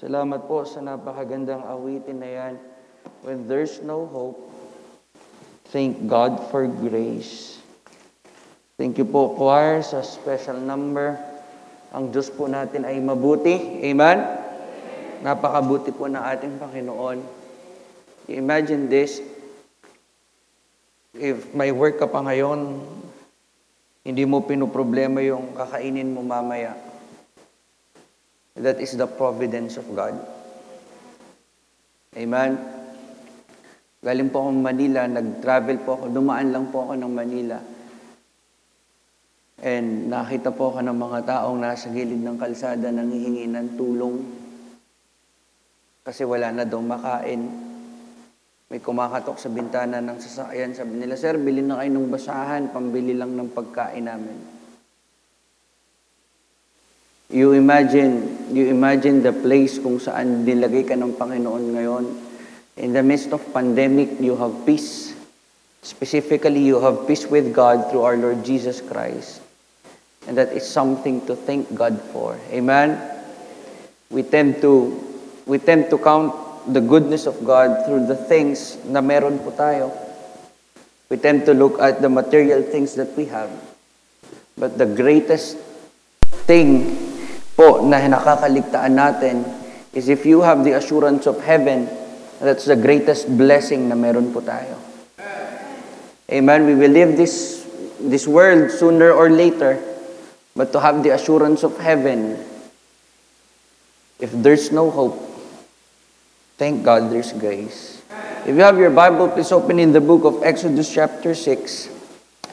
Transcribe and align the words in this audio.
Salamat 0.00 0.48
po 0.48 0.64
sa 0.64 0.80
napakagandang 0.80 1.60
awitin 1.60 2.24
na 2.24 2.30
yan. 2.32 2.54
When 3.20 3.44
there's 3.44 3.84
no 3.84 4.08
hope, 4.08 4.48
thank 5.68 6.08
God 6.08 6.40
for 6.48 6.64
grace. 6.64 7.60
Thank 8.80 8.96
you 8.96 9.04
po, 9.04 9.36
choir, 9.36 9.84
sa 9.84 10.00
special 10.00 10.56
number. 10.56 11.20
Ang 11.92 12.16
Diyos 12.16 12.32
po 12.32 12.48
natin 12.48 12.88
ay 12.88 12.96
mabuti. 12.96 13.84
Amen? 13.84 14.24
Napakabuti 15.20 15.92
po 15.92 16.08
ng 16.08 16.16
ating 16.16 16.56
Panginoon. 16.56 17.20
Imagine 18.32 18.88
this. 18.88 19.20
If 21.12 21.52
may 21.52 21.76
work 21.76 22.00
ka 22.00 22.08
pa 22.08 22.24
ngayon, 22.24 22.80
hindi 24.00 24.24
mo 24.24 24.40
pinoproblema 24.48 25.20
yung 25.20 25.52
kakainin 25.52 26.08
mo 26.08 26.24
mamaya. 26.24 26.88
That 28.60 28.76
is 28.76 28.92
the 28.92 29.08
providence 29.08 29.80
of 29.80 29.88
God. 29.96 30.20
Amen? 32.12 32.60
Galing 34.04 34.28
po 34.28 34.48
akong 34.48 34.60
Manila, 34.60 35.08
nag-travel 35.08 35.76
po 35.80 35.96
ako, 35.96 36.04
dumaan 36.12 36.52
lang 36.52 36.68
po 36.68 36.88
ako 36.88 36.92
ng 37.00 37.12
Manila. 37.12 37.58
And 39.60 40.08
nakita 40.08 40.52
po 40.52 40.72
ako 40.72 40.80
ng 40.84 40.96
mga 40.96 41.18
taong 41.28 41.60
nasa 41.60 41.92
gilid 41.92 42.20
ng 42.20 42.36
kalsada 42.40 42.88
nanghihingi 42.88 43.44
ng 43.48 43.68
tulong 43.76 44.16
kasi 46.00 46.24
wala 46.24 46.48
na 46.48 46.64
daw 46.64 46.80
makain. 46.80 47.44
May 48.72 48.80
kumakatok 48.80 49.36
sa 49.36 49.52
bintana 49.52 50.00
ng 50.00 50.16
sasakyan. 50.16 50.72
Sabi 50.72 51.00
nila, 51.00 51.18
Sir, 51.18 51.36
bilhin 51.36 51.68
na 51.68 51.80
kayo 51.82 51.90
ng 51.92 52.08
basahan, 52.08 52.72
pambili 52.72 53.12
lang 53.12 53.36
ng 53.36 53.52
pagkain 53.52 54.08
namin. 54.08 54.59
You 57.30 57.54
imagine, 57.54 58.50
you 58.50 58.66
imagine 58.66 59.22
the 59.22 59.30
place 59.30 59.78
kung 59.78 60.02
saan 60.02 60.42
nilagay 60.42 60.82
ka 60.82 60.98
ng 60.98 61.14
Panginoon 61.14 61.64
ngayon. 61.78 62.04
In 62.82 62.90
the 62.90 63.06
midst 63.06 63.30
of 63.30 63.38
pandemic, 63.54 64.18
you 64.18 64.34
have 64.34 64.50
peace. 64.66 65.14
Specifically, 65.78 66.58
you 66.58 66.82
have 66.82 67.06
peace 67.06 67.30
with 67.30 67.54
God 67.54 67.86
through 67.86 68.02
our 68.02 68.18
Lord 68.18 68.42
Jesus 68.42 68.82
Christ. 68.82 69.38
And 70.26 70.34
that 70.34 70.50
is 70.50 70.66
something 70.66 71.22
to 71.30 71.38
thank 71.38 71.70
God 71.70 72.02
for. 72.10 72.34
Amen? 72.50 72.98
We 74.10 74.26
tend 74.26 74.58
to, 74.66 74.98
we 75.46 75.62
tend 75.62 75.86
to 75.94 75.98
count 76.02 76.34
the 76.66 76.82
goodness 76.82 77.30
of 77.30 77.38
God 77.46 77.86
through 77.86 78.10
the 78.10 78.18
things 78.18 78.74
na 78.90 78.98
meron 78.98 79.38
po 79.38 79.54
tayo. 79.54 79.94
We 81.06 81.14
tend 81.14 81.46
to 81.46 81.54
look 81.54 81.78
at 81.78 82.02
the 82.02 82.10
material 82.10 82.66
things 82.66 82.98
that 82.98 83.14
we 83.14 83.30
have. 83.30 83.54
But 84.58 84.82
the 84.82 84.86
greatest 84.86 85.56
thing 86.50 87.09
po 87.60 87.84
na 87.84 88.00
nakakaligtaan 88.00 88.96
natin 88.96 89.44
is 89.92 90.08
if 90.08 90.24
you 90.24 90.40
have 90.40 90.64
the 90.64 90.72
assurance 90.80 91.28
of 91.28 91.36
heaven, 91.44 91.84
that's 92.40 92.64
the 92.64 92.78
greatest 92.78 93.28
blessing 93.36 93.84
na 93.84 93.92
meron 93.92 94.32
po 94.32 94.40
tayo. 94.40 94.80
Amen. 96.32 96.64
We 96.64 96.72
will 96.72 96.88
leave 96.88 97.20
this, 97.20 97.68
this 98.00 98.24
world 98.24 98.72
sooner 98.72 99.12
or 99.12 99.28
later, 99.28 99.76
but 100.56 100.72
to 100.72 100.80
have 100.80 101.04
the 101.04 101.12
assurance 101.12 101.60
of 101.60 101.76
heaven, 101.76 102.40
if 104.16 104.32
there's 104.32 104.72
no 104.72 104.88
hope, 104.88 105.20
thank 106.56 106.80
God 106.80 107.12
there's 107.12 107.36
grace. 107.36 108.00
If 108.48 108.56
you 108.56 108.64
have 108.64 108.80
your 108.80 108.94
Bible, 108.94 109.28
please 109.28 109.52
open 109.52 109.76
in 109.76 109.92
the 109.92 110.00
book 110.00 110.24
of 110.24 110.40
Exodus 110.40 110.88
chapter 110.88 111.36
6. 111.36 111.92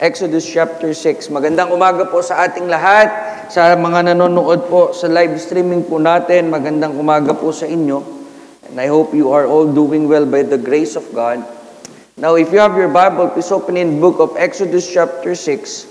Exodus 0.04 0.44
chapter 0.44 0.92
6. 0.92 1.32
Magandang 1.32 1.72
umaga 1.72 2.04
po 2.04 2.20
sa 2.20 2.44
ating 2.44 2.68
lahat. 2.68 3.37
Sa 3.48 3.72
mga 3.72 4.12
nanonood 4.12 4.68
po 4.68 4.92
sa 4.92 5.08
live 5.08 5.40
streaming 5.40 5.80
po 5.80 5.96
natin, 5.96 6.52
magandang 6.52 6.92
umaga 7.00 7.32
po 7.32 7.48
sa 7.48 7.64
inyo. 7.64 8.04
And 8.68 8.76
I 8.76 8.92
hope 8.92 9.16
you 9.16 9.32
are 9.32 9.48
all 9.48 9.64
doing 9.64 10.04
well 10.04 10.28
by 10.28 10.44
the 10.44 10.60
grace 10.60 11.00
of 11.00 11.08
God. 11.16 11.40
Now, 12.20 12.36
if 12.36 12.52
you 12.52 12.60
have 12.60 12.76
your 12.76 12.92
Bible, 12.92 13.32
please 13.32 13.48
open 13.48 13.80
in 13.80 14.04
book 14.04 14.20
of 14.20 14.36
Exodus 14.36 14.84
chapter 14.84 15.32
6, 15.32 15.88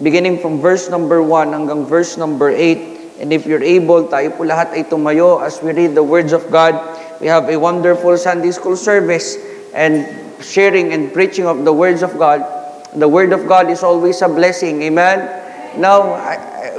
beginning 0.00 0.40
from 0.40 0.64
verse 0.64 0.88
number 0.88 1.20
1 1.20 1.52
hanggang 1.52 1.84
verse 1.84 2.16
number 2.16 2.48
8. 2.48 3.20
And 3.20 3.36
if 3.36 3.44
you're 3.44 3.60
able, 3.60 4.08
tayo 4.08 4.32
po 4.32 4.48
lahat 4.48 4.72
ay 4.72 4.88
tumayo 4.88 5.44
as 5.44 5.60
we 5.60 5.76
read 5.76 5.92
the 5.92 6.00
words 6.00 6.32
of 6.32 6.48
God. 6.48 6.72
We 7.20 7.28
have 7.28 7.52
a 7.52 7.60
wonderful 7.60 8.16
Sunday 8.16 8.56
school 8.56 8.80
service 8.80 9.36
and 9.76 10.08
sharing 10.40 10.96
and 10.96 11.12
preaching 11.12 11.44
of 11.44 11.68
the 11.68 11.74
words 11.74 12.00
of 12.00 12.16
God. 12.16 12.40
The 12.96 13.12
word 13.12 13.36
of 13.36 13.44
God 13.44 13.68
is 13.68 13.84
always 13.84 14.24
a 14.24 14.30
blessing. 14.32 14.80
Amen? 14.88 15.47
Now, 15.76 16.16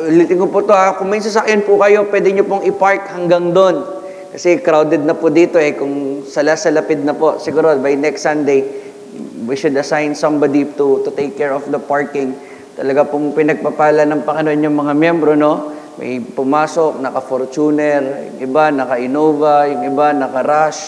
ulitin 0.02 0.42
ko 0.42 0.50
po 0.50 0.66
to 0.66 0.74
ha. 0.74 0.98
Kung 0.98 1.14
may 1.14 1.22
sasakyan 1.22 1.62
po 1.62 1.78
kayo, 1.78 2.10
pwede 2.10 2.34
nyo 2.34 2.46
pong 2.50 2.66
i-park 2.66 3.14
hanggang 3.14 3.54
doon. 3.54 3.86
Kasi 4.34 4.58
crowded 4.62 5.06
na 5.06 5.14
po 5.14 5.30
dito 5.30 5.62
eh. 5.62 5.78
Kung 5.78 6.26
sala-salapid 6.26 7.06
na 7.06 7.14
po, 7.14 7.38
siguro 7.38 7.78
by 7.78 7.94
next 7.94 8.26
Sunday, 8.26 8.66
we 9.46 9.54
should 9.54 9.78
assign 9.78 10.18
somebody 10.18 10.66
to, 10.78 11.06
to 11.06 11.10
take 11.14 11.38
care 11.38 11.54
of 11.54 11.66
the 11.70 11.78
parking. 11.78 12.34
Talaga 12.74 13.06
pong 13.06 13.34
pinagpapala 13.38 14.06
ng 14.10 14.26
Panginoon 14.26 14.66
yung 14.66 14.78
mga 14.78 14.94
miyembro, 14.98 15.34
no? 15.38 15.76
May 16.00 16.24
pumasok, 16.24 17.04
naka-Fortuner, 17.04 18.32
yung 18.32 18.40
iba 18.40 18.72
naka-Innova, 18.72 19.68
yung 19.68 19.84
iba 19.84 20.16
naka-Rush, 20.16 20.82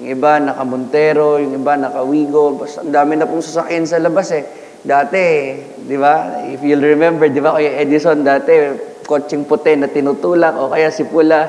yung 0.00 0.16
iba 0.16 0.40
naka-Montero, 0.40 1.36
yung 1.44 1.60
iba 1.60 1.76
naka-Wigo. 1.76 2.56
Basta 2.56 2.80
ang 2.80 2.88
dami 2.88 3.20
na 3.20 3.28
pong 3.28 3.44
sasakyan 3.44 3.84
sa 3.84 4.00
labas 4.00 4.32
eh. 4.32 4.65
Dati, 4.86 5.58
di 5.82 5.98
ba? 5.98 6.46
If 6.46 6.62
you'll 6.62 6.86
remember, 6.86 7.26
di 7.26 7.42
ba, 7.42 7.58
Kuya 7.58 7.82
Edison, 7.82 8.22
dati, 8.22 8.54
kotseng 9.02 9.42
puti 9.42 9.74
na 9.74 9.90
tinutulak 9.90 10.54
o 10.54 10.70
kaya 10.70 10.94
si 10.94 11.02
Pula. 11.02 11.42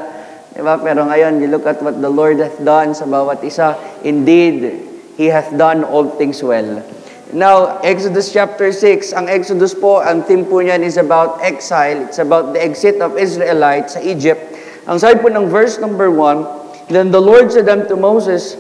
Di 0.50 0.66
ba? 0.66 0.82
Pero 0.82 1.06
ngayon, 1.06 1.38
you 1.38 1.46
look 1.46 1.70
at 1.70 1.78
what 1.86 2.02
the 2.02 2.10
Lord 2.10 2.42
hath 2.42 2.58
done 2.66 2.98
sa 2.98 3.06
bawat 3.06 3.46
isa. 3.46 3.78
Indeed, 4.02 4.90
He 5.22 5.30
hath 5.30 5.54
done 5.54 5.86
all 5.86 6.10
things 6.18 6.42
well. 6.42 6.82
Now, 7.30 7.78
Exodus 7.86 8.34
chapter 8.34 8.74
6, 8.74 9.14
ang 9.14 9.30
Exodus 9.30 9.78
po, 9.78 10.02
ang 10.02 10.26
theme 10.26 10.42
po 10.42 10.58
niyan 10.58 10.82
is 10.82 10.98
about 10.98 11.38
exile. 11.46 12.10
It's 12.10 12.18
about 12.18 12.58
the 12.58 12.62
exit 12.62 13.06
of 13.06 13.22
Israelites 13.22 13.94
sa 13.94 14.02
Egypt. 14.02 14.58
Ang 14.90 14.98
sabi 14.98 15.22
po 15.22 15.30
ng 15.30 15.46
verse 15.46 15.78
number 15.78 16.10
1, 16.10 16.90
Then 16.90 17.14
the 17.14 17.22
Lord 17.22 17.54
said 17.54 17.70
unto 17.70 17.94
Moses, 17.94 18.58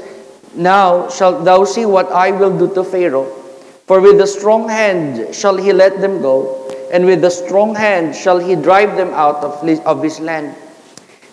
Now 0.53 1.09
shalt 1.09 1.41
thou 1.47 1.65
see 1.65 1.89
what 1.89 2.13
I 2.13 2.29
will 2.29 2.53
do 2.53 2.69
to 2.77 2.85
Pharaoh. 2.85 3.46
For 3.87 4.03
with 4.03 4.19
a 4.19 4.27
strong 4.27 4.67
hand 4.67 5.33
shall 5.33 5.55
he 5.55 5.71
let 5.71 6.03
them 6.03 6.21
go, 6.21 6.67
and 6.91 7.07
with 7.07 7.23
a 7.23 7.31
strong 7.31 7.73
hand 7.73 8.13
shall 8.13 8.37
he 8.37 8.59
drive 8.59 8.99
them 8.99 9.15
out 9.15 9.39
of 9.39 9.63
his- 10.03 10.19
land. 10.19 10.51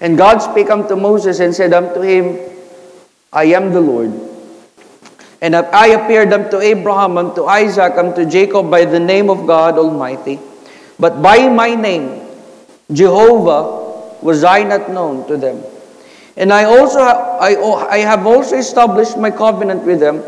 And 0.00 0.16
God 0.16 0.38
spake 0.38 0.70
unto 0.70 0.94
Moses 0.94 1.40
and 1.40 1.50
said 1.50 1.74
unto 1.74 2.00
him, 2.00 2.38
I 3.32 3.50
am 3.58 3.74
the 3.74 3.82
Lord. 3.82 4.14
And 5.42 5.56
I 5.56 5.98
appeared 5.98 6.32
unto 6.32 6.62
Abraham, 6.62 7.18
unto 7.18 7.44
Isaac, 7.44 7.98
unto 7.98 8.24
Jacob 8.24 8.70
by 8.70 8.86
the 8.86 9.00
name 9.00 9.28
of 9.28 9.46
God 9.46 9.76
Almighty. 9.76 10.38
But 10.98 11.20
by 11.20 11.48
my 11.50 11.74
name, 11.74 12.22
Jehovah, 12.92 14.22
was 14.22 14.44
I 14.44 14.62
not 14.62 14.88
known 14.88 15.26
to 15.26 15.36
them. 15.36 15.58
And 16.36 16.52
I 16.52 16.64
also 16.64 17.00
I, 17.02 17.56
oh, 17.58 17.82
I 17.90 17.98
have 17.98 18.26
also 18.26 18.56
established 18.56 19.18
my 19.18 19.30
covenant 19.30 19.82
with 19.82 19.98
them 19.98 20.22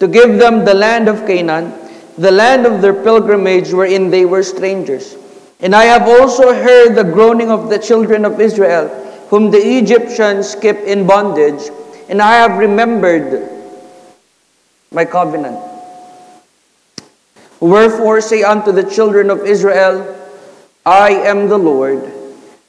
to 0.00 0.08
give 0.08 0.38
them 0.38 0.64
the 0.64 0.74
land 0.74 1.08
of 1.08 1.26
Canaan, 1.26 1.72
the 2.18 2.30
land 2.30 2.66
of 2.66 2.82
their 2.82 2.94
pilgrimage 2.94 3.72
wherein 3.72 4.10
they 4.10 4.24
were 4.24 4.42
strangers. 4.42 5.16
And 5.60 5.74
I 5.74 5.84
have 5.84 6.08
also 6.08 6.54
heard 6.54 6.94
the 6.94 7.04
groaning 7.04 7.50
of 7.50 7.68
the 7.68 7.78
children 7.78 8.24
of 8.24 8.40
Israel, 8.40 8.88
whom 9.28 9.50
the 9.50 9.60
Egyptians 9.60 10.54
kept 10.54 10.84
in 10.84 11.06
bondage, 11.06 11.70
and 12.08 12.20
I 12.20 12.34
have 12.36 12.58
remembered 12.58 13.48
my 14.90 15.04
covenant. 15.04 15.60
Wherefore 17.60 18.22
say 18.22 18.42
unto 18.42 18.72
the 18.72 18.88
children 18.88 19.28
of 19.28 19.44
Israel, 19.44 20.16
I 20.86 21.10
am 21.10 21.48
the 21.48 21.58
Lord, 21.58 22.10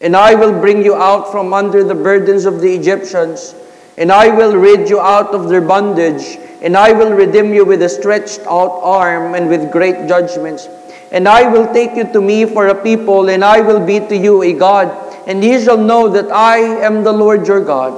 and 0.02 0.18
I 0.18 0.36
will 0.36 0.52
bring 0.59 0.84
you 0.84 0.96
out 0.96 1.31
from 1.31 1.53
under 1.53 1.81
the 1.81 1.96
burdens 1.96 2.44
of 2.45 2.60
the 2.60 2.74
Egyptians, 2.75 3.56
and 3.98 4.12
I 4.12 4.30
will 4.30 4.56
rid 4.56 4.90
you 4.90 5.00
out 5.00 5.34
of 5.34 5.50
their 5.50 5.62
bondage, 5.62 6.38
and 6.62 6.78
I 6.78 6.92
will 6.92 7.12
redeem 7.12 7.54
you 7.54 7.66
with 7.66 7.82
a 7.82 7.90
stretched 7.90 8.42
out 8.42 8.80
arm 8.84 9.36
and 9.36 9.50
with 9.50 9.72
great 9.72 10.08
judgments. 10.08 10.68
And 11.12 11.28
I 11.28 11.48
will 11.50 11.74
take 11.74 11.96
you 11.96 12.06
to 12.14 12.22
me 12.22 12.46
for 12.46 12.68
a 12.68 12.76
people, 12.76 13.30
and 13.30 13.44
I 13.44 13.60
will 13.60 13.86
be 13.86 14.00
to 14.00 14.16
you 14.16 14.44
a 14.44 14.54
God, 14.54 14.90
and 15.28 15.44
ye 15.44 15.62
shall 15.64 15.78
know 15.78 16.08
that 16.10 16.32
I 16.32 16.58
am 16.58 17.04
the 17.04 17.12
Lord 17.12 17.48
your 17.48 17.64
God, 17.64 17.92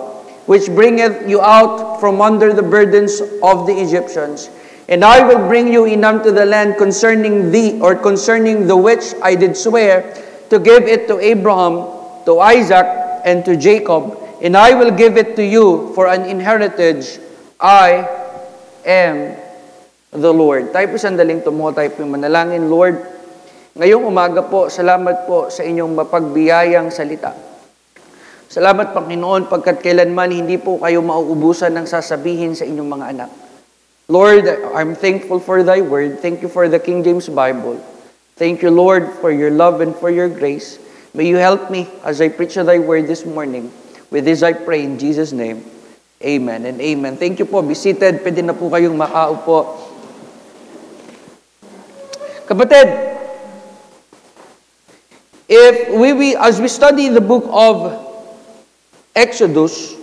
which 0.48 0.66
bringeth 0.68 1.30
you 1.30 1.42
out 1.42 2.00
from 2.00 2.22
under 2.22 2.54
the 2.54 2.63
burdens 2.63 3.22
of 3.44 3.68
the 3.68 3.74
Egyptians. 3.74 4.50
And 4.90 5.06
I 5.06 5.25
will 5.25 5.48
bring 5.48 5.72
you 5.72 5.86
in 5.86 6.04
unto 6.04 6.31
the 6.31 6.45
land 6.45 6.78
concerning 6.78 7.51
thee, 7.51 7.80
or 7.80 7.95
concerning 7.95 8.68
the 8.68 8.75
which 8.75 9.13
I 9.22 9.36
did 9.36 9.56
swear, 9.56 10.01
to 10.50 10.60
give 10.60 10.84
it 10.84 11.07
to 11.07 11.19
Abraham, 11.19 11.86
to 12.25 12.40
Isaac, 12.40 12.86
and 13.24 13.45
to 13.45 13.56
Jacob. 13.56 14.19
And 14.44 14.60
I 14.60 14.75
will 14.75 14.92
give 14.92 15.16
it 15.16 15.40
to 15.40 15.44
you 15.45 15.95
for 15.95 16.12
an 16.12 16.28
inheritance. 16.28 17.16
I 17.63 18.04
am 18.84 19.40
the 20.12 20.36
Lord. 20.36 20.75
Tayo 20.75 20.92
po 20.92 21.00
sandaling 21.00 21.48
tumuha 21.48 21.72
tayo 21.72 21.88
po 21.95 22.04
yung 22.04 22.12
manalangin. 22.12 22.68
Lord, 22.68 23.00
ngayong 23.80 24.04
umaga 24.04 24.44
po, 24.44 24.68
salamat 24.68 25.24
po 25.24 25.48
sa 25.48 25.63
inyong 25.63 25.95
mapagbiyayang 25.95 26.92
salita. 26.92 27.31
Salamat, 28.51 28.92
Panginoon, 28.92 29.48
pagkat 29.48 29.80
kailanman 29.80 30.30
hindi 30.30 30.60
po 30.60 30.75
kayo 30.78 31.00
mauubusan 31.00 31.74
ng 31.80 31.88
sasabihin 31.88 32.51
sa 32.54 32.68
inyong 32.68 32.90
mga 33.00 33.06
anak. 33.16 33.31
Lord, 34.12 34.45
I'm 34.75 34.94
thankful 34.94 35.40
for 35.40 35.63
Thy 35.63 35.80
Word. 35.80 36.19
Thank 36.19 36.44
you 36.44 36.51
for 36.51 36.68
the 36.68 36.84
King 36.84 37.00
James 37.01 37.31
Bible. 37.31 37.80
Thank 38.36 38.60
you, 38.60 38.75
Lord, 38.75 39.07
for 39.24 39.31
your 39.31 39.56
love 39.56 39.80
and 39.80 39.95
for 39.95 40.12
your 40.12 40.28
grace. 40.28 40.78
May 41.16 41.31
you 41.31 41.40
help 41.40 41.72
me 41.72 41.88
as 42.04 42.19
I 42.19 42.28
preach 42.28 42.60
Thy 42.60 42.78
Word 42.78 43.07
this 43.07 43.24
morning. 43.24 43.72
With 44.13 44.30
this 44.30 44.45
I 44.45 44.54
pray 44.54 44.86
in 44.86 45.01
Jesus' 45.01 45.33
name. 45.33 45.65
Amen 46.21 46.69
and 46.69 46.77
amen. 46.77 47.18
Thank 47.18 47.42
you 47.42 47.50
po. 47.50 47.65
Be 47.65 47.74
seated. 47.74 48.21
Pwede 48.21 48.45
na 48.45 48.54
po 48.54 48.69
kayong 48.69 48.94
makaupo. 48.94 49.89
Kapatid, 52.45 52.94
if 55.50 55.89
we, 55.98 56.13
we 56.13 56.30
as 56.38 56.62
we 56.62 56.69
study 56.69 57.10
the 57.10 57.24
book 57.25 57.50
of 57.50 57.89
Exodus, 59.18 59.98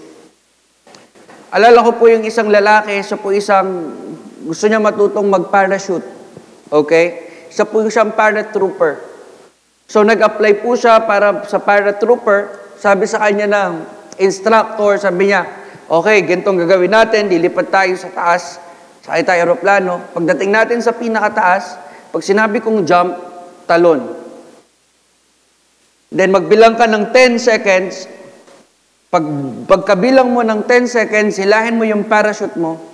alala 1.54 1.86
ko 1.86 1.94
po 1.94 2.10
yung 2.10 2.26
isang 2.26 2.50
lalaki, 2.50 2.98
siya 3.06 3.14
po 3.14 3.30
isang 3.30 3.94
gusto 4.42 4.66
niya 4.66 4.82
matutong 4.82 5.30
mag-parachute. 5.30 6.04
Okay? 6.66 7.30
Siya 7.46 7.62
po 7.62 7.86
siyang 7.86 8.10
paratrooper. 8.18 9.06
So 9.86 10.02
nag-apply 10.02 10.66
po 10.66 10.74
siya 10.74 10.98
para 11.06 11.46
sa 11.46 11.62
paratrooper. 11.62 12.74
Sabi 12.74 13.06
sa 13.06 13.22
kanya 13.22 13.46
ng 13.46 13.99
instructor, 14.20 15.00
sabi 15.00 15.32
niya, 15.32 15.48
okay, 15.88 16.22
gantong 16.22 16.60
gagawin 16.62 16.92
natin, 16.92 17.26
lilipat 17.26 17.72
tayo 17.72 17.92
sa 17.96 18.12
taas, 18.12 18.60
sakay 19.00 19.24
tayo 19.24 19.40
aeroplano. 19.42 20.12
Pagdating 20.12 20.50
natin 20.52 20.78
sa 20.84 20.92
pinakataas, 20.92 21.80
pag 22.12 22.22
sinabi 22.22 22.60
kong 22.60 22.84
jump, 22.84 23.16
talon. 23.64 24.18
Then 26.10 26.34
magbilang 26.34 26.74
ka 26.74 26.90
ng 26.90 27.14
10 27.14 27.38
seconds, 27.38 28.10
pag, 29.10 29.24
pagkabilang 29.66 30.30
mo 30.30 30.42
ng 30.42 30.66
10 30.66 30.86
seconds, 30.90 31.38
hilahin 31.38 31.78
mo 31.78 31.86
yung 31.86 32.06
parachute 32.06 32.54
mo. 32.58 32.89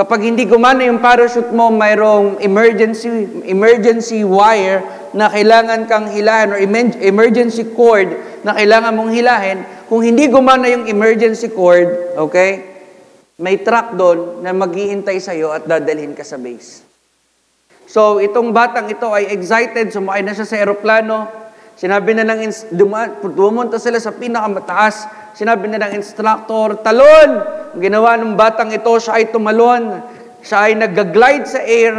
Kapag 0.00 0.24
hindi 0.24 0.48
gumana 0.48 0.80
yung 0.88 0.96
parachute 0.96 1.52
mo, 1.52 1.68
mayroong 1.68 2.40
emergency, 2.40 3.28
emergency 3.44 4.24
wire 4.24 4.80
na 5.12 5.28
kailangan 5.28 5.84
kang 5.84 6.08
hilahin 6.08 6.56
or 6.56 6.58
emergency 7.04 7.68
cord 7.76 8.08
na 8.40 8.56
kailangan 8.56 8.96
mong 8.96 9.12
hilahin. 9.12 9.60
Kung 9.92 10.00
hindi 10.00 10.24
gumana 10.32 10.72
yung 10.72 10.88
emergency 10.88 11.52
cord, 11.52 12.16
okay, 12.16 12.64
may 13.36 13.60
truck 13.60 13.92
doon 13.92 14.40
na 14.40 14.56
maghihintay 14.56 15.20
sa'yo 15.20 15.52
at 15.52 15.68
dadalhin 15.68 16.16
ka 16.16 16.24
sa 16.24 16.40
base. 16.40 16.80
So, 17.84 18.24
itong 18.24 18.56
batang 18.56 18.88
ito 18.88 19.12
ay 19.12 19.28
excited, 19.36 19.92
sumakay 19.92 20.24
na 20.24 20.32
siya 20.32 20.48
sa 20.48 20.56
eroplano. 20.64 21.28
Sinabi 21.76 22.12
na 22.12 22.26
ng, 22.26 22.40
ins- 22.44 22.68
duma- 22.70 23.10
pumunta 23.22 23.80
sila 23.80 23.96
sa 23.98 24.12
pinakamataas. 24.12 25.08
Sinabi 25.34 25.70
na 25.70 25.86
ng 25.86 25.92
instructor, 25.96 26.78
talon! 26.82 27.30
Ang 27.76 27.80
ginawa 27.80 28.18
ng 28.18 28.34
batang 28.34 28.74
ito, 28.74 28.90
siya 28.98 29.22
ay 29.22 29.30
tumalon. 29.30 30.02
Siya 30.42 30.68
ay 30.68 30.72
nag-glide 30.76 31.46
sa 31.46 31.60
air. 31.62 31.94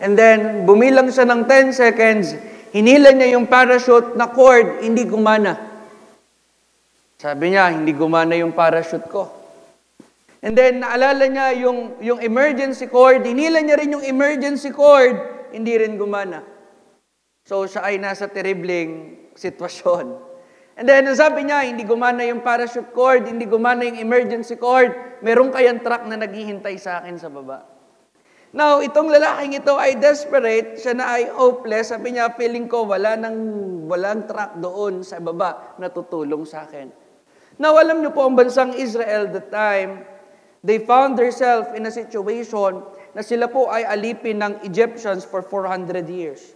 And 0.00 0.14
then, 0.14 0.64
bumilang 0.68 1.10
siya 1.10 1.26
ng 1.26 1.48
10 1.48 1.72
seconds. 1.72 2.36
Hinila 2.72 3.10
niya 3.10 3.36
yung 3.40 3.48
parachute 3.48 4.14
na 4.14 4.28
cord, 4.28 4.84
hindi 4.84 5.08
gumana. 5.08 5.56
Sabi 7.16 7.56
niya, 7.56 7.72
hindi 7.72 7.96
gumana 7.96 8.36
yung 8.36 8.52
parachute 8.52 9.08
ko. 9.08 9.32
And 10.44 10.52
then, 10.52 10.84
naalala 10.84 11.24
niya 11.26 11.46
yung, 11.64 11.96
yung 12.04 12.20
emergency 12.20 12.86
cord. 12.86 13.24
Hinila 13.24 13.58
niya 13.64 13.80
rin 13.80 13.96
yung 13.96 14.04
emergency 14.04 14.68
cord, 14.70 15.16
hindi 15.50 15.72
rin 15.74 15.96
gumana. 15.96 16.55
So, 17.46 17.62
siya 17.62 17.86
ay 17.86 18.02
nasa 18.02 18.26
terribling 18.26 19.14
sitwasyon. 19.38 20.18
And 20.74 20.84
then, 20.90 21.06
sabi 21.14 21.46
niya, 21.46 21.62
hindi 21.62 21.86
gumana 21.86 22.26
yung 22.26 22.42
parachute 22.42 22.90
cord, 22.90 23.30
hindi 23.30 23.46
gumana 23.46 23.86
yung 23.86 24.02
emergency 24.02 24.58
cord, 24.58 25.22
meron 25.22 25.54
kayang 25.54 25.78
truck 25.78 26.02
na 26.10 26.18
naghihintay 26.18 26.74
sa 26.74 26.98
akin 26.98 27.14
sa 27.14 27.30
baba. 27.30 27.62
Now, 28.50 28.82
itong 28.82 29.14
lalaking 29.14 29.62
ito 29.62 29.78
ay 29.78 29.94
desperate, 29.94 30.74
siya 30.82 30.98
na 30.98 31.06
ay 31.06 31.30
hopeless. 31.30 31.94
Sabi 31.94 32.18
niya, 32.18 32.34
feeling 32.34 32.66
ko 32.66 32.82
wala 32.82 33.14
nang, 33.14 33.38
walang 33.86 34.26
truck 34.26 34.58
doon 34.58 35.06
sa 35.06 35.22
baba 35.22 35.78
na 35.78 35.86
tutulong 35.86 36.42
sa 36.42 36.66
akin. 36.66 36.90
Now, 37.62 37.78
alam 37.78 38.02
niyo 38.02 38.10
po 38.10 38.26
ang 38.26 38.34
bansang 38.34 38.74
Israel 38.74 39.30
the 39.30 39.46
time, 39.54 40.02
they 40.66 40.82
found 40.82 41.14
themselves 41.14 41.70
in 41.78 41.86
a 41.86 41.94
situation 41.94 42.82
na 43.14 43.22
sila 43.22 43.46
po 43.46 43.70
ay 43.70 43.86
alipin 43.86 44.42
ng 44.42 44.66
Egyptians 44.66 45.22
for 45.22 45.46
400 45.46 46.10
years. 46.10 46.55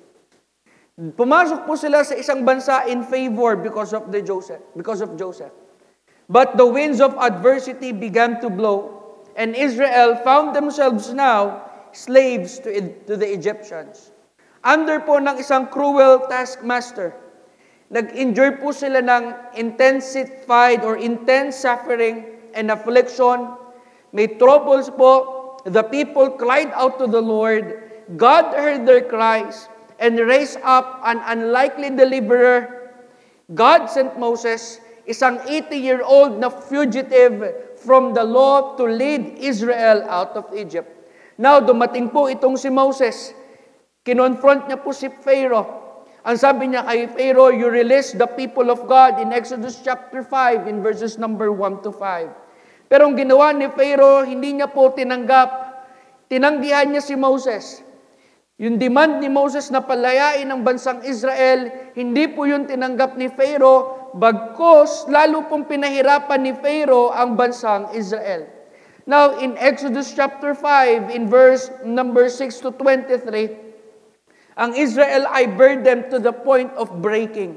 Pumasok 1.00 1.64
po 1.64 1.80
sila 1.80 2.04
sa 2.04 2.12
isang 2.12 2.44
bansa 2.44 2.84
in 2.84 3.00
favor 3.00 3.56
because 3.56 3.96
of 3.96 4.12
the 4.12 4.20
Joseph, 4.20 4.60
because 4.76 5.00
of 5.00 5.16
Joseph. 5.16 5.48
But 6.28 6.60
the 6.60 6.68
winds 6.68 7.00
of 7.00 7.16
adversity 7.16 7.88
began 7.88 8.36
to 8.44 8.52
blow, 8.52 9.00
and 9.32 9.56
Israel 9.56 10.20
found 10.20 10.52
themselves 10.52 11.08
now 11.16 11.64
slaves 11.96 12.60
to, 12.68 12.68
to 13.08 13.16
the 13.16 13.24
Egyptians. 13.24 14.12
Under 14.60 15.00
po 15.00 15.16
ng 15.16 15.40
isang 15.40 15.72
cruel 15.72 16.28
taskmaster, 16.28 17.16
nag-enjoy 17.88 18.60
po 18.60 18.68
sila 18.68 19.00
ng 19.00 19.56
intensified 19.56 20.84
or 20.84 21.00
intense 21.00 21.64
suffering 21.64 22.28
and 22.52 22.68
affliction. 22.68 23.56
May 24.12 24.36
troubles 24.36 24.92
po. 24.92 25.48
The 25.64 25.80
people 25.80 26.36
cried 26.36 26.76
out 26.76 27.00
to 27.00 27.08
the 27.08 27.24
Lord. 27.24 27.88
God 28.20 28.52
heard 28.52 28.84
their 28.84 29.00
cries 29.00 29.69
and 30.00 30.16
raised 30.16 30.58
up 30.64 31.04
an 31.04 31.20
unlikely 31.28 31.92
deliverer. 31.92 32.90
God 33.52 33.92
sent 33.92 34.16
Moses, 34.16 34.80
isang 35.04 35.38
80-year-old 35.44 36.40
na 36.40 36.48
fugitive 36.48 37.76
from 37.76 38.16
the 38.16 38.24
law 38.24 38.74
to 38.80 38.88
lead 38.88 39.36
Israel 39.36 40.02
out 40.08 40.32
of 40.34 40.48
Egypt. 40.56 40.88
Now, 41.36 41.60
dumating 41.60 42.12
po 42.12 42.32
itong 42.32 42.56
si 42.56 42.72
Moses. 42.72 43.36
Kinonfront 44.00 44.68
niya 44.68 44.80
po 44.80 44.96
si 44.96 45.12
Pharaoh. 45.20 45.80
Ang 46.20 46.36
sabi 46.36 46.68
niya 46.68 46.84
kay 46.84 47.08
Pharaoh, 47.08 47.52
you 47.52 47.68
release 47.72 48.12
the 48.12 48.28
people 48.28 48.68
of 48.68 48.84
God 48.84 49.20
in 49.20 49.32
Exodus 49.32 49.80
chapter 49.80 50.20
5 50.20 50.68
in 50.68 50.84
verses 50.84 51.16
number 51.16 51.48
1 51.48 51.80
to 51.80 51.92
5. 51.92 52.28
Pero 52.92 53.08
ang 53.08 53.16
ginawa 53.16 53.56
ni 53.56 53.72
Pharaoh, 53.72 54.24
hindi 54.24 54.56
niya 54.56 54.68
po 54.68 54.92
tinanggap. 54.92 55.48
Tinanggihan 56.28 56.92
niya 56.92 57.00
si 57.00 57.16
Moses. 57.16 57.80
Yung 58.60 58.76
demand 58.76 59.24
ni 59.24 59.32
Moses 59.32 59.72
na 59.72 59.80
palayain 59.80 60.44
ang 60.44 60.60
bansang 60.60 61.00
Israel, 61.08 61.72
hindi 61.96 62.28
po 62.28 62.44
yun 62.44 62.68
tinanggap 62.68 63.16
ni 63.16 63.32
Pharaoh, 63.32 64.12
bagkos 64.12 65.08
lalo 65.08 65.48
pong 65.48 65.64
pinahirapan 65.64 66.44
ni 66.44 66.52
Pharaoh 66.52 67.08
ang 67.08 67.40
bansang 67.40 67.88
Israel. 67.96 68.44
Now, 69.08 69.40
in 69.40 69.56
Exodus 69.56 70.12
chapter 70.12 70.52
5, 70.52 71.08
in 71.08 71.24
verse 71.24 71.72
number 71.88 72.28
6 72.28 72.60
to 72.60 72.76
23, 72.76 74.60
ang 74.60 74.76
Israel 74.76 75.24
ay 75.32 75.48
burdened 75.56 76.12
to 76.12 76.20
the 76.20 76.36
point 76.36 76.68
of 76.76 76.92
breaking. 77.00 77.56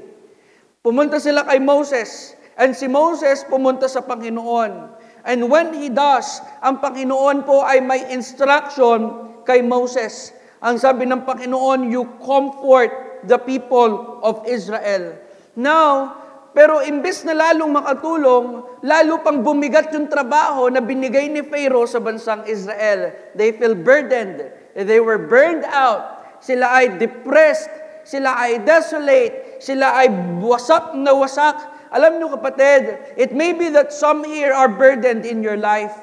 Pumunta 0.80 1.20
sila 1.20 1.44
kay 1.44 1.60
Moses, 1.60 2.32
and 2.56 2.72
si 2.72 2.88
Moses 2.88 3.44
pumunta 3.44 3.92
sa 3.92 4.00
Panginoon. 4.00 4.96
And 5.28 5.52
when 5.52 5.76
he 5.76 5.92
does, 5.92 6.40
ang 6.64 6.80
Panginoon 6.80 7.44
po 7.44 7.60
ay 7.60 7.84
may 7.84 8.08
instruction 8.08 9.28
kay 9.44 9.60
Moses. 9.60 10.32
Ang 10.64 10.80
sabi 10.80 11.04
ng 11.04 11.28
Panginoon, 11.28 11.92
you 11.92 12.08
comfort 12.24 13.20
the 13.28 13.36
people 13.36 14.16
of 14.24 14.48
Israel. 14.48 15.12
Now, 15.52 16.16
pero 16.56 16.80
imbes 16.80 17.20
na 17.28 17.36
lalong 17.36 17.76
makatulong, 17.76 18.46
lalo 18.80 19.20
pang 19.20 19.44
bumigat 19.44 19.92
yung 19.92 20.08
trabaho 20.08 20.72
na 20.72 20.80
binigay 20.80 21.28
ni 21.28 21.44
Pharaoh 21.44 21.84
sa 21.84 22.00
bansang 22.00 22.48
Israel. 22.48 23.12
They 23.36 23.52
feel 23.52 23.76
burdened. 23.76 24.40
They 24.72 25.04
were 25.04 25.20
burned 25.20 25.68
out. 25.68 26.24
Sila 26.40 26.80
ay 26.80 26.96
depressed. 26.96 27.68
Sila 28.08 28.32
ay 28.38 28.64
desolate. 28.64 29.60
Sila 29.60 30.00
ay 30.00 30.08
wasak 30.40 30.96
na 30.96 31.12
wasak. 31.12 31.60
Alam 31.92 32.22
nyo 32.22 32.32
kapatid, 32.40 33.14
it 33.20 33.36
may 33.36 33.52
be 33.52 33.68
that 33.68 33.92
some 33.92 34.24
here 34.24 34.54
are 34.54 34.70
burdened 34.70 35.28
in 35.28 35.44
your 35.44 35.60
life. 35.60 35.94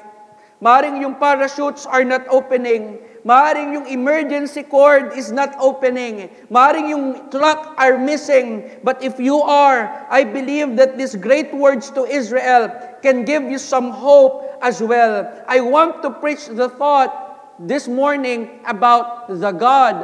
Maring 0.62 1.02
yung 1.02 1.18
parachutes 1.18 1.90
are 1.90 2.06
not 2.06 2.22
opening. 2.30 3.02
Maaring 3.22 3.72
yung 3.72 3.86
emergency 3.86 4.66
cord 4.66 5.14
is 5.14 5.30
not 5.30 5.54
opening. 5.62 6.26
Maaring 6.50 6.90
yung 6.90 7.30
truck 7.30 7.74
are 7.78 7.96
missing. 7.96 8.66
But 8.82 9.02
if 9.02 9.22
you 9.22 9.38
are, 9.38 10.06
I 10.10 10.24
believe 10.24 10.74
that 10.76 10.98
these 10.98 11.14
great 11.14 11.54
words 11.54 11.90
to 11.94 12.02
Israel 12.02 12.66
can 13.02 13.24
give 13.24 13.46
you 13.46 13.58
some 13.58 13.90
hope 13.90 14.58
as 14.60 14.82
well. 14.82 15.30
I 15.46 15.60
want 15.60 16.02
to 16.02 16.10
preach 16.10 16.50
the 16.50 16.68
thought 16.68 17.22
this 17.62 17.86
morning 17.86 18.58
about 18.66 19.28
the 19.30 19.52
God 19.52 20.02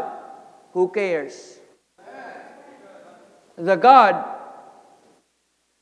who 0.73 0.89
cares. 0.89 1.59
The 3.57 3.75
God 3.75 4.15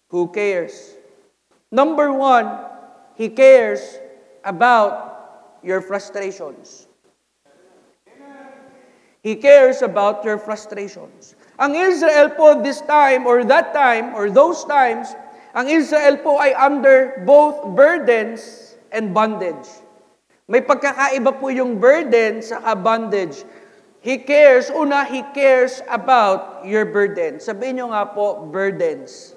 who 0.09 0.28
cares. 0.33 0.97
Number 1.71 2.12
one, 2.12 2.49
He 3.16 3.28
cares 3.28 3.99
about 4.45 5.61
your 5.62 5.83
frustrations. 5.83 6.86
He 9.26 9.35
cares 9.35 9.83
about 9.83 10.23
your 10.23 10.38
frustrations. 10.38 11.35
Ang 11.59 11.75
Israel 11.75 12.30
po 12.38 12.62
this 12.62 12.78
time 12.87 13.26
or 13.26 13.42
that 13.42 13.75
time 13.75 14.14
or 14.14 14.30
those 14.30 14.62
times, 14.71 15.18
Ang 15.56 15.73
Israel 15.73 16.21
po 16.21 16.37
ay 16.37 16.52
under 16.52 17.25
both 17.25 17.64
burdens 17.73 18.76
and 18.92 19.16
bondage. 19.16 19.64
May 20.45 20.61
pagkakaiba 20.61 21.33
po 21.40 21.49
yung 21.49 21.80
burden 21.80 22.45
sa 22.45 22.61
bondage. 22.76 23.40
He 24.04 24.21
cares, 24.21 24.68
una, 24.68 25.09
He 25.09 25.25
cares 25.33 25.80
about 25.88 26.61
your 26.68 26.85
burden. 26.85 27.40
Sabihin 27.40 27.80
nyo 27.80 27.97
nga 27.97 28.04
po, 28.04 28.45
burdens. 28.52 29.33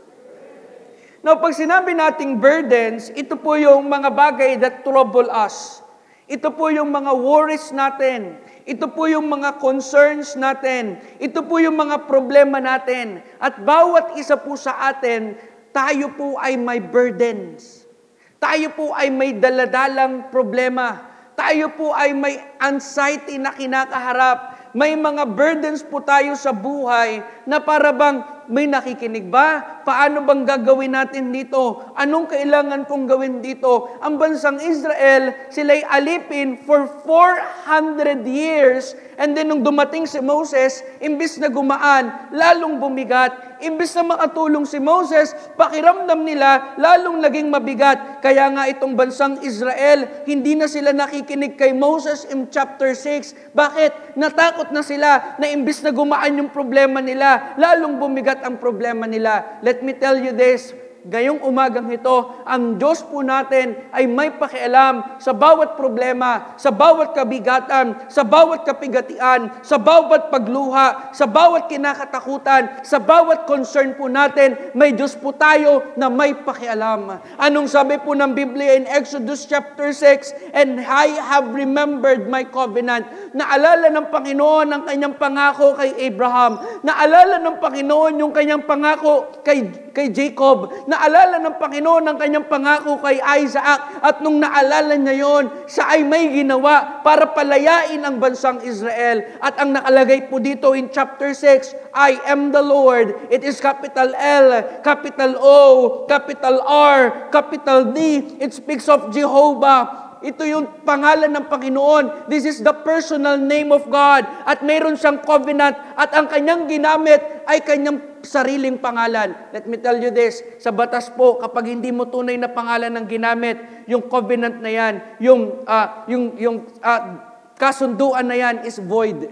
Now, 1.23 1.39
pag 1.39 1.55
sinabi 1.55 1.95
nating 1.95 2.43
burdens, 2.43 3.15
ito 3.15 3.39
po 3.39 3.55
yung 3.55 3.87
mga 3.87 4.11
bagay 4.11 4.59
that 4.59 4.83
trouble 4.83 5.31
us. 5.31 5.79
Ito 6.27 6.51
po 6.51 6.67
yung 6.67 6.91
mga 6.91 7.15
worries 7.15 7.71
natin. 7.71 8.35
Ito 8.69 8.85
po 8.93 9.09
yung 9.09 9.25
mga 9.25 9.57
concerns 9.57 10.37
natin. 10.37 11.01
Ito 11.17 11.41
po 11.41 11.57
yung 11.57 11.73
mga 11.73 12.05
problema 12.05 12.61
natin. 12.61 13.25
At 13.41 13.57
bawat 13.65 14.13
isa 14.13 14.37
po 14.37 14.53
sa 14.53 14.93
atin, 14.93 15.33
tayo 15.73 16.13
po 16.13 16.37
ay 16.37 16.53
may 16.53 16.77
burdens. 16.77 17.89
Tayo 18.37 18.69
po 18.77 18.93
ay 18.93 19.09
may 19.09 19.33
daladalang 19.33 20.29
problema. 20.29 21.01
Tayo 21.33 21.73
po 21.73 21.97
ay 21.97 22.13
may 22.13 22.37
anxiety 22.61 23.41
na 23.41 23.57
kinakaharap. 23.57 24.71
May 24.77 24.93
mga 24.93 25.25
burdens 25.33 25.81
po 25.81 26.05
tayo 26.05 26.37
sa 26.37 26.53
buhay 26.53 27.25
na 27.49 27.57
para 27.57 27.89
bang 27.89 28.21
may 28.49 28.65
nakikinig 28.65 29.29
ba? 29.29 29.81
Paano 29.85 30.25
bang 30.25 30.41
gagawin 30.41 30.97
natin 30.97 31.29
dito? 31.29 31.93
Anong 31.93 32.33
kailangan 32.33 32.89
kong 32.89 33.05
gawin 33.05 33.45
dito? 33.45 33.93
Ang 34.01 34.17
bansang 34.17 34.57
Israel, 34.57 35.37
sila'y 35.53 35.85
alipin 35.85 36.57
for 36.65 36.89
400 37.05 38.25
years. 38.25 38.97
And 39.19 39.35
then 39.35 39.51
nung 39.51 39.67
dumating 39.67 40.07
si 40.07 40.23
Moses, 40.23 40.79
imbis 41.03 41.35
na 41.43 41.51
gumaan, 41.51 42.31
lalong 42.31 42.79
bumigat. 42.79 43.59
Imbis 43.59 43.91
na 43.99 44.15
makatulong 44.15 44.63
si 44.63 44.79
Moses, 44.79 45.35
pakiramdam 45.59 46.23
nila, 46.23 46.79
lalong 46.79 47.19
naging 47.19 47.51
mabigat. 47.51 48.23
Kaya 48.23 48.47
nga 48.55 48.71
itong 48.71 48.95
bansang 48.95 49.43
Israel, 49.43 50.23
hindi 50.23 50.55
na 50.55 50.71
sila 50.71 50.95
nakikinig 50.95 51.59
kay 51.59 51.75
Moses 51.75 52.23
in 52.31 52.47
chapter 52.47 52.95
6. 52.95 53.51
Bakit? 53.51 54.15
Natakot 54.15 54.71
na 54.71 54.79
sila 54.79 55.35
na 55.35 55.51
imbis 55.51 55.83
na 55.83 55.91
gumaan 55.91 56.39
yung 56.39 56.51
problema 56.55 57.03
nila, 57.03 57.59
lalong 57.59 57.99
bumigat 57.99 58.39
ang 58.47 58.55
problema 58.55 59.03
nila. 59.03 59.59
Let 59.59 59.83
me 59.83 59.99
tell 59.99 60.15
you 60.15 60.31
this, 60.31 60.71
Ngayong 60.99 61.47
umagang 61.47 61.87
ito, 61.87 62.43
ang 62.43 62.75
Diyos 62.75 63.07
po 63.07 63.23
natin 63.23 63.87
ay 63.95 64.03
may 64.03 64.35
pakialam 64.35 65.15
sa 65.15 65.31
bawat 65.31 65.79
problema, 65.79 66.59
sa 66.59 66.75
bawat 66.75 67.15
kabigatan, 67.15 67.95
sa 68.11 68.27
bawat 68.27 68.67
kapigatian, 68.67 69.47
sa 69.63 69.79
bawat 69.79 70.27
pagluha, 70.27 71.15
sa 71.15 71.23
bawat 71.23 71.71
kinakatakutan, 71.71 72.83
sa 72.83 72.99
bawat 72.99 73.47
concern 73.47 73.95
po 73.95 74.11
natin, 74.11 74.59
may 74.75 74.91
Diyos 74.91 75.15
po 75.15 75.31
tayo 75.31 75.87
na 75.95 76.11
may 76.11 76.35
pakialam. 76.35 77.15
Anong 77.39 77.71
sabi 77.71 77.95
po 78.03 78.11
ng 78.11 78.35
Biblia 78.35 78.75
in 78.75 78.83
Exodus 78.83 79.47
chapter 79.47 79.95
6? 79.95 80.51
And 80.51 80.83
I 80.83 81.15
have 81.15 81.55
remembered 81.55 82.27
my 82.27 82.43
covenant. 82.43 83.07
Naalala 83.31 83.87
ng 83.87 84.11
Panginoon 84.11 84.67
ang 84.67 84.83
kanyang 84.83 85.15
pangako 85.15 85.79
kay 85.79 85.95
Abraham. 86.11 86.59
Naalala 86.83 87.39
ng 87.39 87.55
Panginoon 87.63 88.19
yung 88.19 88.35
kanyang 88.35 88.67
pangako 88.67 89.39
kay, 89.47 89.88
kay 89.91 90.13
Jacob. 90.13 90.71
Naalala 90.87 91.41
ng 91.41 91.55
Panginoon 91.57 92.05
ang 92.05 92.17
kanyang 92.17 92.47
pangako 92.47 93.01
kay 93.01 93.19
Isaac 93.43 94.01
at 94.01 94.21
nung 94.23 94.39
naalala 94.39 94.95
niya 94.95 95.15
yon, 95.19 95.43
siya 95.65 95.97
ay 95.97 96.01
may 96.05 96.31
ginawa 96.31 97.01
para 97.05 97.29
palayain 97.33 98.01
ang 98.01 98.17
bansang 98.17 98.61
Israel. 98.63 99.25
At 99.43 99.59
ang 99.59 99.75
nakalagay 99.75 100.29
po 100.29 100.37
dito 100.37 100.73
in 100.77 100.89
chapter 100.89 101.33
6, 101.33 101.93
I 101.93 102.21
am 102.29 102.53
the 102.53 102.61
Lord. 102.61 103.29
It 103.33 103.41
is 103.41 103.57
capital 103.57 104.13
L, 104.15 104.81
capital 104.85 105.35
O, 105.39 105.57
capital 106.05 106.61
R, 106.65 107.29
capital 107.33 107.91
D. 107.91 107.99
It 108.39 108.53
speaks 108.55 108.87
of 108.87 109.09
Jehovah. 109.13 110.09
Ito 110.19 110.43
yung 110.43 110.83
pangalan 110.83 111.31
ng 111.31 111.47
Panginoon. 111.47 112.27
This 112.27 112.43
is 112.43 112.59
the 112.59 112.75
personal 112.75 113.39
name 113.39 113.71
of 113.71 113.87
God. 113.87 114.27
At 114.43 114.59
mayroon 114.67 114.99
siyang 114.99 115.23
covenant. 115.23 115.79
At 115.95 116.11
ang 116.11 116.27
kanyang 116.27 116.67
ginamit 116.67 117.38
ay 117.49 117.65
kanyang 117.65 118.21
sariling 118.21 118.77
pangalan. 118.77 119.33
Let 119.49 119.65
me 119.65 119.81
tell 119.81 119.97
you 119.97 120.13
this. 120.13 120.45
Sa 120.61 120.69
batas 120.69 121.09
po, 121.09 121.41
kapag 121.41 121.73
hindi 121.73 121.89
mo 121.89 122.05
tunay 122.05 122.37
na 122.37 122.45
pangalan 122.45 122.93
ng 122.93 123.09
ginamit, 123.09 123.57
yung 123.89 124.05
covenant 124.05 124.61
na 124.61 124.69
yan, 124.69 124.93
yung, 125.17 125.65
ah, 125.65 126.05
yung, 126.05 126.37
yung 126.37 126.57
ah, 126.85 127.25
kasunduan 127.57 128.29
na 128.29 128.37
yan 128.37 128.69
is 128.69 128.77
void. 128.77 129.25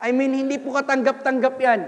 I 0.00 0.16
mean, 0.16 0.32
hindi 0.32 0.56
po 0.56 0.72
katanggap-tanggap 0.72 1.54
yan. 1.60 1.80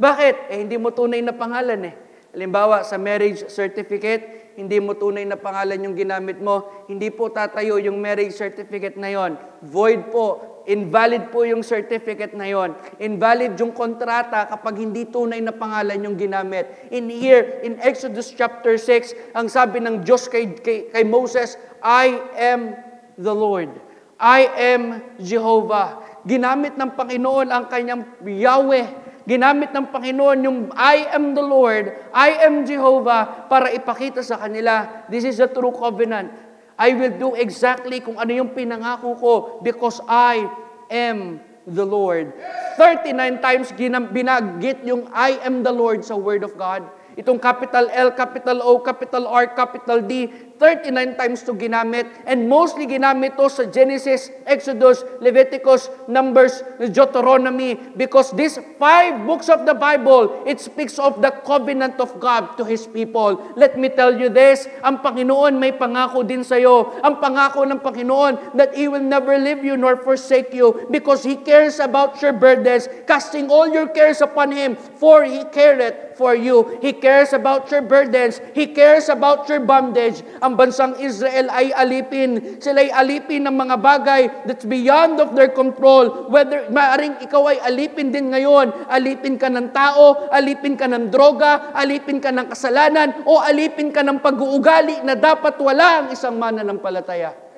Bakit? 0.00 0.48
Eh, 0.48 0.58
hindi 0.64 0.80
mo 0.80 0.90
tunay 0.96 1.20
na 1.20 1.36
pangalan 1.36 1.92
eh. 1.92 1.94
Halimbawa, 2.32 2.80
sa 2.80 2.96
marriage 2.96 3.44
certificate, 3.52 4.56
hindi 4.56 4.80
mo 4.80 4.96
tunay 4.96 5.28
na 5.28 5.36
pangalan 5.36 5.84
yung 5.84 5.96
ginamit 5.96 6.40
mo, 6.40 6.88
hindi 6.88 7.12
po 7.12 7.28
tatayo 7.28 7.76
yung 7.76 8.00
marriage 8.00 8.32
certificate 8.32 8.96
na 8.96 9.12
yon. 9.12 9.36
Void 9.60 10.08
po. 10.08 10.51
Invalid 10.68 11.34
po 11.34 11.42
yung 11.42 11.66
certificate 11.66 12.34
na 12.38 12.46
yon. 12.46 12.74
Invalid 13.02 13.58
yung 13.58 13.74
kontrata 13.74 14.46
kapag 14.46 14.78
hindi 14.78 15.08
tunay 15.10 15.42
na 15.42 15.50
pangalan 15.50 15.98
yung 16.02 16.14
ginamit. 16.14 16.88
In 16.94 17.10
here, 17.10 17.62
in 17.66 17.78
Exodus 17.82 18.30
chapter 18.30 18.78
6, 18.78 19.34
ang 19.34 19.50
sabi 19.50 19.82
ng 19.82 20.06
Diyos 20.06 20.30
kay, 20.30 20.54
kay, 20.58 20.90
kay 20.90 21.04
Moses, 21.06 21.58
I 21.82 22.14
am 22.38 22.78
the 23.18 23.34
Lord. 23.34 23.74
I 24.22 24.46
am 24.74 25.02
Jehovah. 25.18 25.98
Ginamit 26.22 26.78
ng 26.78 26.94
Panginoon 26.94 27.50
ang 27.50 27.66
kanyang 27.66 28.06
Yahweh 28.22 29.02
ginamit 29.26 29.70
ng 29.70 29.86
Panginoon 29.90 30.38
yung 30.42 30.58
I 30.74 31.06
am 31.14 31.34
the 31.34 31.44
Lord, 31.44 31.94
I 32.10 32.42
am 32.42 32.66
Jehovah 32.66 33.46
para 33.46 33.70
ipakita 33.70 34.22
sa 34.22 34.38
kanila, 34.38 35.06
this 35.06 35.22
is 35.22 35.38
a 35.38 35.46
true 35.46 35.74
covenant. 35.74 36.34
I 36.78 36.96
will 36.96 37.14
do 37.14 37.28
exactly 37.36 38.00
kung 38.00 38.16
ano 38.16 38.32
yung 38.32 38.50
pinangako 38.52 39.16
ko 39.18 39.32
because 39.60 40.00
I 40.08 40.48
am 40.88 41.40
the 41.68 41.86
Lord. 41.86 42.34
39 42.76 43.38
times 43.38 43.70
ginam- 43.76 44.10
binagit 44.10 44.82
yung 44.82 45.06
I 45.12 45.38
am 45.44 45.62
the 45.62 45.70
Lord 45.70 46.02
sa 46.02 46.18
Word 46.18 46.42
of 46.42 46.58
God. 46.58 46.82
Itong 47.12 47.36
capital 47.36 47.92
L, 47.92 48.16
capital 48.16 48.64
O, 48.64 48.80
capital 48.80 49.28
R, 49.28 49.52
capital 49.52 50.00
D, 50.00 50.32
39 50.62 51.18
times 51.18 51.42
to 51.42 51.58
ginamit. 51.58 52.06
And 52.22 52.46
mostly 52.46 52.86
ginamit 52.86 53.34
to 53.34 53.50
sa 53.50 53.66
Genesis, 53.66 54.30
Exodus, 54.46 55.02
Leviticus, 55.18 55.90
Numbers, 56.06 56.62
Deuteronomy. 56.78 57.74
Because 57.98 58.30
these 58.30 58.62
five 58.78 59.26
books 59.26 59.50
of 59.50 59.66
the 59.66 59.74
Bible, 59.74 60.46
it 60.46 60.62
speaks 60.62 61.02
of 61.02 61.18
the 61.18 61.34
covenant 61.42 61.98
of 61.98 62.14
God 62.22 62.54
to 62.54 62.62
His 62.62 62.86
people. 62.86 63.42
Let 63.58 63.74
me 63.74 63.90
tell 63.90 64.14
you 64.14 64.30
this, 64.30 64.70
ang 64.86 65.02
Panginoon 65.02 65.58
may 65.58 65.74
pangako 65.74 66.22
din 66.22 66.46
sa 66.46 66.54
iyo. 66.54 66.94
Ang 67.02 67.18
pangako 67.18 67.66
ng 67.66 67.82
Panginoon 67.82 68.54
that 68.54 68.70
He 68.78 68.86
will 68.86 69.02
never 69.02 69.34
leave 69.34 69.66
you 69.66 69.74
nor 69.74 69.98
forsake 69.98 70.54
you 70.54 70.86
because 70.94 71.26
He 71.26 71.34
cares 71.34 71.82
about 71.82 72.22
your 72.22 72.32
burdens, 72.32 72.86
casting 73.10 73.50
all 73.50 73.66
your 73.66 73.90
cares 73.90 74.22
upon 74.22 74.54
Him, 74.54 74.78
for 74.78 75.26
He 75.26 75.42
careth 75.50 76.12
for 76.14 76.34
you. 76.36 76.78
He 76.80 76.92
cares 76.92 77.32
about 77.32 77.70
your 77.70 77.82
burdens. 77.82 78.40
He 78.54 78.70
cares 78.70 79.08
about 79.08 79.48
your 79.48 79.60
bondage. 79.60 80.22
Ang 80.38 80.51
bansang 80.54 80.98
Israel 81.02 81.48
ay 81.50 81.72
alipin. 81.74 82.58
Sila 82.62 82.82
ay 82.82 82.90
alipin 82.92 83.48
ng 83.48 83.56
mga 83.56 83.76
bagay 83.78 84.22
that's 84.48 84.66
beyond 84.66 85.18
of 85.18 85.32
their 85.32 85.50
control. 85.52 86.28
Whether 86.28 86.68
maaring 86.70 87.20
ikaw 87.24 87.52
ay 87.52 87.58
alipin 87.62 88.12
din 88.12 88.30
ngayon, 88.30 88.88
alipin 88.88 89.36
ka 89.40 89.50
ng 89.50 89.72
tao, 89.72 90.28
alipin 90.32 90.78
ka 90.78 90.88
ng 90.88 91.08
droga, 91.12 91.72
alipin 91.76 92.18
ka 92.18 92.30
ng 92.30 92.50
kasalanan, 92.52 93.24
o 93.28 93.40
alipin 93.40 93.90
ka 93.90 94.04
ng 94.04 94.20
pag-uugali 94.20 95.02
na 95.02 95.18
dapat 95.18 95.56
wala 95.60 96.04
ang 96.04 96.06
isang 96.12 96.36
mananampalataya. 96.36 97.52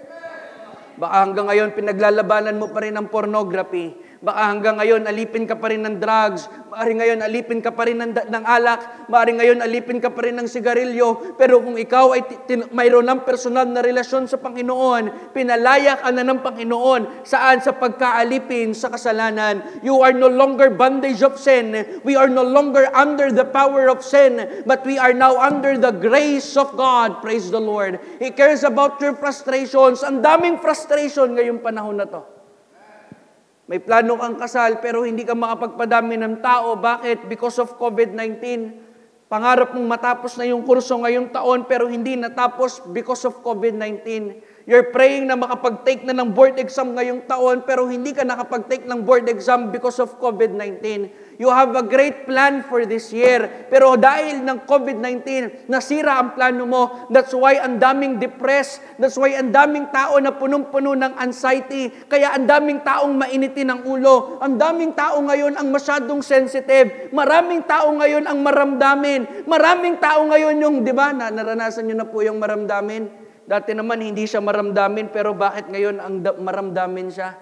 Baka 0.94 1.26
hanggang 1.26 1.50
ngayon 1.50 1.74
pinaglalabanan 1.74 2.54
mo 2.54 2.70
pa 2.70 2.86
rin 2.86 2.94
ang 2.94 3.10
pornography. 3.10 4.13
Baka 4.25 4.40
hanggang 4.49 4.81
ngayon 4.81 5.04
alipin 5.04 5.45
ka 5.45 5.52
pa 5.52 5.69
rin 5.69 5.85
ng 5.85 6.00
drugs. 6.00 6.49
Maari 6.73 6.97
ngayon 6.97 7.21
alipin 7.21 7.61
ka 7.61 7.69
pa 7.76 7.85
rin 7.85 8.00
ng, 8.00 8.16
ng 8.16 8.45
alak. 8.49 9.04
Maari 9.12 9.37
ngayon 9.37 9.61
alipin 9.61 10.00
ka 10.00 10.09
pa 10.09 10.25
rin 10.25 10.40
ng 10.40 10.49
sigarilyo. 10.49 11.37
Pero 11.37 11.61
kung 11.61 11.76
ikaw 11.76 12.16
ay 12.16 12.25
tin- 12.49 12.73
mayroon 12.73 13.04
ng 13.04 13.21
personal 13.28 13.69
na 13.69 13.85
relasyon 13.85 14.25
sa 14.25 14.40
Panginoon, 14.40 15.37
pinalaya 15.37 16.00
ka 16.00 16.09
na 16.09 16.25
ng 16.25 16.40
Panginoon. 16.40 17.21
Saan? 17.28 17.61
Sa 17.61 17.76
pagkaalipin 17.76 18.73
sa 18.73 18.88
kasalanan. 18.88 19.85
You 19.85 20.00
are 20.00 20.16
no 20.16 20.33
longer 20.33 20.73
bondage 20.73 21.21
of 21.21 21.37
sin. 21.37 22.00
We 22.00 22.16
are 22.16 22.33
no 22.33 22.49
longer 22.49 22.88
under 22.97 23.28
the 23.28 23.45
power 23.45 23.93
of 23.93 24.00
sin. 24.00 24.64
But 24.64 24.88
we 24.88 24.97
are 24.97 25.12
now 25.12 25.37
under 25.37 25.76
the 25.76 25.93
grace 25.93 26.57
of 26.57 26.73
God. 26.81 27.21
Praise 27.21 27.52
the 27.52 27.61
Lord. 27.61 28.00
He 28.16 28.33
cares 28.33 28.64
about 28.64 28.97
your 29.04 29.12
frustrations. 29.12 30.00
Ang 30.00 30.25
daming 30.25 30.64
frustration 30.64 31.37
ngayong 31.37 31.61
panahon 31.61 32.00
na 32.00 32.09
to. 32.09 32.33
May 33.64 33.80
plano 33.80 34.21
kang 34.21 34.37
kasal 34.37 34.76
pero 34.85 35.09
hindi 35.09 35.25
ka 35.25 35.33
makapagpadami 35.33 36.21
ng 36.21 36.35
tao. 36.44 36.76
Bakit? 36.76 37.25
Because 37.33 37.56
of 37.56 37.80
COVID-19. 37.80 38.44
Pangarap 39.25 39.73
mong 39.73 39.88
matapos 39.88 40.37
na 40.37 40.44
yung 40.44 40.68
kurso 40.68 41.00
ngayong 41.00 41.33
taon 41.33 41.64
pero 41.64 41.88
hindi 41.88 42.12
natapos 42.12 42.85
because 42.92 43.25
of 43.25 43.40
COVID-19. 43.40 44.04
You're 44.64 44.97
praying 44.97 45.28
na 45.28 45.37
makapag-take 45.37 46.09
na 46.09 46.16
ng 46.16 46.33
board 46.33 46.56
exam 46.56 46.97
ngayong 46.97 47.28
taon 47.28 47.68
pero 47.68 47.85
hindi 47.85 48.16
ka 48.16 48.25
nakapag-take 48.25 48.88
ng 48.88 49.04
board 49.04 49.28
exam 49.28 49.68
because 49.68 50.00
of 50.00 50.16
COVID-19. 50.16 51.12
You 51.37 51.52
have 51.52 51.76
a 51.76 51.85
great 51.85 52.25
plan 52.25 52.64
for 52.64 52.88
this 52.88 53.12
year. 53.12 53.68
Pero 53.68 53.92
dahil 54.00 54.40
ng 54.40 54.64
COVID-19, 54.64 55.68
nasira 55.68 56.16
ang 56.16 56.33
plano 56.33 56.64
mo. 56.64 56.83
That's 57.12 57.37
why 57.37 57.61
ang 57.61 57.76
daming 57.76 58.16
depressed. 58.16 58.80
That's 58.97 59.21
why 59.21 59.37
ang 59.37 59.52
daming 59.52 59.92
tao 59.92 60.16
na 60.16 60.33
punong-puno 60.33 60.97
ng 60.97 61.12
anxiety. 61.21 61.92
Kaya 62.09 62.33
ang 62.33 62.49
daming 62.49 62.80
taong 62.80 63.21
mainitin 63.21 63.68
ang 63.68 63.85
ulo. 63.85 64.40
Ang 64.40 64.56
daming 64.56 64.97
tao 64.97 65.21
ngayon 65.21 65.61
ang 65.61 65.68
masyadong 65.68 66.25
sensitive. 66.25 67.12
Maraming 67.12 67.68
tao 67.68 67.92
ngayon 67.92 68.25
ang 68.25 68.40
maramdamin. 68.40 69.44
Maraming 69.44 70.00
tao 70.00 70.25
ngayon 70.25 70.56
yung, 70.56 70.76
di 70.80 70.94
ba, 70.97 71.12
na, 71.12 71.28
naranasan 71.28 71.85
nyo 71.85 72.00
na 72.00 72.09
po 72.09 72.25
yung 72.25 72.40
maramdamin. 72.40 73.24
Dati 73.44 73.76
naman 73.76 74.00
hindi 74.00 74.24
siya 74.24 74.40
maramdamin, 74.40 75.12
pero 75.12 75.36
bakit 75.36 75.68
ngayon 75.68 76.00
ang 76.00 76.24
da- 76.24 76.36
maramdamin 76.36 77.08
siya? 77.12 77.36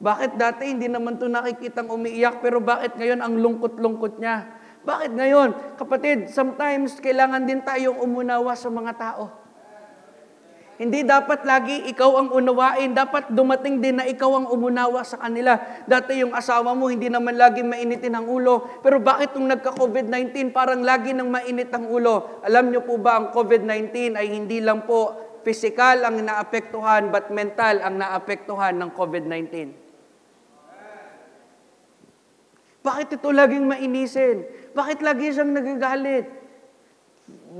Bakit 0.00 0.40
dati 0.40 0.72
hindi 0.72 0.88
naman 0.88 1.20
to 1.20 1.28
nakikitang 1.28 1.90
umiiyak, 1.92 2.40
pero 2.40 2.62
bakit 2.62 2.96
ngayon 2.96 3.20
ang 3.20 3.36
lungkot-lungkot 3.36 4.16
niya? 4.16 4.48
Bakit 4.80 5.12
ngayon? 5.12 5.76
Kapatid, 5.76 6.32
sometimes 6.32 6.96
kailangan 7.04 7.44
din 7.44 7.60
tayong 7.60 8.00
umunawa 8.00 8.56
sa 8.56 8.72
mga 8.72 8.92
tao. 8.96 9.40
Hindi 10.80 11.04
dapat 11.04 11.44
lagi 11.44 11.92
ikaw 11.92 12.16
ang 12.16 12.28
unawain. 12.32 12.96
Dapat 12.96 13.36
dumating 13.36 13.84
din 13.84 14.00
na 14.00 14.08
ikaw 14.08 14.32
ang 14.40 14.46
umunawa 14.48 15.04
sa 15.04 15.20
kanila. 15.20 15.60
Dati 15.84 16.24
yung 16.24 16.32
asawa 16.32 16.72
mo, 16.72 16.88
hindi 16.88 17.12
naman 17.12 17.36
lagi 17.36 17.60
mainitin 17.60 18.16
ang 18.16 18.24
ulo. 18.24 18.80
Pero 18.80 18.96
bakit 18.96 19.36
nung 19.36 19.52
nagka-COVID-19, 19.52 20.56
parang 20.56 20.80
lagi 20.80 21.12
nang 21.12 21.28
mainit 21.28 21.68
ang 21.76 21.84
ulo? 21.84 22.40
Alam 22.40 22.72
niyo 22.72 22.80
po 22.80 22.96
ba, 22.96 23.20
ang 23.20 23.28
COVID-19 23.28 24.16
ay 24.16 24.32
hindi 24.32 24.64
lang 24.64 24.88
po 24.88 25.29
physical 25.42 26.04
ang 26.04 26.20
naapektuhan, 26.20 27.08
but 27.08 27.28
mental 27.32 27.80
ang 27.80 28.00
naapektuhan 28.00 28.76
ng 28.76 28.90
COVID-19. 28.92 29.46
Bakit 32.80 33.20
ito 33.20 33.28
laging 33.28 33.68
mainisin? 33.68 34.48
Bakit 34.72 35.04
lagi 35.04 35.36
siyang 35.36 35.52
nagagalit? 35.52 36.26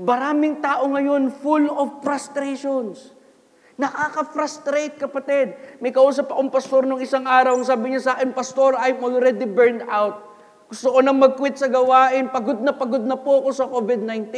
Maraming 0.01 0.59
tao 0.59 0.89
ngayon 0.89 1.29
full 1.29 1.69
of 1.69 2.01
frustrations. 2.01 3.13
Nakaka-frustrate, 3.77 4.97
kapatid. 4.97 5.57
May 5.81 5.93
kausap 5.93 6.29
akong 6.29 6.53
pastor 6.53 6.85
nung 6.85 7.01
isang 7.01 7.25
araw, 7.25 7.57
ang 7.57 7.65
sabi 7.65 7.93
niya 7.93 8.01
sa 8.01 8.11
akin, 8.17 8.29
Pastor, 8.33 8.77
I'm 8.77 9.01
already 9.01 9.49
burned 9.49 9.85
out. 9.89 10.31
Gusto 10.69 10.93
ko 10.93 10.99
na 11.01 11.11
mag-quit 11.11 11.57
sa 11.57 11.65
gawain. 11.65 12.29
Pagod 12.29 12.61
na 12.61 12.71
pagod 12.71 13.03
na 13.03 13.17
po 13.17 13.41
ako 13.41 13.49
sa 13.51 13.65
COVID-19. 13.67 14.31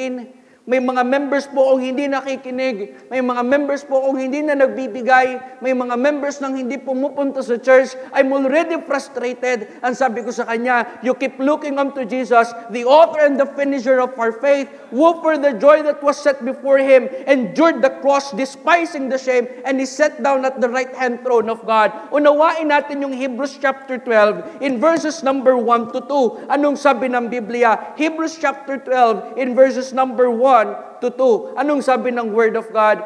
May 0.63 0.79
mga 0.79 1.03
members 1.03 1.43
po 1.43 1.75
akong 1.75 1.83
hindi 1.83 2.07
nakikinig. 2.07 2.95
May 3.11 3.19
mga 3.19 3.43
members 3.43 3.83
po 3.83 3.99
akong 3.99 4.15
hindi 4.15 4.39
na 4.39 4.55
nagbibigay. 4.55 5.59
May 5.59 5.75
mga 5.75 5.91
members 5.99 6.39
nang 6.39 6.55
hindi 6.55 6.79
pumupunta 6.79 7.43
sa 7.43 7.59
church. 7.59 7.99
I'm 8.15 8.31
already 8.31 8.79
frustrated. 8.87 9.67
Ang 9.83 9.91
sabi 9.91 10.23
ko 10.23 10.31
sa 10.31 10.47
kanya, 10.47 11.03
you 11.03 11.11
keep 11.19 11.35
looking 11.35 11.75
unto 11.75 12.07
Jesus, 12.07 12.55
the 12.71 12.87
author 12.87 13.19
and 13.27 13.35
the 13.35 13.49
finisher 13.59 13.99
of 13.99 14.15
our 14.15 14.31
faith, 14.39 14.71
who 14.87 15.19
for 15.19 15.35
the 15.35 15.51
joy 15.59 15.83
that 15.83 15.99
was 15.99 16.15
set 16.15 16.39
before 16.47 16.79
him, 16.79 17.11
endured 17.27 17.83
the 17.83 17.91
cross, 17.99 18.31
despising 18.31 19.11
the 19.11 19.19
shame, 19.19 19.51
and 19.67 19.83
is 19.83 19.91
set 19.91 20.23
down 20.23 20.47
at 20.47 20.63
the 20.63 20.69
right 20.71 20.95
hand 20.95 21.27
throne 21.27 21.51
of 21.51 21.59
God. 21.67 21.91
Unawain 22.15 22.71
natin 22.71 23.03
yung 23.03 23.11
Hebrews 23.11 23.59
chapter 23.59 23.99
12 23.99 24.63
in 24.63 24.79
verses 24.79 25.27
number 25.27 25.59
1 25.59 25.91
to 25.91 25.99
2. 26.07 26.47
Anong 26.47 26.79
sabi 26.79 27.11
ng 27.11 27.27
Biblia? 27.27 27.91
Hebrews 27.99 28.39
chapter 28.39 28.79
12 28.79 29.35
in 29.35 29.59
verses 29.59 29.91
number 29.91 30.31
1 30.31 30.52
to 31.01 31.07
2. 31.09 31.59
Anong 31.59 31.81
sabi 31.81 32.13
ng 32.13 32.31
Word 32.31 32.55
of 32.55 32.69
God? 32.69 33.01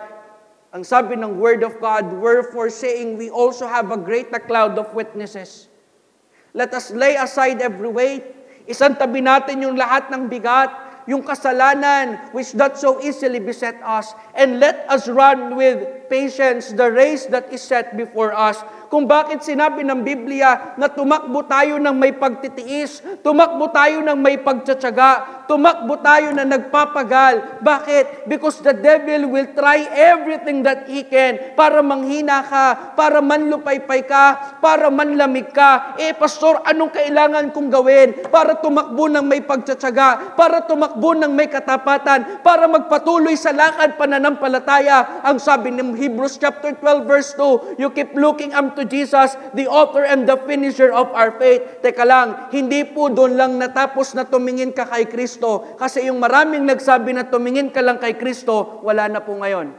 Ang 0.76 0.84
sabi 0.84 1.16
ng 1.16 1.40
Word 1.40 1.64
of 1.64 1.80
God, 1.80 2.12
Wherefore 2.20 2.70
saying, 2.70 3.16
we 3.16 3.32
also 3.32 3.66
have 3.66 3.90
a 3.90 4.00
great 4.00 4.30
cloud 4.46 4.76
of 4.76 4.92
witnesses. 4.92 5.72
Let 6.52 6.74
us 6.76 6.92
lay 6.92 7.16
aside 7.16 7.64
every 7.64 7.90
weight. 7.90 8.24
Isantabi 8.68 9.24
natin 9.24 9.64
yung 9.64 9.80
lahat 9.80 10.12
ng 10.12 10.28
bigat, 10.28 10.70
yung 11.08 11.24
kasalanan 11.24 12.20
which 12.36 12.52
doth 12.52 12.76
so 12.76 13.00
easily 13.00 13.40
beset 13.40 13.80
us, 13.80 14.12
and 14.36 14.60
let 14.60 14.84
us 14.92 15.08
run 15.08 15.56
with 15.56 16.10
patience 16.12 16.76
the 16.76 16.92
race 16.92 17.26
that 17.32 17.48
is 17.48 17.64
set 17.64 17.96
before 17.96 18.36
us. 18.36 18.60
Kung 18.88 19.04
bakit 19.04 19.44
sinabi 19.44 19.84
ng 19.84 20.00
Biblia 20.00 20.76
na 20.80 20.88
tumakbo 20.88 21.44
tayo 21.44 21.76
ng 21.76 21.92
may 21.92 22.16
pagtitiis, 22.16 23.04
tumakbo 23.20 23.68
tayo 23.68 24.00
ng 24.00 24.16
may 24.16 24.40
pagtsatsaga, 24.40 25.44
tumakbo 25.48 26.00
tayo 26.00 26.32
na 26.32 26.48
nagpapagal. 26.48 27.64
Bakit? 27.64 28.32
Because 28.32 28.64
the 28.64 28.72
devil 28.72 29.32
will 29.32 29.48
try 29.56 29.84
everything 29.92 30.64
that 30.64 30.88
he 30.88 31.04
can 31.04 31.56
para 31.60 31.84
manghina 31.84 32.44
ka, 32.48 32.96
para 32.96 33.20
manlupaypay 33.20 34.08
ka, 34.08 34.60
para 34.64 34.88
manlamig 34.88 35.52
ka. 35.52 36.00
Eh, 36.00 36.16
pastor, 36.16 36.64
anong 36.64 36.96
kailangan 36.96 37.52
kong 37.52 37.68
gawin 37.68 38.16
para 38.32 38.56
tumakbo 38.60 39.12
ng 39.12 39.24
may 39.28 39.44
pagtsatsaga, 39.44 40.36
para 40.40 40.64
tumakbo 40.64 41.12
ng 41.12 41.32
may 41.32 41.52
katapatan, 41.52 42.40
para 42.40 42.68
magpatuloy 42.72 43.36
sa 43.36 43.52
lakad 43.52 44.00
pananampalataya? 44.00 45.24
Ang 45.28 45.44
sabi 45.44 45.76
ng 45.76 45.92
Hebrews 45.92 46.40
chapter 46.40 46.72
12 46.72 47.04
verse 47.04 47.36
2, 47.36 47.80
you 47.80 47.92
keep 47.92 48.16
looking 48.16 48.56
unto 48.78 48.86
Jesus, 48.86 49.34
the 49.58 49.66
author 49.66 50.06
and 50.06 50.30
the 50.30 50.38
finisher 50.46 50.94
of 50.94 51.10
our 51.18 51.34
faith. 51.42 51.82
Teka 51.82 52.06
lang, 52.06 52.54
hindi 52.54 52.86
po 52.86 53.10
doon 53.10 53.34
lang 53.34 53.58
natapos 53.58 54.14
na 54.14 54.22
tumingin 54.22 54.70
ka 54.70 54.86
kay 54.86 55.10
Kristo. 55.10 55.74
Kasi 55.82 56.06
yung 56.06 56.22
maraming 56.22 56.62
nagsabi 56.62 57.18
na 57.18 57.26
tumingin 57.26 57.74
ka 57.74 57.82
lang 57.82 57.98
kay 57.98 58.14
Kristo, 58.14 58.86
wala 58.86 59.10
na 59.10 59.18
po 59.18 59.34
ngayon. 59.34 59.74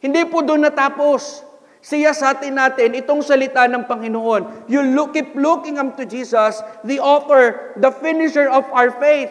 Hindi 0.00 0.24
po 0.32 0.40
doon 0.40 0.64
natapos. 0.64 1.44
Siya 1.84 2.16
sa 2.16 2.32
atin 2.32 2.56
natin, 2.56 2.96
itong 2.96 3.20
salita 3.20 3.68
ng 3.68 3.84
Panginoon. 3.84 4.64
You 4.64 4.80
look, 4.96 5.12
keep 5.12 5.36
looking 5.36 5.76
unto 5.76 6.08
Jesus, 6.08 6.64
the 6.88 6.96
author, 6.96 7.76
the 7.76 7.92
finisher 7.92 8.48
of 8.48 8.64
our 8.72 8.96
faith. 8.96 9.30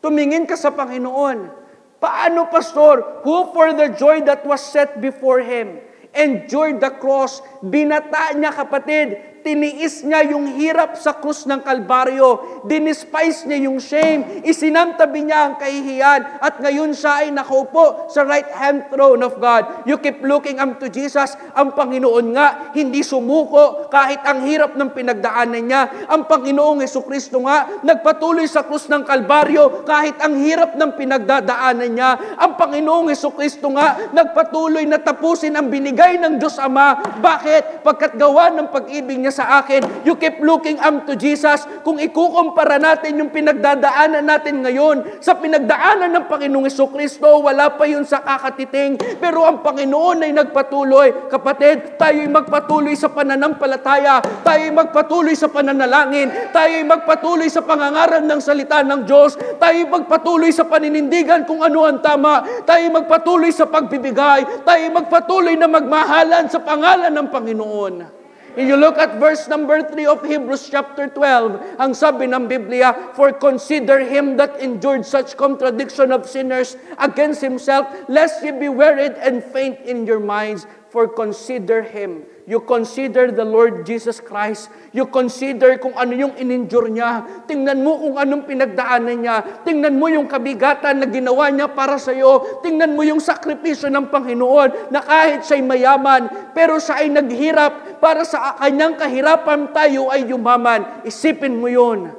Tumingin 0.00 0.48
ka 0.48 0.56
sa 0.56 0.72
Panginoon. 0.72 1.52
Paano, 2.00 2.48
Pastor? 2.48 3.22
Who 3.22 3.52
for 3.54 3.76
the 3.76 3.92
joy 3.92 4.24
that 4.24 4.42
was 4.42 4.64
set 4.64 5.04
before 5.04 5.44
Him 5.44 5.91
endured 6.14 6.80
the 6.80 6.90
cross. 7.00 7.40
Binata 7.64 8.36
niya, 8.36 8.52
kapatid. 8.52 9.31
Tiniis 9.42 10.06
niya 10.06 10.22
yung 10.30 10.54
hirap 10.54 10.94
sa 10.94 11.18
krus 11.18 11.50
ng 11.50 11.66
Kalbaryo. 11.66 12.62
Dinispise 12.62 13.42
niya 13.50 13.66
yung 13.66 13.82
shame. 13.82 14.46
Isinamtabi 14.46 15.26
niya 15.26 15.50
ang 15.50 15.54
kahihiyan. 15.58 16.38
At 16.38 16.62
ngayon 16.62 16.94
siya 16.94 17.26
ay 17.26 17.34
nakaupo 17.34 18.06
sa 18.06 18.22
right 18.22 18.46
hand 18.54 18.86
throne 18.86 19.26
of 19.26 19.42
God. 19.42 19.82
You 19.82 19.98
keep 19.98 20.22
looking 20.22 20.62
unto 20.62 20.86
Jesus. 20.86 21.34
Ang 21.58 21.74
Panginoon 21.74 22.26
nga, 22.38 22.70
hindi 22.70 23.02
sumuko 23.02 23.90
kahit 23.90 24.22
ang 24.22 24.46
hirap 24.46 24.78
ng 24.78 24.94
pinagdaanan 24.94 25.62
niya. 25.66 25.82
Ang 26.06 26.30
Panginoong 26.30 26.86
Yesu 26.86 27.02
Kristo 27.02 27.42
nga, 27.42 27.82
nagpatuloy 27.82 28.46
sa 28.46 28.62
krus 28.62 28.86
ng 28.86 29.02
Kalbaryo 29.02 29.82
kahit 29.82 30.22
ang 30.22 30.38
hirap 30.38 30.78
ng 30.78 30.94
pinagdadaanan 30.94 31.90
niya. 31.90 32.10
Ang 32.38 32.54
Panginoong 32.54 33.10
Yesu 33.10 33.34
Kristo 33.34 33.74
nga, 33.74 34.06
nagpatuloy 34.14 34.86
na 34.86 35.02
tapusin 35.02 35.58
ang 35.58 35.66
binigay 35.66 36.14
ng 36.22 36.38
Diyos 36.38 36.62
Ama. 36.62 37.18
Bakit? 37.18 37.82
Pagkat 37.82 38.14
gawa 38.14 38.54
ng 38.54 38.70
pag-ibig 38.70 39.18
niya 39.18 39.31
sa 39.32 39.64
akin, 39.64 40.04
you 40.04 40.14
keep 40.20 40.38
looking 40.44 40.76
unto 40.76 41.16
Jesus. 41.16 41.64
Kung 41.80 41.96
ikukumpara 41.96 42.76
natin 42.76 43.16
yung 43.16 43.32
pinagdadaanan 43.32 44.22
natin 44.28 44.60
ngayon 44.60 45.18
sa 45.24 45.34
pinagdaanan 45.40 46.12
ng 46.12 46.24
Panginoong 46.28 46.68
Kristo, 46.68 47.40
wala 47.40 47.72
pa 47.72 47.88
yun 47.88 48.04
sa 48.04 48.20
kakatiting. 48.20 49.00
Pero 49.16 49.48
ang 49.48 49.64
Panginoon 49.64 50.28
ay 50.28 50.32
nagpatuloy. 50.36 51.32
Kapatid, 51.32 51.96
tayo'y 51.96 52.28
magpatuloy 52.28 52.92
sa 52.92 53.08
pananampalataya. 53.08 54.20
Tayo'y 54.44 54.70
magpatuloy 54.70 55.32
sa 55.32 55.48
pananalangin. 55.48 56.52
Tayo'y 56.52 56.84
magpatuloy 56.84 57.48
sa 57.48 57.64
pangangaral 57.64 58.22
ng 58.22 58.40
salita 58.44 58.84
ng 58.84 59.08
Diyos. 59.08 59.40
Tayo'y 59.56 59.88
magpatuloy 59.88 60.52
sa 60.52 60.68
paninindigan 60.68 61.48
kung 61.48 61.64
ano 61.64 61.88
ang 61.88 62.04
tama. 62.04 62.44
Tayo'y 62.68 62.92
magpatuloy 62.92 63.50
sa 63.50 63.64
pagbibigay. 63.64 64.66
Tayo'y 64.68 64.92
magpatuloy 64.92 65.56
na 65.56 65.66
magmahalan 65.66 66.46
sa 66.52 66.60
pangalan 66.60 67.10
ng 67.10 67.28
Panginoon. 67.32 68.21
If 68.52 68.68
you 68.68 68.76
look 68.76 68.98
at 68.98 69.16
verse 69.16 69.48
number 69.48 69.80
3 69.80 70.04
of 70.04 70.20
Hebrews 70.20 70.68
chapter 70.68 71.08
12, 71.08 71.80
ang 71.80 71.96
sabi 71.96 72.28
ng 72.28 72.52
Biblia, 72.52 72.92
For 73.16 73.32
consider 73.32 74.04
him 74.04 74.36
that 74.36 74.60
endured 74.60 75.08
such 75.08 75.40
contradiction 75.40 76.12
of 76.12 76.28
sinners 76.28 76.76
against 77.00 77.40
himself, 77.40 77.88
lest 78.12 78.44
ye 78.44 78.52
be 78.52 78.68
wearied 78.68 79.16
and 79.16 79.40
faint 79.40 79.80
in 79.88 80.04
your 80.04 80.20
minds. 80.20 80.68
For 80.92 81.08
consider 81.08 81.80
him. 81.80 82.28
You 82.44 82.60
consider 82.60 83.32
the 83.32 83.48
Lord 83.48 83.88
Jesus 83.88 84.20
Christ. 84.20 84.68
You 84.92 85.08
consider 85.08 85.80
kung 85.80 85.96
ano 85.96 86.12
yung 86.12 86.36
in-endure 86.36 86.92
niya. 86.92 87.24
Tingnan 87.48 87.80
mo 87.80 87.96
kung 87.96 88.20
anong 88.20 88.44
pinagdaanan 88.44 89.24
niya. 89.24 89.64
Tingnan 89.64 89.96
mo 89.96 90.12
yung 90.12 90.28
kabigatan 90.28 91.00
na 91.00 91.08
ginawa 91.08 91.48
niya 91.48 91.72
para 91.72 91.96
sa 91.96 92.12
iyo. 92.12 92.60
Tingnan 92.60 92.92
mo 92.92 93.08
yung 93.08 93.24
sakripisyo 93.24 93.88
ng 93.88 94.12
Panginoon 94.12 94.92
na 94.92 95.00
kahit 95.00 95.48
siya'y 95.48 95.64
mayaman, 95.64 96.52
pero 96.52 96.76
siya 96.76 97.00
ay 97.00 97.08
naghirap 97.08 97.96
para 97.96 98.20
sa 98.28 98.60
kanyang 98.60 98.92
kahirapan 98.92 99.72
tayo 99.72 100.12
ay 100.12 100.28
yumaman. 100.28 101.08
Isipin 101.08 101.56
mo 101.56 101.72
yun 101.72 102.12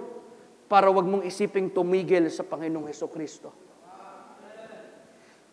para 0.65 0.89
wag 0.89 1.05
mong 1.05 1.29
isiping 1.29 1.69
tumigil 1.69 2.25
sa 2.33 2.41
Panginoong 2.41 2.89
Heso 2.89 3.05
Kristo. 3.05 3.53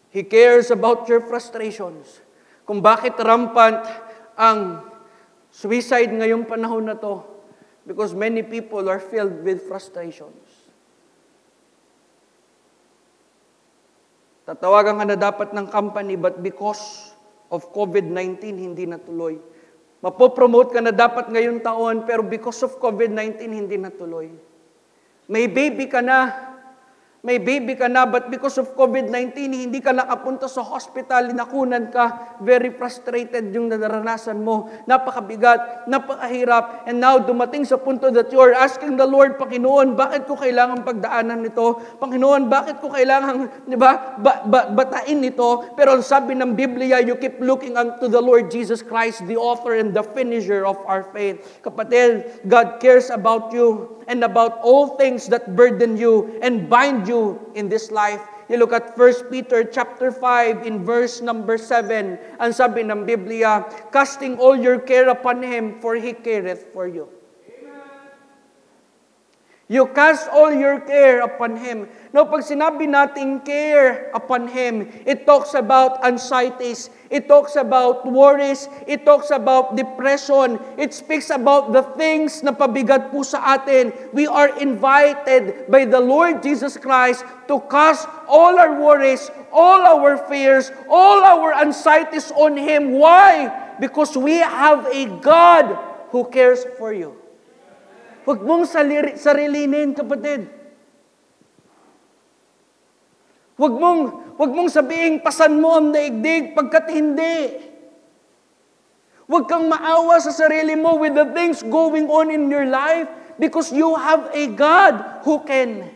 He 0.08 0.24
cares 0.24 0.72
about 0.72 1.04
your 1.04 1.20
frustrations. 1.20 2.29
Kung 2.70 2.78
bakit 2.78 3.18
rampant 3.18 3.82
ang 4.38 4.86
suicide 5.50 6.14
ngayong 6.14 6.46
panahon 6.46 6.86
na 6.86 6.94
to. 6.94 7.18
Because 7.82 8.14
many 8.14 8.46
people 8.46 8.86
are 8.86 9.02
filled 9.02 9.42
with 9.42 9.66
frustrations. 9.66 10.38
Tatawagan 14.46 15.02
ka 15.02 15.04
na 15.10 15.18
dapat 15.18 15.50
ng 15.50 15.66
company 15.66 16.14
but 16.14 16.38
because 16.46 17.10
of 17.50 17.66
COVID-19, 17.74 18.38
hindi 18.54 18.86
natuloy. 18.86 19.34
Mapopromote 19.98 20.70
ka 20.70 20.78
na 20.78 20.94
dapat 20.94 21.26
ngayong 21.26 21.66
taon 21.66 22.06
pero 22.06 22.22
because 22.22 22.62
of 22.62 22.78
COVID-19, 22.78 23.50
hindi 23.50 23.82
natuloy. 23.82 24.30
May 25.26 25.50
baby 25.50 25.90
ka 25.90 25.98
na, 26.06 26.49
may 27.20 27.36
baby 27.36 27.76
ka 27.76 27.84
na, 27.84 28.08
but 28.08 28.32
because 28.32 28.56
of 28.56 28.72
COVID-19, 28.72 29.36
hindi 29.52 29.80
ka 29.84 29.92
nakapunta 29.92 30.48
sa 30.48 30.64
hospital, 30.64 31.36
nakunan 31.36 31.92
ka, 31.92 32.36
very 32.40 32.72
frustrated 32.72 33.52
yung 33.52 33.68
naranasan 33.68 34.40
mo. 34.40 34.72
Napakabigat, 34.88 35.84
napakahirap, 35.84 36.88
and 36.88 36.96
now 36.96 37.20
dumating 37.20 37.68
sa 37.68 37.76
punto 37.76 38.08
that 38.08 38.32
you 38.32 38.40
are 38.40 38.56
asking 38.56 38.96
the 38.96 39.04
Lord, 39.04 39.36
Panginoon, 39.36 40.00
bakit 40.00 40.24
ko 40.24 40.32
kailangan 40.40 40.80
pagdaanan 40.80 41.44
nito? 41.44 41.76
Panginoon, 42.00 42.48
bakit 42.48 42.80
ko 42.80 42.88
kailangan, 42.88 43.68
di 43.68 43.76
ba, 43.76 44.16
ba, 44.16 44.40
ba, 44.48 44.60
batain 44.72 45.20
nito? 45.20 45.76
Pero 45.76 46.00
sabi 46.00 46.32
ng 46.32 46.56
Biblia, 46.56 47.04
you 47.04 47.20
keep 47.20 47.36
looking 47.44 47.76
unto 47.76 48.08
the 48.08 48.20
Lord 48.20 48.48
Jesus 48.48 48.80
Christ, 48.80 49.28
the 49.28 49.36
author 49.36 49.76
and 49.76 49.92
the 49.92 50.04
finisher 50.16 50.64
of 50.64 50.80
our 50.88 51.04
faith. 51.12 51.60
Kapatid, 51.60 52.48
God 52.48 52.80
cares 52.80 53.12
about 53.12 53.52
you 53.52 54.00
and 54.08 54.24
about 54.24 54.58
all 54.64 54.96
things 54.96 55.28
that 55.28 55.52
burden 55.52 56.00
you 56.00 56.40
and 56.40 56.64
bind 56.64 57.04
you 57.06 57.09
in 57.54 57.68
this 57.68 57.90
life. 57.90 58.22
You 58.48 58.58
look 58.58 58.72
at 58.72 58.96
1 58.98 59.30
Peter 59.30 59.62
chapter 59.62 60.10
5 60.10 60.66
in 60.66 60.82
verse 60.82 61.20
number 61.20 61.58
7. 61.58 62.18
Ang 62.38 62.52
sabi 62.54 62.82
ng 62.82 63.06
Biblia, 63.06 63.62
casting 63.94 64.38
all 64.38 64.58
your 64.58 64.82
care 64.82 65.10
upon 65.10 65.42
Him, 65.42 65.78
for 65.78 65.94
He 65.94 66.14
careth 66.14 66.70
for 66.72 66.86
you. 66.88 67.19
You 69.70 69.86
cast 69.94 70.26
all 70.34 70.50
your 70.50 70.82
care 70.82 71.22
upon 71.22 71.54
Him. 71.54 71.86
Now, 72.10 72.26
pag 72.26 72.42
sinabi 72.42 72.90
natin 72.90 73.38
care 73.46 74.10
upon 74.10 74.50
Him, 74.50 74.90
it 75.06 75.30
talks 75.30 75.54
about 75.54 76.02
anxieties, 76.02 76.90
it 77.06 77.30
talks 77.30 77.54
about 77.54 78.02
worries, 78.02 78.66
it 78.90 79.06
talks 79.06 79.30
about 79.30 79.78
depression, 79.78 80.58
it 80.74 80.90
speaks 80.90 81.30
about 81.30 81.70
the 81.70 81.86
things 81.94 82.42
na 82.42 82.50
pabigat 82.50 83.14
po 83.14 83.22
sa 83.22 83.62
atin. 83.62 83.94
We 84.10 84.26
are 84.26 84.50
invited 84.58 85.70
by 85.70 85.86
the 85.86 86.02
Lord 86.02 86.42
Jesus 86.42 86.74
Christ 86.74 87.22
to 87.46 87.62
cast 87.70 88.10
all 88.26 88.58
our 88.58 88.74
worries, 88.74 89.30
all 89.54 89.86
our 89.86 90.18
fears, 90.26 90.74
all 90.90 91.22
our 91.22 91.54
anxieties 91.54 92.34
on 92.34 92.58
Him. 92.58 92.98
Why? 92.98 93.54
Because 93.78 94.18
we 94.18 94.42
have 94.42 94.82
a 94.90 95.06
God 95.22 95.78
who 96.10 96.26
cares 96.26 96.66
for 96.74 96.90
you. 96.90 97.19
Huwag 98.24 98.40
mong 98.44 98.64
saliri, 98.68 99.16
sarilinin, 99.16 99.96
kapatid. 99.96 100.48
Huwag 103.60 103.74
mong, 103.76 104.00
huwag 104.40 104.52
mong 104.56 104.70
sabihin, 104.72 105.20
pasan 105.20 105.60
mo 105.60 105.76
ang 105.76 105.92
daigdig 105.92 106.56
pagkat 106.56 106.88
hindi. 106.88 107.68
Huwag 109.30 109.46
kang 109.46 109.68
maawa 109.70 110.18
sa 110.18 110.34
sarili 110.34 110.74
mo 110.74 110.98
with 110.98 111.14
the 111.14 111.28
things 111.36 111.62
going 111.62 112.10
on 112.10 112.34
in 112.34 112.50
your 112.50 112.66
life 112.66 113.06
because 113.38 113.70
you 113.70 113.94
have 113.94 114.26
a 114.34 114.48
God 114.50 115.22
who 115.22 115.38
can. 115.46 115.86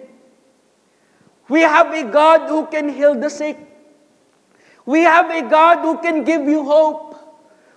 We 1.48 1.66
have 1.66 1.90
a 1.90 2.04
God 2.06 2.46
who 2.46 2.68
can 2.70 2.88
heal 2.88 3.18
the 3.18 3.28
sick. 3.28 3.58
We 4.86 5.02
have 5.02 5.32
a 5.32 5.42
God 5.42 5.82
who 5.82 5.98
can 5.98 6.22
give 6.22 6.46
you 6.46 6.62
hope. 6.62 7.13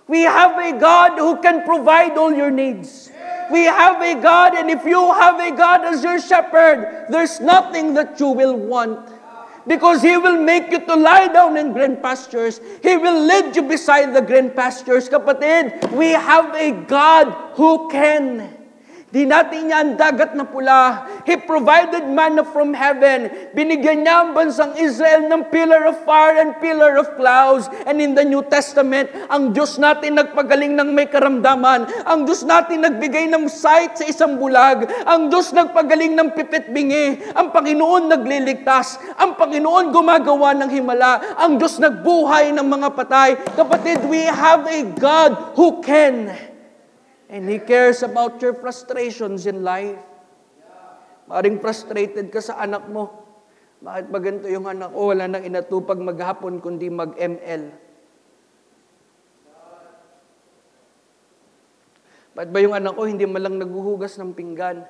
We 0.08 0.22
have 0.22 0.58
a 0.58 0.78
God 0.78 1.18
who 1.18 1.40
can 1.42 1.64
provide 1.64 2.16
all 2.16 2.32
your 2.32 2.50
needs. 2.50 3.10
We 3.52 3.64
have 3.64 4.00
a 4.00 4.20
God, 4.20 4.54
and 4.54 4.70
if 4.70 4.84
you 4.84 5.12
have 5.12 5.38
a 5.38 5.54
God 5.54 5.84
as 5.84 6.02
your 6.02 6.18
shepherd, 6.18 7.06
there's 7.10 7.40
nothing 7.40 7.94
that 7.94 8.18
you 8.18 8.28
will 8.28 8.56
want. 8.56 9.10
Because 9.66 10.00
He 10.00 10.16
will 10.16 10.42
make 10.42 10.70
you 10.72 10.80
to 10.86 10.96
lie 10.96 11.28
down 11.28 11.58
in 11.58 11.74
green 11.74 11.96
pastures. 11.96 12.60
He 12.82 12.96
will 12.96 13.20
lead 13.20 13.54
you 13.54 13.62
beside 13.62 14.14
the 14.14 14.22
green 14.22 14.50
pastures. 14.50 15.10
Kapatid, 15.10 15.92
we 15.92 16.08
have 16.08 16.54
a 16.54 16.72
God 16.72 17.54
who 17.54 17.88
can. 17.90 18.57
Di 19.08 19.24
natin 19.24 19.72
niya 19.72 19.80
ang 19.80 19.96
dagat 19.96 20.36
na 20.36 20.44
pula. 20.44 21.08
He 21.24 21.40
provided 21.40 22.04
manna 22.12 22.44
from 22.44 22.76
heaven. 22.76 23.32
Binigyan 23.56 24.04
niya 24.04 24.20
ang 24.20 24.36
bansang 24.36 24.76
Israel 24.76 25.24
ng 25.32 25.48
pillar 25.48 25.88
of 25.88 25.96
fire 26.04 26.36
and 26.36 26.52
pillar 26.60 27.00
of 27.00 27.16
clouds. 27.16 27.72
And 27.88 28.04
in 28.04 28.12
the 28.12 28.20
New 28.20 28.44
Testament, 28.44 29.08
ang 29.32 29.56
Diyos 29.56 29.80
natin 29.80 30.20
nagpagaling 30.20 30.76
ng 30.76 30.92
may 30.92 31.08
karamdaman. 31.08 31.88
Ang 32.04 32.28
Diyos 32.28 32.44
natin 32.44 32.84
nagbigay 32.84 33.32
ng 33.32 33.48
sight 33.48 33.96
sa 33.96 34.04
isang 34.04 34.36
bulag. 34.36 34.84
Ang 35.08 35.32
Diyos 35.32 35.56
nagpagaling 35.56 36.12
ng 36.12 36.28
pipit 36.36 36.68
bingi. 36.68 37.24
Ang 37.32 37.48
Panginoon 37.48 38.12
nagliligtas. 38.12 39.00
Ang 39.16 39.40
Panginoon 39.40 39.88
gumagawa 39.88 40.52
ng 40.52 40.68
himala. 40.68 41.40
Ang 41.40 41.56
Diyos 41.56 41.80
nagbuhay 41.80 42.52
ng 42.52 42.66
mga 42.68 42.88
patay. 42.92 43.40
Kapatid, 43.56 44.04
we 44.04 44.28
have 44.28 44.68
a 44.68 44.84
God 45.00 45.56
who 45.56 45.80
can. 45.80 46.47
And 47.28 47.44
He 47.44 47.60
cares 47.60 48.00
about 48.00 48.40
your 48.40 48.56
frustrations 48.56 49.44
in 49.44 49.60
life. 49.60 50.00
Maring 51.28 51.60
frustrated 51.60 52.32
ka 52.32 52.40
sa 52.40 52.56
anak 52.64 52.88
mo. 52.88 53.28
Bakit 53.84 54.06
ba 54.08 54.18
ganito 54.18 54.48
yung 54.48 54.64
anak 54.64 54.90
ko? 54.96 55.12
Wala 55.12 55.28
nang 55.28 55.44
inatupag 55.44 56.00
maghapon 56.00 56.58
kundi 56.58 56.88
mag-ML. 56.88 57.68
Bakit 62.32 62.50
ba 62.54 62.58
yung 62.64 62.74
anak 62.74 62.96
ko 62.96 63.04
hindi 63.04 63.28
malang 63.28 63.60
naghuhugas 63.60 64.16
ng 64.16 64.32
pinggan? 64.32 64.88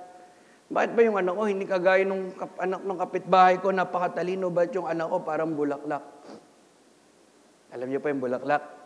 Bakit 0.70 0.90
ba 0.94 1.01
yung 1.01 1.18
anak 1.18 1.35
ko 1.35 1.42
hindi 1.48 1.66
kagaya 1.66 2.07
nung 2.07 2.31
kap- 2.38 2.61
anak 2.61 2.87
ng 2.87 2.98
kapitbahay 3.03 3.57
ko, 3.59 3.74
napakatalino? 3.74 4.53
Bakit 4.53 4.79
yung 4.79 4.87
anak 4.87 5.11
ko 5.11 5.16
parang 5.27 5.59
bulaklak? 5.59 6.05
Alam 7.74 7.88
niyo 7.88 7.98
pa 7.98 8.14
yung 8.14 8.22
bulaklak? 8.22 8.77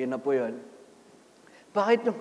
Ayun 0.00 0.16
na 0.16 0.16
po 0.16 0.32
yun. 0.32 0.56
Bakit 1.76 2.08
yung, 2.08 2.18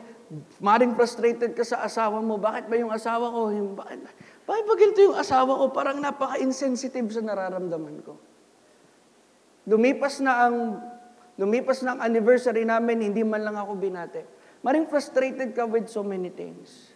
maring 0.59 0.99
frustrated 0.99 1.55
ka 1.55 1.63
sa 1.63 1.79
asawa 1.87 2.19
mo, 2.19 2.35
bakit 2.35 2.67
ba 2.67 2.75
yung 2.75 2.91
asawa 2.91 3.31
ko, 3.31 3.55
yung, 3.55 3.71
bakit, 3.71 4.03
bakit 4.43 4.63
ba 4.67 4.73
ganito 4.75 4.99
yung 4.99 5.15
asawa 5.15 5.55
ko, 5.55 5.71
parang 5.71 6.03
napaka-insensitive 6.03 7.07
sa 7.07 7.23
nararamdaman 7.23 8.03
ko. 8.03 8.19
Lumipas 9.63 10.19
na 10.19 10.43
ang, 10.43 10.83
lumipas 11.39 11.79
na 11.87 11.95
ang 11.95 12.03
anniversary 12.03 12.67
namin, 12.67 12.99
hindi 12.99 13.23
man 13.23 13.47
lang 13.47 13.55
ako 13.55 13.79
binate. 13.79 14.27
Maring 14.59 14.91
frustrated 14.91 15.55
ka 15.55 15.63
with 15.63 15.87
so 15.87 16.03
many 16.03 16.27
things. 16.27 16.91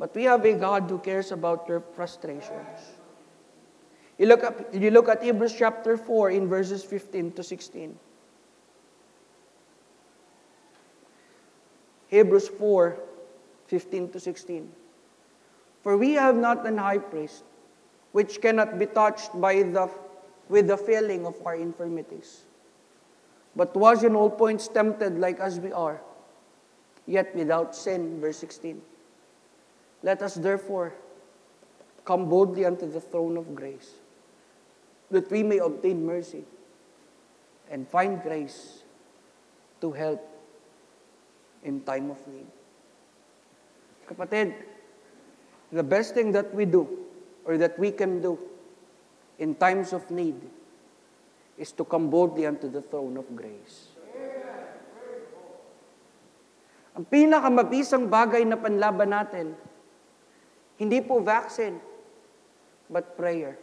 But 0.00 0.16
we 0.16 0.24
have 0.24 0.40
a 0.48 0.56
God 0.56 0.88
who 0.88 0.96
cares 0.96 1.28
about 1.28 1.68
your 1.68 1.84
frustrations. 1.92 2.96
You 4.16 4.32
look, 4.32 4.42
up, 4.48 4.56
you 4.72 4.88
look 4.88 5.12
at 5.12 5.20
Hebrews 5.20 5.52
chapter 5.52 6.00
4 6.00 6.30
in 6.32 6.48
verses 6.48 6.80
15 6.80 7.36
to 7.36 7.44
16. 7.44 8.11
Hebrews 12.12 12.48
4, 12.48 12.98
15 13.68 14.10
to 14.10 14.20
16. 14.20 14.70
For 15.82 15.96
we 15.96 16.12
have 16.12 16.36
not 16.36 16.66
an 16.66 16.76
high 16.76 16.98
priest 16.98 17.42
which 18.12 18.42
cannot 18.42 18.78
be 18.78 18.84
touched 18.84 19.32
by 19.40 19.62
the, 19.62 19.88
with 20.50 20.66
the 20.66 20.76
feeling 20.76 21.24
of 21.24 21.34
our 21.46 21.56
infirmities, 21.56 22.42
but 23.56 23.74
was 23.74 24.04
in 24.04 24.14
all 24.14 24.28
points 24.28 24.68
tempted 24.68 25.18
like 25.18 25.40
as 25.40 25.58
we 25.58 25.72
are, 25.72 26.02
yet 27.06 27.34
without 27.34 27.74
sin. 27.74 28.20
Verse 28.20 28.36
16. 28.36 28.82
Let 30.02 30.20
us 30.20 30.34
therefore 30.34 30.92
come 32.04 32.28
boldly 32.28 32.66
unto 32.66 32.92
the 32.92 33.00
throne 33.00 33.38
of 33.38 33.54
grace, 33.54 33.88
that 35.10 35.30
we 35.30 35.42
may 35.42 35.58
obtain 35.58 36.04
mercy 36.04 36.44
and 37.70 37.88
find 37.88 38.20
grace 38.22 38.82
to 39.80 39.92
help 39.92 40.31
in 41.62 41.80
time 41.86 42.10
of 42.10 42.18
need. 42.26 42.50
Kapatid, 44.06 44.54
the 45.70 45.82
best 45.82 46.14
thing 46.14 46.34
that 46.34 46.52
we 46.54 46.66
do 46.66 46.84
or 47.46 47.56
that 47.56 47.78
we 47.78 47.90
can 47.90 48.20
do 48.20 48.38
in 49.38 49.54
times 49.54 49.94
of 49.94 50.04
need 50.10 50.36
is 51.56 51.70
to 51.72 51.84
come 51.86 52.10
boldly 52.10 52.46
unto 52.46 52.66
the 52.66 52.82
throne 52.82 53.16
of 53.16 53.26
grace. 53.34 53.94
Ang 56.92 57.08
pinakamabisang 57.08 58.10
bagay 58.10 58.44
na 58.44 58.60
panlaban 58.60 59.16
natin, 59.16 59.56
hindi 60.76 61.00
po 61.00 61.24
vaccine, 61.24 61.80
but 62.90 63.16
prayer. 63.16 63.56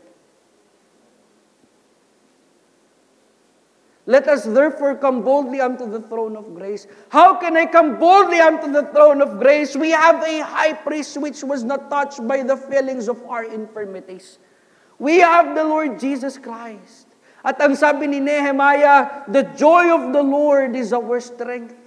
Let 4.10 4.26
us 4.26 4.42
therefore 4.42 4.98
come 4.98 5.22
boldly 5.22 5.62
unto 5.62 5.86
the 5.86 6.02
throne 6.02 6.34
of 6.34 6.58
grace. 6.58 6.90
How 7.14 7.38
can 7.38 7.54
I 7.54 7.70
come 7.70 8.02
boldly 8.02 8.42
unto 8.42 8.74
the 8.74 8.90
throne 8.90 9.22
of 9.22 9.38
grace? 9.38 9.78
We 9.78 9.94
have 9.94 10.26
a 10.26 10.42
high 10.42 10.74
priest 10.74 11.22
which 11.22 11.46
was 11.46 11.64
not 11.64 11.94
touched 11.94 12.26
by 12.26 12.42
the 12.42 12.58
feelings 12.58 13.06
of 13.06 13.22
our 13.30 13.46
infirmities. 13.46 14.42
We 14.98 15.22
have 15.22 15.54
the 15.54 15.62
Lord 15.64 16.02
Jesus 16.02 16.42
Christ. 16.42 17.06
At 17.46 17.62
ang 17.62 17.78
sabi 17.78 18.10
ni 18.10 18.18
Nehemiah, 18.18 19.30
the 19.30 19.46
joy 19.54 19.94
of 19.94 20.10
the 20.10 20.26
Lord 20.26 20.74
is 20.74 20.90
our 20.90 21.22
strength. 21.22 21.78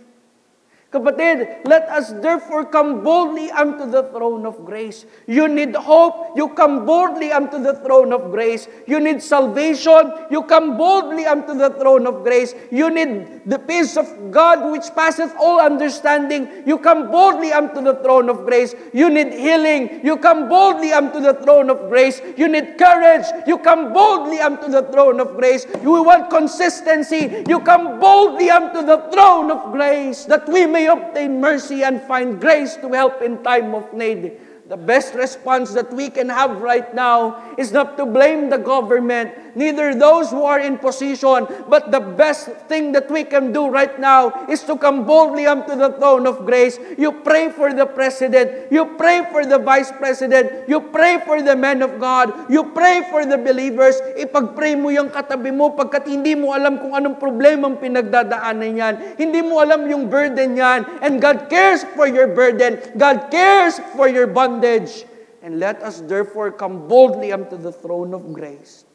Kapatid, 0.92 1.64
let 1.64 1.88
us 1.88 2.12
therefore 2.20 2.66
come 2.66 3.02
boldly 3.02 3.50
unto 3.50 3.88
the 3.90 4.02
throne 4.12 4.44
of 4.44 4.62
grace. 4.62 5.06
You 5.26 5.48
need 5.48 5.74
hope, 5.74 6.36
you 6.36 6.48
come 6.52 6.84
boldly 6.84 7.32
unto 7.32 7.56
the 7.56 7.80
throne 7.80 8.12
of 8.12 8.30
grace. 8.30 8.68
You 8.86 9.00
need 9.00 9.22
salvation, 9.22 10.12
you 10.30 10.42
come 10.42 10.76
boldly 10.76 11.24
unto 11.24 11.56
the 11.56 11.70
throne 11.80 12.06
of 12.06 12.22
grace. 12.22 12.54
You 12.70 12.90
need 12.90 13.40
the 13.46 13.58
peace 13.58 13.96
of 13.96 14.06
God 14.30 14.70
which 14.70 14.84
passeth 14.94 15.32
all 15.40 15.62
understanding. 15.62 16.46
You 16.66 16.76
come 16.76 17.10
boldly 17.10 17.54
unto 17.54 17.80
the 17.80 17.94
throne 18.04 18.28
of 18.28 18.44
grace. 18.44 18.74
You 18.92 19.08
need 19.08 19.32
healing, 19.32 20.04
you 20.04 20.18
come 20.18 20.50
boldly 20.50 20.92
unto 20.92 21.20
the 21.20 21.32
throne 21.40 21.70
of 21.70 21.88
grace. 21.88 22.20
You 22.36 22.48
need 22.48 22.76
courage, 22.76 23.24
you 23.46 23.56
come 23.56 23.94
boldly 23.94 24.40
unto 24.40 24.68
the 24.68 24.82
throne 24.92 25.20
of 25.20 25.38
grace. 25.38 25.64
You 25.82 26.04
want 26.04 26.28
consistency, 26.28 27.44
you 27.48 27.60
come 27.60 27.98
boldly 27.98 28.50
unto 28.50 28.84
the 28.84 29.08
throne 29.10 29.50
of 29.50 29.72
grace 29.72 30.26
that 30.26 30.46
we 30.48 30.66
may 30.66 30.81
obtain 30.86 31.40
mercy 31.40 31.82
and 31.82 32.00
find 32.02 32.40
grace 32.40 32.76
to 32.76 32.92
help 32.92 33.22
in 33.22 33.42
time 33.42 33.74
of 33.74 33.92
need. 33.92 34.38
The 34.68 34.76
best 34.76 35.14
response 35.14 35.74
that 35.74 35.92
we 35.92 36.08
can 36.08 36.28
have 36.28 36.62
right 36.62 36.94
now 36.94 37.54
is 37.58 37.72
not 37.72 37.96
to 37.98 38.06
blame 38.06 38.48
the 38.48 38.58
government, 38.58 39.51
neither 39.54 39.94
those 39.94 40.30
who 40.30 40.44
are 40.44 40.60
in 40.60 40.78
position, 40.78 41.46
but 41.68 41.90
the 41.90 42.00
best 42.00 42.48
thing 42.68 42.92
that 42.92 43.10
we 43.10 43.24
can 43.24 43.52
do 43.52 43.68
right 43.68 43.98
now 44.00 44.46
is 44.48 44.62
to 44.64 44.76
come 44.76 45.04
boldly 45.04 45.46
unto 45.46 45.76
the 45.76 45.92
throne 45.98 46.26
of 46.26 46.44
grace. 46.44 46.78
You 46.98 47.12
pray 47.24 47.50
for 47.50 47.72
the 47.72 47.86
president, 47.86 48.72
you 48.72 48.96
pray 48.96 49.26
for 49.30 49.44
the 49.44 49.58
vice 49.58 49.92
president, 49.92 50.68
you 50.68 50.80
pray 50.80 51.20
for 51.24 51.42
the 51.42 51.56
men 51.56 51.82
of 51.82 51.98
God, 51.98 52.32
you 52.50 52.72
pray 52.72 53.06
for 53.10 53.24
the 53.24 53.38
believers. 53.38 54.00
Ipag-pray 54.18 54.76
mo 54.78 54.88
yung 54.88 55.10
katabi 55.10 55.54
mo 55.54 55.74
pagkat 55.74 56.08
hindi 56.08 56.34
mo 56.34 56.52
alam 56.54 56.78
kung 56.78 56.94
anong 56.96 57.16
problemang 57.18 57.78
pinagdadaanan 57.80 58.72
yan. 58.76 58.94
Hindi 59.16 59.40
mo 59.40 59.60
alam 59.60 59.84
yung 59.88 60.08
burden 60.08 60.56
yan. 60.56 60.84
And 61.00 61.20
God 61.20 61.48
cares 61.48 61.84
for 61.96 62.06
your 62.08 62.30
burden. 62.30 62.80
God 62.96 63.28
cares 63.30 63.80
for 63.96 64.08
your 64.08 64.26
bondage. 64.26 65.04
And 65.42 65.58
let 65.58 65.82
us 65.82 65.98
therefore 66.06 66.54
come 66.54 66.86
boldly 66.86 67.34
unto 67.34 67.58
the 67.58 67.74
throne 67.74 68.14
of 68.14 68.30
grace. 68.30 68.86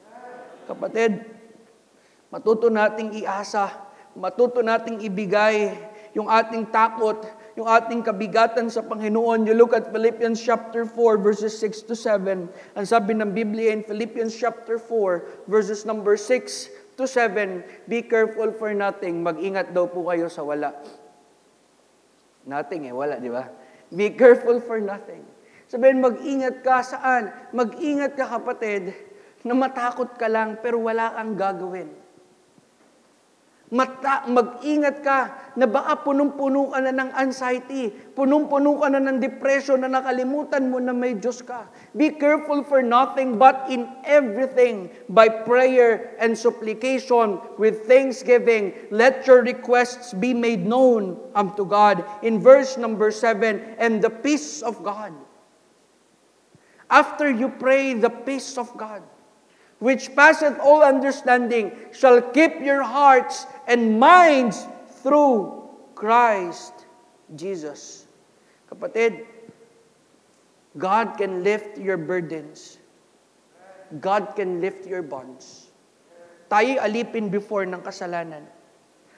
Kapatid, 0.68 1.24
matuto 2.28 2.68
nating 2.68 3.24
iasa, 3.24 3.72
matuto 4.20 4.60
nating 4.60 5.00
ibigay 5.00 5.72
yung 6.12 6.28
ating 6.28 6.74
takot, 6.74 7.24
yung 7.54 7.70
ating 7.70 8.02
kabigatan 8.02 8.74
sa 8.74 8.82
Panginoon. 8.82 9.46
You 9.46 9.54
look 9.54 9.72
at 9.72 9.94
Philippians 9.94 10.42
chapter 10.42 10.84
4 10.84 11.22
verses 11.22 11.54
6 11.62 11.88
to 11.88 11.96
7. 11.96 12.50
Ang 12.50 12.86
sabi 12.86 13.14
ng 13.14 13.32
Biblia 13.32 13.70
in 13.70 13.86
Philippians 13.86 14.34
chapter 14.34 14.82
4 14.82 15.48
verses 15.48 15.86
number 15.86 16.18
6 16.20 16.98
to 16.98 17.06
7, 17.06 17.62
be 17.86 18.02
careful 18.02 18.50
for 18.58 18.74
nothing, 18.74 19.22
mag-ingat 19.22 19.70
daw 19.70 19.86
po 19.86 20.10
kayo 20.10 20.26
sa 20.28 20.42
wala. 20.42 20.74
Nothing 22.42 22.90
eh, 22.90 22.94
wala, 22.94 23.22
di 23.22 23.30
ba? 23.30 23.46
Be 23.94 24.10
careful 24.18 24.58
for 24.66 24.82
nothing. 24.82 25.22
Sabihin, 25.70 26.02
mag-ingat 26.02 26.66
ka 26.66 26.82
saan? 26.82 27.30
Mag-ingat 27.54 28.18
ka 28.18 28.26
kapatid, 28.26 28.98
na 29.46 29.54
matakot 29.54 30.18
ka 30.18 30.26
lang 30.26 30.58
pero 30.62 30.82
wala 30.82 31.14
kang 31.14 31.34
gagawin. 31.38 31.90
Mata, 33.68 34.24
mag-ingat 34.32 35.04
ka 35.04 35.52
na 35.60 35.68
baka 35.68 36.00
punong-puno 36.00 36.72
ka 36.72 36.80
na 36.80 37.04
ng 37.04 37.12
anxiety, 37.20 37.92
punong-puno 38.16 38.80
ka 38.80 38.88
na 38.88 39.04
ng 39.04 39.20
depression 39.20 39.84
na 39.84 39.92
nakalimutan 39.92 40.72
mo 40.72 40.80
na 40.80 40.96
may 40.96 41.20
Diyos 41.20 41.44
ka. 41.44 41.68
Be 41.92 42.16
careful 42.16 42.64
for 42.64 42.80
nothing 42.80 43.36
but 43.36 43.68
in 43.68 43.84
everything 44.08 44.88
by 45.12 45.28
prayer 45.28 46.16
and 46.16 46.32
supplication 46.32 47.44
with 47.60 47.84
thanksgiving. 47.92 48.72
Let 48.88 49.28
your 49.28 49.44
requests 49.44 50.16
be 50.16 50.32
made 50.32 50.64
known 50.64 51.20
unto 51.36 51.68
God. 51.68 52.08
In 52.24 52.40
verse 52.40 52.80
number 52.80 53.12
7, 53.12 53.76
and 53.84 54.00
the 54.00 54.14
peace 54.16 54.64
of 54.64 54.80
God. 54.80 55.12
After 56.88 57.28
you 57.28 57.52
pray, 57.52 58.00
the 58.00 58.08
peace 58.08 58.56
of 58.56 58.72
God, 58.80 59.04
which 59.80 60.14
passeth 60.18 60.58
all 60.60 60.82
understanding, 60.82 61.72
shall 61.94 62.22
keep 62.34 62.58
your 62.62 62.82
hearts 62.82 63.46
and 63.70 64.00
minds 64.00 64.66
through 65.06 65.70
Christ 65.94 66.86
Jesus. 67.38 68.06
Kapatid, 68.70 69.26
God 70.78 71.18
can 71.18 71.42
lift 71.42 71.78
your 71.78 71.98
burdens. 71.98 72.78
God 74.02 74.36
can 74.36 74.60
lift 74.60 74.86
your 74.86 75.02
bonds. 75.02 75.72
Tayo 76.52 76.80
alipin 76.80 77.32
before 77.32 77.64
ng 77.64 77.80
kasalanan. 77.84 78.44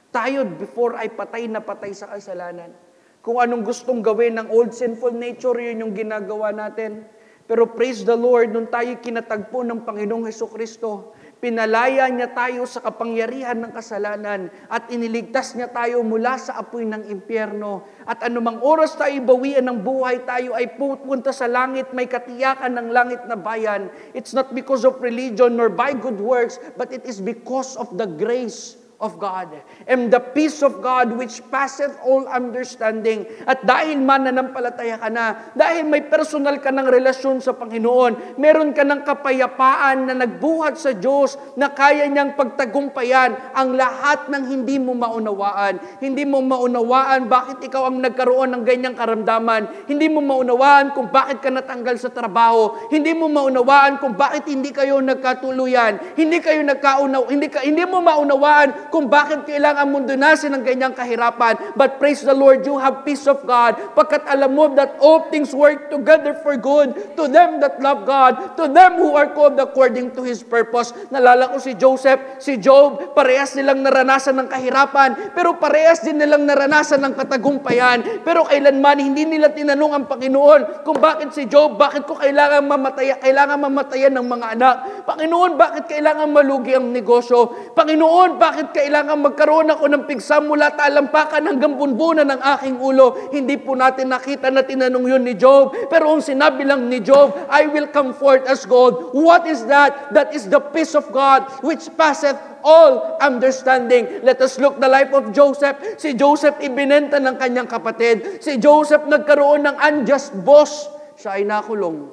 Tayo 0.09 0.45
before 0.45 0.97
ay 0.97 1.09
patay 1.13 1.45
na 1.45 1.61
patay 1.61 1.93
sa 1.93 2.09
kasalanan. 2.09 2.73
Kung 3.21 3.37
anong 3.37 3.67
gustong 3.67 4.01
gawin 4.01 4.39
ng 4.39 4.47
old 4.49 4.73
sinful 4.73 5.13
nature, 5.13 5.57
yun 5.59 5.83
yung 5.85 5.93
ginagawa 5.93 6.49
natin. 6.55 7.05
Pero 7.49 7.65
praise 7.65 8.05
the 8.05 8.13
Lord, 8.13 8.53
nung 8.53 8.69
tayo 8.69 8.93
kinatagpo 9.01 9.65
ng 9.65 9.81
Panginoong 9.81 10.29
Heso 10.29 10.45
Kristo, 10.45 11.17
pinalaya 11.41 12.05
niya 12.05 12.29
tayo 12.29 12.61
sa 12.69 12.77
kapangyarihan 12.77 13.57
ng 13.57 13.73
kasalanan 13.73 14.53
at 14.69 14.85
iniligtas 14.93 15.57
niya 15.57 15.65
tayo 15.73 16.05
mula 16.05 16.37
sa 16.37 16.61
apoy 16.61 16.85
ng 16.85 17.09
impyerno. 17.09 17.89
At 18.05 18.21
anumang 18.21 18.61
oras 18.61 18.93
tayo 18.93 19.17
bawian 19.25 19.65
ng 19.65 19.81
buhay, 19.81 20.21
tayo 20.29 20.53
ay 20.53 20.77
pupunta 20.77 21.33
sa 21.33 21.49
langit, 21.49 21.89
may 21.89 22.05
katiyakan 22.05 22.69
ng 22.77 22.87
langit 22.93 23.25
na 23.25 23.33
bayan. 23.33 23.89
It's 24.13 24.37
not 24.37 24.53
because 24.53 24.85
of 24.85 25.01
religion 25.01 25.57
nor 25.57 25.73
by 25.73 25.97
good 25.97 26.21
works, 26.21 26.61
but 26.77 26.93
it 26.93 27.01
is 27.09 27.17
because 27.17 27.73
of 27.81 27.89
the 27.97 28.05
grace 28.05 28.78
of 28.99 29.15
God 29.15 29.55
and 29.87 30.11
the 30.11 30.19
peace 30.19 30.59
of 30.59 30.83
God 30.83 31.15
which 31.15 31.39
passeth 31.47 31.95
all 32.03 32.27
understanding. 32.27 33.23
At 33.47 33.63
dahil 33.63 33.95
mananampalataya 34.03 34.99
ka 34.99 35.07
na, 35.07 35.55
dahil 35.55 35.87
may 35.87 36.03
personal 36.03 36.59
ka 36.59 36.67
ng 36.67 36.83
relasyon 36.83 37.39
sa 37.39 37.55
Panginoon, 37.55 38.35
meron 38.35 38.75
ka 38.75 38.83
ng 38.83 39.07
kapayapaan 39.07 40.11
na 40.11 40.13
nagbuhat 40.19 40.75
sa 40.75 40.91
Diyos 40.91 41.39
na 41.55 41.71
kaya 41.71 42.11
niyang 42.11 42.35
pagtagumpayan 42.35 43.55
ang 43.55 43.79
lahat 43.79 44.27
ng 44.27 44.43
hindi 44.51 44.75
mo 44.75 44.91
maunawaan. 44.99 45.79
Hindi 46.03 46.27
mo 46.27 46.43
maunawaan 46.43 47.31
bakit 47.31 47.63
ikaw 47.71 47.87
ang 47.87 48.03
nagkaroon 48.03 48.51
ng 48.51 48.63
ganyang 48.67 48.99
karamdaman. 48.99 49.87
Hindi 49.87 50.11
mo 50.11 50.19
maunawaan 50.19 50.91
kung 50.91 51.07
bakit 51.07 51.39
ka 51.39 51.47
natanggal 51.47 51.95
sa 51.95 52.11
trabaho. 52.11 52.75
Hindi 52.91 53.15
mo 53.15 53.31
maunawaan 53.31 54.03
kung 54.03 54.19
bakit 54.19 54.43
hindi 54.51 54.75
kayo 54.75 54.99
nagkatuluyan. 54.99 56.19
Hindi 56.19 56.43
kayo 56.43 56.59
nagkaunaw, 56.67 57.31
hindi 57.31 57.47
ka 57.47 57.63
hindi 57.63 57.87
mo 57.87 58.03
maunawaan 58.03 58.88
kung 58.89 59.07
bakit 59.07 59.45
kailangan 59.45 59.87
mong 59.89 60.05
dunasin 60.09 60.53
ng 60.53 60.63
ganyang 60.65 60.93
kahirapan. 60.93 61.77
But 61.77 61.97
praise 61.97 62.21
the 62.21 62.35
Lord, 62.35 62.65
you 62.65 62.77
have 62.77 63.05
peace 63.07 63.25
of 63.25 63.45
God. 63.45 63.77
Pagkat 63.95 64.25
alam 64.27 64.53
mo 64.53 64.69
that 64.75 64.97
all 64.99 65.29
things 65.31 65.53
work 65.55 65.89
together 65.89 66.37
for 66.41 66.57
good 66.59 67.15
to 67.15 67.29
them 67.29 67.61
that 67.63 67.79
love 67.79 68.03
God, 68.03 68.57
to 68.59 68.69
them 68.69 68.99
who 68.99 69.15
are 69.15 69.31
called 69.31 69.57
according 69.57 70.11
to 70.17 70.21
His 70.25 70.41
purpose. 70.43 70.91
Nalala 71.13 71.53
ko 71.53 71.57
si 71.61 71.73
Joseph, 71.77 72.41
si 72.41 72.57
Job, 72.59 73.15
parehas 73.15 73.55
nilang 73.55 73.81
naranasan 73.85 74.37
ng 74.43 74.47
kahirapan, 74.51 75.33
pero 75.33 75.55
parehas 75.57 76.03
din 76.03 76.19
nilang 76.19 76.43
naranasan 76.45 77.01
ng 77.05 77.13
katagumpayan. 77.15 78.25
Pero 78.25 78.45
kailanman 78.49 78.99
hindi 78.99 79.23
nila 79.25 79.53
tinanong 79.53 79.93
ang 79.95 80.05
Panginoon 80.09 80.83
kung 80.83 80.97
bakit 80.97 81.31
si 81.31 81.45
Job, 81.45 81.77
bakit 81.79 82.03
ko 82.05 82.17
kailangan 82.17 82.65
mamatay, 82.65 83.15
kailangan 83.21 83.57
mamatayan 83.61 84.13
ng 84.17 84.27
mga 84.27 84.47
anak. 84.57 84.75
Panginoon, 85.05 85.51
bakit 85.55 85.83
kailangan 85.91 86.27
malugi 86.29 86.73
ang 86.75 86.89
negosyo? 86.89 87.71
Panginoon, 87.73 88.39
bakit 88.41 88.73
kailangan 88.79 89.19
magkaroon 89.19 89.67
ako 89.75 89.91
ng 89.91 90.03
pigsam 90.07 90.47
mula 90.47 90.71
talampakan 90.71 91.43
hanggang 91.43 91.75
bunbunan 91.75 92.23
ng 92.31 92.39
aking 92.55 92.79
ulo. 92.79 93.27
Hindi 93.27 93.59
po 93.59 93.75
natin 93.75 94.07
nakita 94.07 94.47
na 94.47 94.63
tinanong 94.63 95.03
yun 95.03 95.23
ni 95.27 95.35
Job. 95.35 95.75
Pero 95.91 96.15
ang 96.15 96.23
sinabi 96.23 96.63
lang 96.63 96.87
ni 96.87 97.03
Job, 97.03 97.35
I 97.51 97.67
will 97.67 97.91
come 97.91 98.15
forth 98.15 98.47
as 98.47 98.63
gold. 98.63 99.11
What 99.11 99.43
is 99.43 99.67
that? 99.67 100.15
That 100.15 100.31
is 100.31 100.47
the 100.47 100.63
peace 100.63 100.95
of 100.95 101.11
God 101.11 101.43
which 101.59 101.91
passeth 101.99 102.39
all 102.63 103.19
understanding. 103.19 104.23
Let 104.23 104.39
us 104.39 104.55
look 104.55 104.79
the 104.79 104.87
life 104.87 105.11
of 105.11 105.35
Joseph. 105.35 105.99
Si 105.99 106.15
Joseph 106.15 106.55
ibinenta 106.63 107.19
ng 107.19 107.35
kanyang 107.35 107.67
kapatid. 107.67 108.39
Si 108.39 108.55
Joseph 108.63 109.03
nagkaroon 109.03 109.67
ng 109.67 109.75
unjust 109.75 110.31
boss. 110.47 110.87
Siya 111.19 111.35
ay 111.35 111.43
nakulong. 111.43 112.07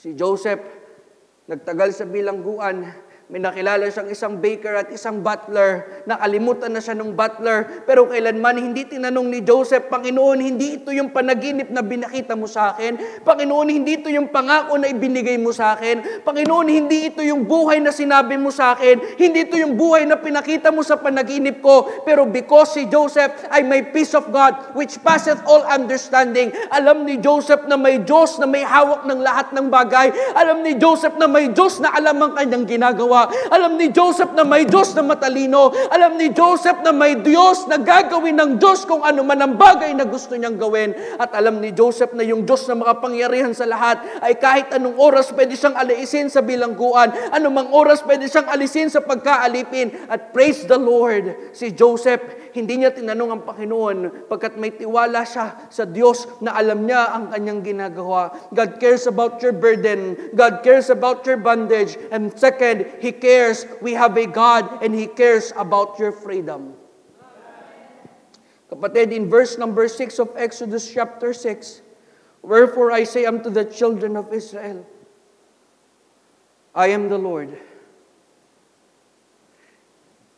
Si 0.00 0.16
Joseph 0.16 0.64
nagtagal 1.44 1.92
sa 1.92 2.08
bilangguan 2.08 2.88
May 3.24 3.40
nakilala 3.40 3.88
siyang 3.88 4.12
isang 4.12 4.36
baker 4.36 4.84
at 4.84 4.92
isang 4.92 5.24
butler. 5.24 6.04
Nakalimutan 6.04 6.76
na 6.76 6.80
siya 6.84 6.92
ng 6.92 7.16
butler. 7.16 7.88
Pero 7.88 8.04
kailanman 8.04 8.60
hindi 8.60 8.84
tinanong 8.84 9.32
ni 9.32 9.40
Joseph, 9.40 9.88
Panginoon, 9.88 10.44
hindi 10.44 10.76
ito 10.76 10.92
yung 10.92 11.08
panaginip 11.08 11.72
na 11.72 11.80
binakita 11.80 12.36
mo 12.36 12.44
sa 12.44 12.76
akin. 12.76 13.24
Panginoon, 13.24 13.72
hindi 13.72 13.96
ito 13.96 14.12
yung 14.12 14.28
pangako 14.28 14.76
na 14.76 14.92
ibinigay 14.92 15.40
mo 15.40 15.56
sa 15.56 15.72
akin. 15.72 16.20
Panginoon, 16.20 16.68
hindi 16.68 17.08
ito 17.08 17.24
yung 17.24 17.48
buhay 17.48 17.80
na 17.80 17.96
sinabi 17.96 18.36
mo 18.36 18.52
sa 18.52 18.76
akin. 18.76 19.16
Hindi 19.16 19.48
ito 19.48 19.56
yung 19.56 19.72
buhay 19.80 20.04
na 20.04 20.20
pinakita 20.20 20.68
mo 20.68 20.84
sa 20.84 21.00
panaginip 21.00 21.64
ko. 21.64 22.04
Pero 22.04 22.28
because 22.28 22.76
si 22.76 22.84
Joseph 22.92 23.32
ay 23.48 23.64
may 23.64 23.88
peace 23.88 24.12
of 24.12 24.28
God, 24.28 24.76
which 24.76 25.00
passeth 25.00 25.40
all 25.48 25.64
understanding. 25.64 26.52
Alam 26.76 27.08
ni 27.08 27.16
Joseph 27.24 27.64
na 27.72 27.80
may 27.80 28.04
Diyos 28.04 28.36
na 28.36 28.44
may 28.44 28.68
hawak 28.68 29.08
ng 29.08 29.20
lahat 29.24 29.48
ng 29.56 29.72
bagay. 29.72 30.12
Alam 30.36 30.60
ni 30.60 30.76
Joseph 30.76 31.16
na 31.16 31.24
may 31.24 31.48
Diyos 31.48 31.80
na 31.80 31.88
alam 31.96 32.20
ang 32.20 32.36
kanyang 32.36 32.68
ginagawa 32.68 33.13
ginagawa. 33.14 33.30
Alam 33.54 33.78
ni 33.78 33.86
Joseph 33.94 34.32
na 34.34 34.42
may 34.42 34.66
Diyos 34.66 34.90
na 34.98 35.02
matalino. 35.06 35.70
Alam 35.90 36.18
ni 36.18 36.34
Joseph 36.34 36.82
na 36.82 36.90
may 36.90 37.14
Diyos 37.22 37.66
na 37.70 37.78
gagawin 37.78 38.34
ng 38.34 38.50
Diyos 38.58 38.82
kung 38.82 39.06
ano 39.06 39.22
man 39.22 39.38
ang 39.38 39.54
bagay 39.54 39.94
na 39.94 40.04
gusto 40.04 40.34
niyang 40.34 40.58
gawin. 40.58 40.92
At 41.18 41.30
alam 41.34 41.62
ni 41.62 41.70
Joseph 41.70 42.12
na 42.12 42.26
yung 42.26 42.42
Diyos 42.42 42.66
na 42.66 42.74
makapangyarihan 42.82 43.54
sa 43.54 43.68
lahat 43.68 44.02
ay 44.20 44.34
kahit 44.38 44.74
anong 44.74 44.98
oras 44.98 45.30
pwede 45.30 45.54
siyang 45.54 45.78
alisin 45.78 46.26
sa 46.26 46.42
bilangguan. 46.42 47.14
Anumang 47.30 47.70
oras 47.70 48.02
pwede 48.02 48.26
siyang 48.26 48.50
alisin 48.50 48.90
sa 48.90 49.00
pagkaalipin. 49.04 50.10
At 50.10 50.34
praise 50.34 50.66
the 50.66 50.78
Lord, 50.78 51.54
si 51.54 51.70
Joseph, 51.70 52.22
hindi 52.54 52.78
niya 52.78 52.94
tinanong 52.94 53.30
ang 53.34 53.42
Panginoon 53.42 54.30
pagkat 54.30 54.54
may 54.54 54.70
tiwala 54.70 55.26
siya 55.26 55.66
sa 55.68 55.82
Diyos 55.82 56.38
na 56.38 56.54
alam 56.54 56.86
niya 56.86 57.10
ang 57.10 57.34
kanyang 57.34 57.66
ginagawa. 57.66 58.30
God 58.54 58.78
cares 58.78 59.10
about 59.10 59.42
your 59.42 59.50
burden. 59.50 60.30
God 60.38 60.62
cares 60.62 60.86
about 60.86 61.26
your 61.26 61.34
bondage. 61.34 61.98
And 62.14 62.30
second, 62.38 63.02
He 63.04 63.12
cares. 63.12 63.68
We 63.84 63.92
have 64.00 64.16
a 64.16 64.24
God 64.24 64.80
and 64.80 64.96
He 64.96 65.04
cares 65.04 65.52
about 65.52 66.00
your 66.00 66.08
freedom. 66.08 66.72
Kapatid, 68.72 69.12
in 69.12 69.28
verse 69.28 69.60
number 69.60 69.84
6 69.92 70.16
of 70.24 70.32
Exodus 70.40 70.88
chapter 70.88 71.36
6, 71.36 71.84
Wherefore 72.40 72.96
I 72.96 73.04
say 73.04 73.28
unto 73.28 73.52
the 73.52 73.68
children 73.68 74.16
of 74.16 74.32
Israel, 74.32 74.88
I 76.72 76.96
am 76.96 77.12
the 77.12 77.20
Lord. 77.20 77.52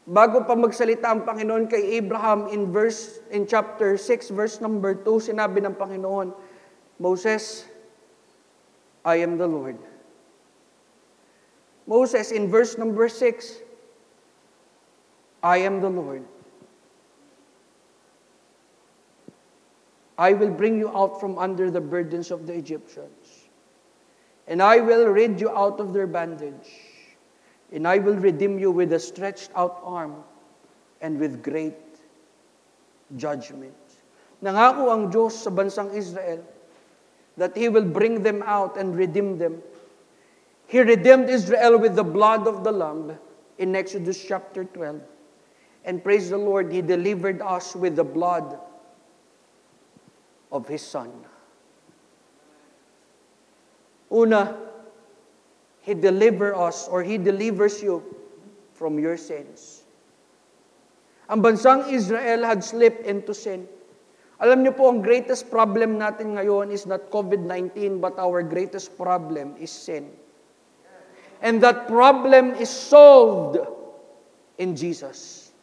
Bago 0.02 0.42
pa 0.42 0.59
magsalita 0.59 1.07
ang 1.07 1.22
Panginoon 1.22 1.70
kay 1.70 2.02
Abraham 2.02 2.50
in 2.50 2.74
verse 2.74 3.22
in 3.31 3.46
chapter 3.46 3.94
6 3.94 4.31
verse 4.35 4.62
number 4.62 4.94
2 4.94 5.35
sinabi 5.35 5.62
ng 5.62 5.74
Panginoon 5.74 6.31
Moses 7.02 7.66
I 9.02 9.22
am 9.22 9.35
the 9.35 9.50
Lord. 9.50 9.95
Moses 11.87 12.33
in 12.33 12.51
verse 12.51 12.77
number 12.77 13.09
6, 13.09 13.62
I 15.42 15.59
am 15.59 15.81
the 15.81 15.90
Lord. 15.90 16.25
I 20.18 20.33
will 20.33 20.51
bring 20.51 20.79
you 20.79 20.88
out 20.88 21.20
from 21.20 21.38
under 21.38 21.70
the 21.70 21.81
burdens 21.81 22.31
of 22.31 22.46
the 22.46 22.55
Egyptians, 22.55 23.49
and 24.49 24.62
I 24.62 24.81
will 24.81 25.07
rid 25.07 25.40
you 25.40 25.51
out 25.51 25.79
of 25.79 25.92
their 25.92 26.07
bandage, 26.07 26.72
and 27.70 27.87
I 27.87 27.99
will 27.99 28.16
redeem 28.16 28.59
you 28.59 28.70
with 28.70 28.92
a 28.92 28.99
stretched 28.99 29.51
out 29.55 29.79
arm 29.85 30.25
and 31.01 31.20
with 31.20 31.42
great 31.42 31.77
judgment. 33.16 33.77
Nangako 34.42 34.90
ang 34.90 35.12
Diyos 35.12 35.37
sa 35.37 35.51
bansang 35.51 35.94
Israel 35.94 36.42
that 37.37 37.55
He 37.55 37.68
will 37.68 37.85
bring 37.85 38.22
them 38.22 38.42
out 38.42 38.77
and 38.77 38.96
redeem 38.96 39.37
them 39.37 39.62
He 40.66 40.81
redeemed 40.81 41.31
Israel 41.31 41.79
with 41.79 41.94
the 41.94 42.05
blood 42.05 42.46
of 42.46 42.64
the 42.64 42.72
Lamb 42.72 43.18
in 43.59 43.74
Exodus 43.74 44.18
chapter 44.18 44.64
12. 44.64 45.00
And 45.87 46.02
praise 46.02 46.31
the 46.31 46.38
Lord, 46.38 46.72
He 46.72 46.83
delivered 46.83 47.40
us 47.40 47.76
with 47.76 47.94
the 47.94 48.05
blood 48.05 48.59
of 50.50 50.66
His 50.66 50.83
Son. 50.83 51.11
Una, 54.11 54.59
He 55.83 55.94
deliver 55.94 56.55
us 56.55 56.88
or 56.88 57.02
He 57.07 57.16
delivers 57.16 57.81
you 57.81 58.02
from 58.74 58.98
your 58.98 59.16
sins. 59.16 59.87
Ang 61.31 61.42
bansang 61.42 61.90
Israel 61.90 62.42
had 62.42 62.62
slipped 62.62 63.07
into 63.07 63.35
sin. 63.35 63.66
Alam 64.42 64.66
niyo 64.66 64.74
po, 64.74 64.90
ang 64.90 65.00
greatest 65.00 65.46
problem 65.48 65.96
natin 65.96 66.35
ngayon 66.35 66.74
is 66.74 66.85
not 66.85 67.09
COVID-19, 67.14 68.02
but 68.02 68.18
our 68.18 68.42
greatest 68.42 68.98
problem 68.98 69.55
is 69.59 69.70
sin. 69.70 70.11
And 71.46 71.62
that 71.62 71.87
problem 71.87 72.59
is 72.59 72.66
solved 72.66 73.62
in 74.59 74.74
Jesus. 74.74 75.54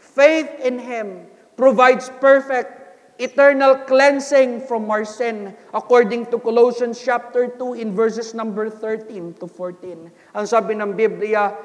Faith 0.00 0.48
in 0.64 0.80
Him 0.80 1.28
provides 1.52 2.08
perfect 2.16 2.80
eternal 3.20 3.76
cleansing 3.84 4.64
from 4.64 4.88
our 4.88 5.04
sin 5.04 5.52
according 5.76 6.32
to 6.32 6.40
Colossians 6.40 6.96
chapter 6.96 7.44
2 7.44 7.76
in 7.76 7.92
verses 7.92 8.32
number 8.32 8.72
13 8.72 9.36
to 9.36 9.44
14. 9.44 10.08
Ang 10.32 10.46
sabi 10.48 10.80
ng 10.80 10.96
Biblia 10.96 11.60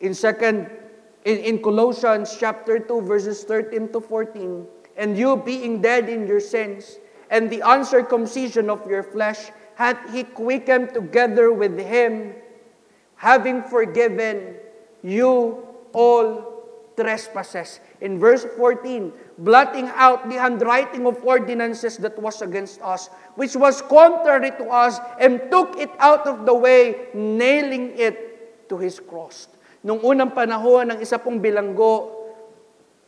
in 0.00 0.16
second 0.16 0.64
in, 1.28 1.36
in 1.44 1.60
Colossians 1.60 2.40
chapter 2.40 2.80
2 2.80 3.04
verses 3.04 3.44
13 3.44 3.92
to 3.92 4.00
14, 4.00 4.64
and 4.96 5.12
you 5.12 5.36
being 5.36 5.84
dead 5.84 6.08
in 6.08 6.24
your 6.24 6.40
sins 6.40 6.96
and 7.28 7.52
the 7.52 7.60
uncircumcision 7.60 8.72
of 8.72 8.80
your 8.88 9.04
flesh 9.04 9.52
hath 9.80 10.12
he 10.12 10.28
quickened 10.28 10.92
together 10.92 11.48
with 11.48 11.72
him, 11.80 12.36
having 13.16 13.64
forgiven 13.64 14.60
you 15.00 15.56
all 15.96 16.44
trespasses. 17.00 17.80
In 18.04 18.20
verse 18.20 18.44
14, 18.60 19.40
blotting 19.40 19.88
out 19.96 20.28
the 20.28 20.36
handwriting 20.36 21.08
of 21.08 21.16
ordinances 21.24 21.96
that 22.04 22.12
was 22.20 22.44
against 22.44 22.76
us, 22.84 23.08
which 23.40 23.56
was 23.56 23.80
contrary 23.80 24.52
to 24.60 24.68
us, 24.68 25.00
and 25.16 25.40
took 25.48 25.80
it 25.80 25.88
out 25.96 26.28
of 26.28 26.44
the 26.44 26.52
way, 26.52 27.08
nailing 27.16 27.96
it 27.96 28.68
to 28.68 28.76
his 28.76 29.00
cross. 29.00 29.48
Nung 29.80 30.04
unang 30.04 30.36
panahon 30.36 30.92
ng 30.92 30.98
isa 31.00 31.16
pong 31.16 31.40
bilanggo, 31.40 32.20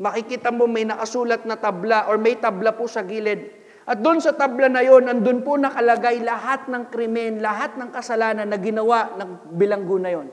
makikita 0.01 0.49
mo 0.49 0.65
may 0.65 0.89
nakasulat 0.89 1.45
na 1.45 1.61
tabla 1.61 2.09
or 2.09 2.17
may 2.17 2.33
tabla 2.33 2.73
po 2.73 2.89
sa 2.89 3.05
gilid. 3.05 3.61
At 3.83 3.99
doon 3.99 4.23
sa 4.23 4.31
tabla 4.31 4.71
na 4.71 4.87
yon, 4.87 5.11
andun 5.11 5.43
po 5.43 5.59
nakalagay 5.59 6.23
lahat 6.23 6.71
ng 6.71 6.87
krimen, 6.87 7.43
lahat 7.43 7.75
ng 7.75 7.91
kasalanan 7.91 8.47
na 8.47 8.59
ginawa 8.59 9.19
ng 9.19 9.59
bilanggo 9.59 9.99
na 9.99 10.11
yon. 10.15 10.29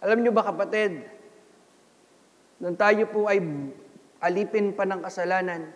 Alam 0.00 0.22
niyo 0.22 0.30
ba 0.30 0.46
kapatid, 0.46 1.02
nung 2.62 2.78
tayo 2.78 3.10
po 3.10 3.26
ay 3.26 3.42
alipin 4.22 4.70
pa 4.70 4.86
ng 4.86 5.02
kasalanan, 5.02 5.74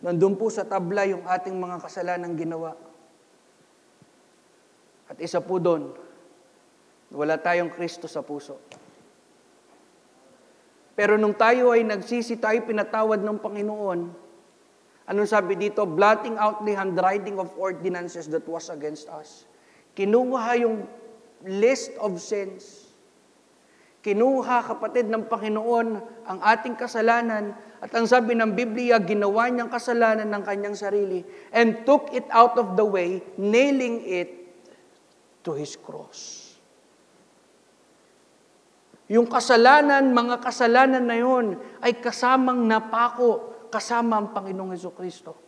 nandun 0.00 0.38
po 0.38 0.46
sa 0.46 0.62
tabla 0.62 1.02
yung 1.02 1.26
ating 1.26 1.58
mga 1.58 1.82
kasalanan 1.82 2.38
ginawa. 2.38 2.78
At 5.10 5.18
isa 5.18 5.42
po 5.42 5.58
doon, 5.58 5.92
wala 7.10 7.38
tayong 7.42 7.74
Kristo 7.74 8.06
sa 8.06 8.22
puso. 8.22 8.58
Pero 10.96 11.20
nung 11.20 11.36
tayo 11.36 11.76
ay 11.76 11.84
nagsisi, 11.84 12.40
tayo 12.40 12.56
pinatawad 12.64 13.20
ng 13.20 13.36
Panginoon, 13.36 14.00
anong 15.04 15.28
sabi 15.28 15.60
dito? 15.60 15.84
Blotting 15.84 16.40
out 16.40 16.64
the 16.64 16.72
handwriting 16.72 17.36
of 17.36 17.52
ordinances 17.60 18.24
that 18.32 18.48
was 18.48 18.72
against 18.72 19.04
us. 19.12 19.44
Kinuha 19.92 20.56
yung 20.56 20.88
list 21.44 21.92
of 22.00 22.16
sins. 22.16 22.88
Kinuha, 24.00 24.64
kapatid 24.64 25.12
ng 25.12 25.28
Panginoon, 25.28 25.88
ang 26.24 26.38
ating 26.40 26.78
kasalanan 26.78 27.52
at 27.82 27.90
ang 27.92 28.06
sabi 28.08 28.38
ng 28.38 28.54
Biblia, 28.54 29.02
ginawa 29.02 29.50
niyang 29.50 29.68
kasalanan 29.68 30.30
ng 30.30 30.42
kanyang 30.46 30.78
sarili 30.78 31.26
and 31.52 31.82
took 31.84 32.08
it 32.14 32.24
out 32.32 32.56
of 32.56 32.78
the 32.78 32.86
way, 32.86 33.20
nailing 33.36 34.00
it 34.06 34.30
to 35.42 35.52
His 35.52 35.74
cross. 35.74 36.45
Yung 39.06 39.30
kasalanan, 39.30 40.10
mga 40.10 40.42
kasalanan 40.42 41.04
na 41.06 41.14
yon 41.14 41.54
ay 41.78 41.94
kasamang 42.02 42.66
napako, 42.66 43.54
kasama 43.70 44.18
ang 44.18 44.34
Panginoong 44.34 44.74
Heso 44.74 44.90
Kristo. 44.90 45.38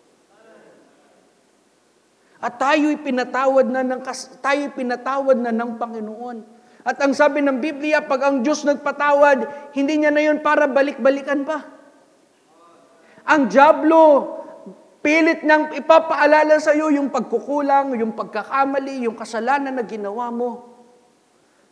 At 2.39 2.55
tayo'y 2.55 3.03
pinatawad 3.03 3.67
na 3.67 3.83
ng, 3.83 4.03
tayo'y 4.39 4.71
pinatawad 4.71 5.43
na 5.43 5.51
ng 5.51 5.75
Panginoon. 5.75 6.39
At 6.87 7.03
ang 7.03 7.11
sabi 7.11 7.43
ng 7.43 7.59
Biblia, 7.59 8.07
pag 8.07 8.31
ang 8.31 8.47
Diyos 8.47 8.63
nagpatawad, 8.63 9.71
hindi 9.75 9.95
niya 9.99 10.15
na 10.15 10.23
yon 10.23 10.39
para 10.39 10.71
balik-balikan 10.71 11.43
pa. 11.43 11.67
Ang 13.27 13.51
Diablo, 13.51 14.39
pilit 15.03 15.43
niyang 15.43 15.75
ipapaalala 15.75 16.63
sa 16.63 16.79
iyo 16.79 16.95
yung 16.95 17.11
pagkukulang, 17.11 17.99
yung 17.99 18.15
pagkakamali, 18.15 19.11
yung 19.11 19.19
kasalanan 19.19 19.75
na 19.75 19.83
ginawa 19.83 20.31
mo. 20.31 20.78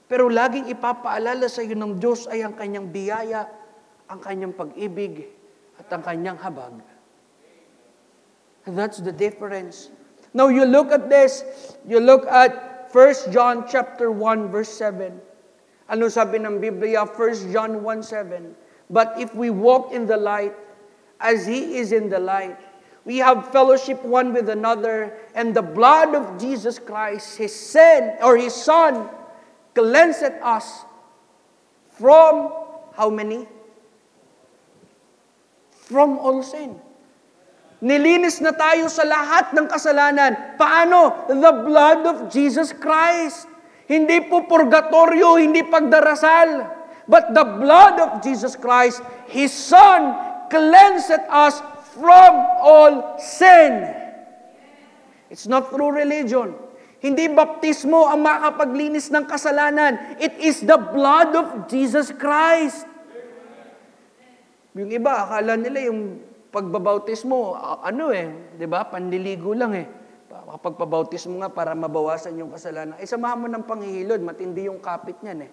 Pero 0.07 0.31
laging 0.31 0.71
ipapaalala 0.71 1.51
sa 1.51 1.67
iyo 1.67 1.75
ng 1.75 1.99
Diyos 1.99 2.31
ay 2.31 2.47
ang 2.47 2.55
kanyang 2.55 2.95
biyaya, 2.95 3.51
ang 4.07 4.23
kanyang 4.23 4.55
pag-ibig, 4.55 5.27
at 5.83 5.91
ang 5.91 6.03
kanyang 6.07 6.39
habag. 6.39 6.79
And 8.67 8.79
that's 8.79 8.99
the 9.03 9.15
difference. 9.15 9.91
Now 10.35 10.49
you 10.49 10.67
look 10.67 10.91
at 10.95 11.11
this, 11.11 11.43
you 11.87 11.99
look 11.99 12.27
at 12.27 12.91
1 12.95 13.35
John 13.35 13.67
chapter 13.67 14.11
1 14.11 14.51
verse 14.51 14.71
7. 14.71 15.15
Ano 15.87 16.11
sabi 16.11 16.43
ng 16.43 16.59
Biblia? 16.59 17.07
1 17.07 17.55
John 17.55 17.83
1 17.83 18.03
7. 18.03 18.55
But 18.91 19.19
if 19.19 19.35
we 19.35 19.51
walk 19.51 19.91
in 19.91 20.07
the 20.07 20.19
light, 20.19 20.55
as 21.19 21.47
He 21.47 21.79
is 21.79 21.91
in 21.91 22.11
the 22.11 22.19
light, 22.19 22.59
we 23.07 23.19
have 23.19 23.51
fellowship 23.51 24.03
one 24.03 24.35
with 24.35 24.51
another, 24.51 25.15
and 25.35 25.55
the 25.55 25.63
blood 25.63 26.15
of 26.15 26.39
Jesus 26.39 26.79
Christ, 26.79 27.39
His 27.39 27.55
Son, 27.55 28.19
or 28.23 28.37
His 28.37 28.55
Son, 28.55 29.07
cleanseth 29.77 30.41
us 30.41 30.89
from 32.01 32.49
how 32.97 33.13
many? 33.13 33.45
From 35.85 36.17
all 36.17 36.41
sin. 36.41 36.81
Nilinis 37.85 38.41
na 38.41 38.57
tayo 38.57 38.89
sa 38.89 39.05
lahat 39.05 39.53
ng 39.53 39.69
kasalanan. 39.69 40.57
Paano? 40.57 41.29
The 41.29 41.55
blood 41.61 42.01
of 42.09 42.17
Jesus 42.33 42.73
Christ. 42.73 43.45
Hindi 43.87 44.25
po 44.27 44.49
purgatorio, 44.49 45.37
hindi 45.37 45.63
pagdarasal. 45.63 46.73
But 47.07 47.37
the 47.37 47.47
blood 47.61 48.03
of 48.03 48.11
Jesus 48.25 48.59
Christ, 48.59 49.05
His 49.31 49.55
Son, 49.55 50.17
cleanseth 50.51 51.23
us 51.31 51.63
from 51.95 52.33
all 52.59 53.21
sin. 53.23 53.95
It's 55.31 55.47
not 55.47 55.71
through 55.71 55.95
religion. 55.95 56.66
Hindi 57.01 57.29
baptismo 57.29 58.09
ang 58.09 58.25
makapaglinis 58.25 59.13
ng 59.13 59.25
kasalanan. 59.29 60.17
It 60.17 60.41
is 60.41 60.65
the 60.65 60.81
blood 60.81 61.37
of 61.37 61.47
Jesus 61.69 62.09
Christ. 62.15 62.89
Yung 64.77 64.93
iba, 64.93 65.25
akala 65.25 65.57
nila 65.57 65.89
yung 65.89 66.21
pagbabautismo, 66.53 67.57
ano 67.81 68.13
eh, 68.13 68.57
di 68.57 68.65
ba? 68.65 68.89
Panliligo 68.89 69.53
lang 69.53 69.73
eh. 69.77 69.87
Kapag 70.47 70.79
pabautismo 70.79 71.43
nga 71.43 71.51
para 71.53 71.77
mabawasan 71.77 72.37
yung 72.39 72.53
kasalanan. 72.53 72.97
Ay, 72.97 73.09
samahan 73.09 73.41
mo 73.41 73.47
ng 73.51 73.65
panghihilod, 73.67 74.21
matindi 74.25 74.69
yung 74.69 74.81
kapit 74.81 75.21
niyan 75.21 75.49
eh. 75.49 75.53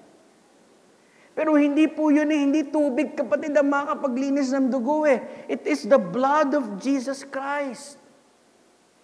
Pero 1.33 1.57
hindi 1.57 1.89
po 1.89 2.13
yun 2.13 2.29
eh, 2.29 2.39
hindi 2.45 2.61
tubig 2.69 3.17
kapatid 3.17 3.57
ang 3.57 3.73
makapaglinis 3.73 4.53
ng 4.53 4.69
dugo 4.69 5.09
eh. 5.09 5.17
It 5.49 5.65
is 5.65 5.89
the 5.89 5.97
blood 5.97 6.53
of 6.53 6.77
Jesus 6.77 7.25
Christ. 7.25 7.97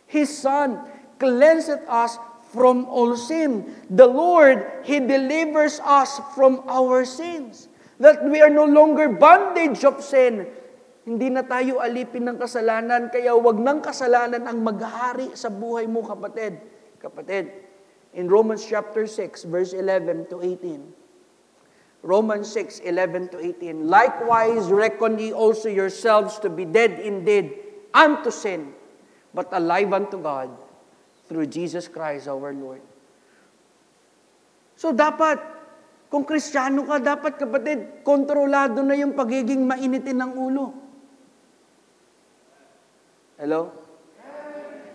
His 0.06 0.30
Son 0.30 0.78
cleanseth 1.18 1.84
us 1.90 2.22
from 2.50 2.90
all 2.90 3.14
sin. 3.14 3.70
The 3.90 4.10
Lord, 4.10 4.66
He 4.84 4.98
delivers 4.98 5.78
us 5.86 6.18
from 6.34 6.66
our 6.66 7.06
sins. 7.06 7.70
That 8.02 8.26
we 8.26 8.42
are 8.42 8.50
no 8.50 8.66
longer 8.66 9.12
bondage 9.12 9.86
of 9.86 10.02
sin. 10.02 10.50
Hindi 11.06 11.30
na 11.30 11.46
tayo 11.46 11.82
alipin 11.82 12.30
ng 12.30 12.38
kasalanan, 12.38 13.10
kaya 13.10 13.34
wag 13.34 13.58
ng 13.58 13.80
kasalanan 13.82 14.46
ang 14.46 14.62
maghari 14.62 15.34
sa 15.34 15.50
buhay 15.50 15.86
mo, 15.90 16.06
kapatid. 16.06 16.62
Kapatid, 17.02 17.50
in 18.14 18.30
Romans 18.30 18.66
chapter 18.66 19.06
6, 19.06 19.46
verse 19.48 19.72
11 19.74 20.30
to 20.30 20.42
18, 20.44 20.84
Romans 22.04 22.48
6, 22.52 22.84
11 22.84 23.36
to 23.36 23.38
18. 23.40 23.88
Likewise, 23.88 24.68
reckon 24.72 25.20
ye 25.20 25.32
also 25.32 25.68
yourselves 25.68 26.40
to 26.40 26.48
be 26.48 26.64
dead 26.64 27.00
indeed 27.00 27.58
unto 27.92 28.32
sin, 28.32 28.72
but 29.34 29.50
alive 29.52 29.92
unto 29.92 30.20
God 30.20 30.69
through 31.30 31.46
Jesus 31.46 31.86
Christ 31.86 32.26
our 32.26 32.50
Lord. 32.50 32.82
So 34.74 34.90
dapat, 34.90 35.38
kung 36.10 36.26
kristyano 36.26 36.82
ka, 36.90 36.98
dapat 36.98 37.38
kapatid, 37.38 38.02
kontrolado 38.02 38.82
na 38.82 38.98
yung 38.98 39.14
pagiging 39.14 39.62
mainitin 39.62 40.18
ng 40.26 40.32
ulo. 40.34 40.74
Hello? 43.38 43.70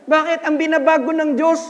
Bakit? 0.05 0.45
Ang 0.45 0.57
binabago 0.59 1.15
ng 1.15 1.39
Diyos, 1.39 1.63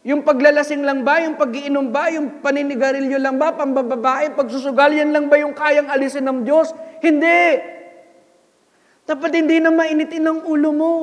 yung 0.00 0.24
paglalasing 0.24 0.80
lang 0.80 1.04
ba? 1.04 1.20
Yung 1.20 1.36
pag-iinom 1.36 1.92
ba? 1.92 2.08
Yung 2.08 2.40
paninigarilyo 2.40 3.20
lang 3.20 3.36
ba? 3.36 3.52
Pambababae? 3.52 4.32
Pagsusugal? 4.32 4.96
Yan 4.96 5.12
lang 5.12 5.28
ba 5.28 5.36
yung 5.36 5.52
kayang 5.52 5.92
alisin 5.92 6.24
ng 6.24 6.40
Diyos? 6.42 6.72
Hindi! 7.04 7.60
Dapat 9.04 9.30
hindi 9.36 9.60
na 9.60 9.68
mainitin 9.68 10.24
ang 10.24 10.40
ulo 10.48 10.70
mo. 10.72 10.94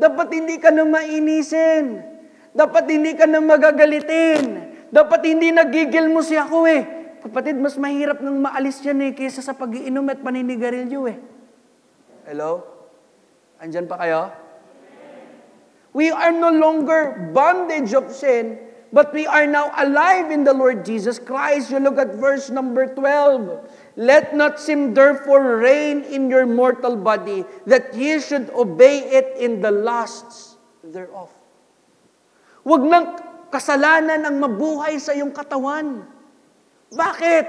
Dapat 0.00 0.28
hindi 0.32 0.56
ka 0.56 0.72
na 0.72 0.88
mainisin. 0.88 2.00
Dapat 2.56 2.84
hindi 2.88 3.12
ka 3.12 3.28
na 3.28 3.44
magagalitin. 3.44 4.72
Dapat 4.88 5.20
hindi 5.28 5.52
nagigil 5.52 6.08
mo 6.08 6.24
si 6.24 6.40
ako 6.40 6.64
eh. 6.64 6.82
Kapatid, 7.20 7.60
mas 7.60 7.76
mahirap 7.76 8.24
nang 8.24 8.40
maalis 8.40 8.80
yan 8.80 9.04
eh 9.04 9.12
kaysa 9.12 9.44
sa 9.44 9.52
pag-iinom 9.52 10.08
at 10.08 10.24
paninigarilyo 10.24 11.04
eh. 11.04 11.20
Hello? 12.24 12.64
Andyan 13.60 13.84
pa 13.84 14.00
kayo? 14.00 14.32
We 15.92 16.08
are 16.08 16.32
no 16.32 16.48
longer 16.48 17.28
bondage 17.36 17.92
of 17.92 18.08
sin, 18.08 18.56
but 18.88 19.12
we 19.12 19.28
are 19.28 19.44
now 19.44 19.68
alive 19.76 20.32
in 20.32 20.48
the 20.48 20.54
Lord 20.56 20.80
Jesus 20.80 21.20
Christ. 21.20 21.68
You 21.68 21.82
look 21.82 22.00
at 22.00 22.16
verse 22.16 22.48
number 22.48 22.88
12. 22.88 23.68
Let 24.00 24.32
not 24.32 24.56
sin 24.56 24.96
therefore 24.96 25.60
reign 25.60 26.08
in 26.08 26.32
your 26.32 26.48
mortal 26.48 26.96
body, 26.96 27.44
that 27.68 27.92
ye 27.92 28.16
should 28.16 28.48
obey 28.56 29.04
it 29.12 29.36
in 29.36 29.60
the 29.60 29.68
lusts 29.68 30.56
thereof. 30.80 31.28
Huwag 32.64 32.80
ng 32.80 33.04
kasalanan 33.52 34.24
ang 34.24 34.40
mabuhay 34.40 34.96
sa 34.96 35.12
iyong 35.12 35.36
katawan. 35.36 36.08
Bakit? 36.96 37.46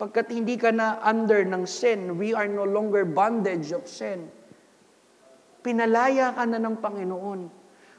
Pagkat 0.00 0.32
hindi 0.32 0.56
ka 0.56 0.72
na 0.72 1.04
under 1.04 1.44
ng 1.44 1.68
sin, 1.68 2.16
we 2.16 2.32
are 2.32 2.48
no 2.48 2.64
longer 2.64 3.04
bondage 3.04 3.68
of 3.76 3.84
sin. 3.84 4.32
Pinalaya 5.60 6.32
ka 6.32 6.48
na 6.48 6.64
ng 6.64 6.80
Panginoon. 6.80 7.40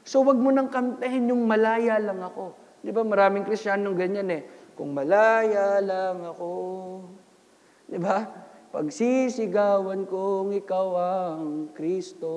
So 0.02 0.26
wag 0.26 0.42
mo 0.42 0.50
nang 0.50 0.74
kantahin 0.74 1.30
yung 1.30 1.46
malaya 1.46 2.02
lang 2.02 2.18
ako. 2.18 2.54
Di 2.82 2.90
ba 2.90 3.06
maraming 3.06 3.46
Kristiyanong 3.46 3.94
ganyan 3.94 4.30
eh. 4.30 4.42
Kung 4.74 4.90
malaya 4.90 5.78
lang 5.78 6.26
ako. 6.26 6.50
Di 7.86 7.98
ba? 8.02 8.26
Pagsisigawan 8.74 10.04
kong 10.10 10.52
ikaw 10.58 10.88
ang 10.98 11.70
Kristo. 11.70 12.34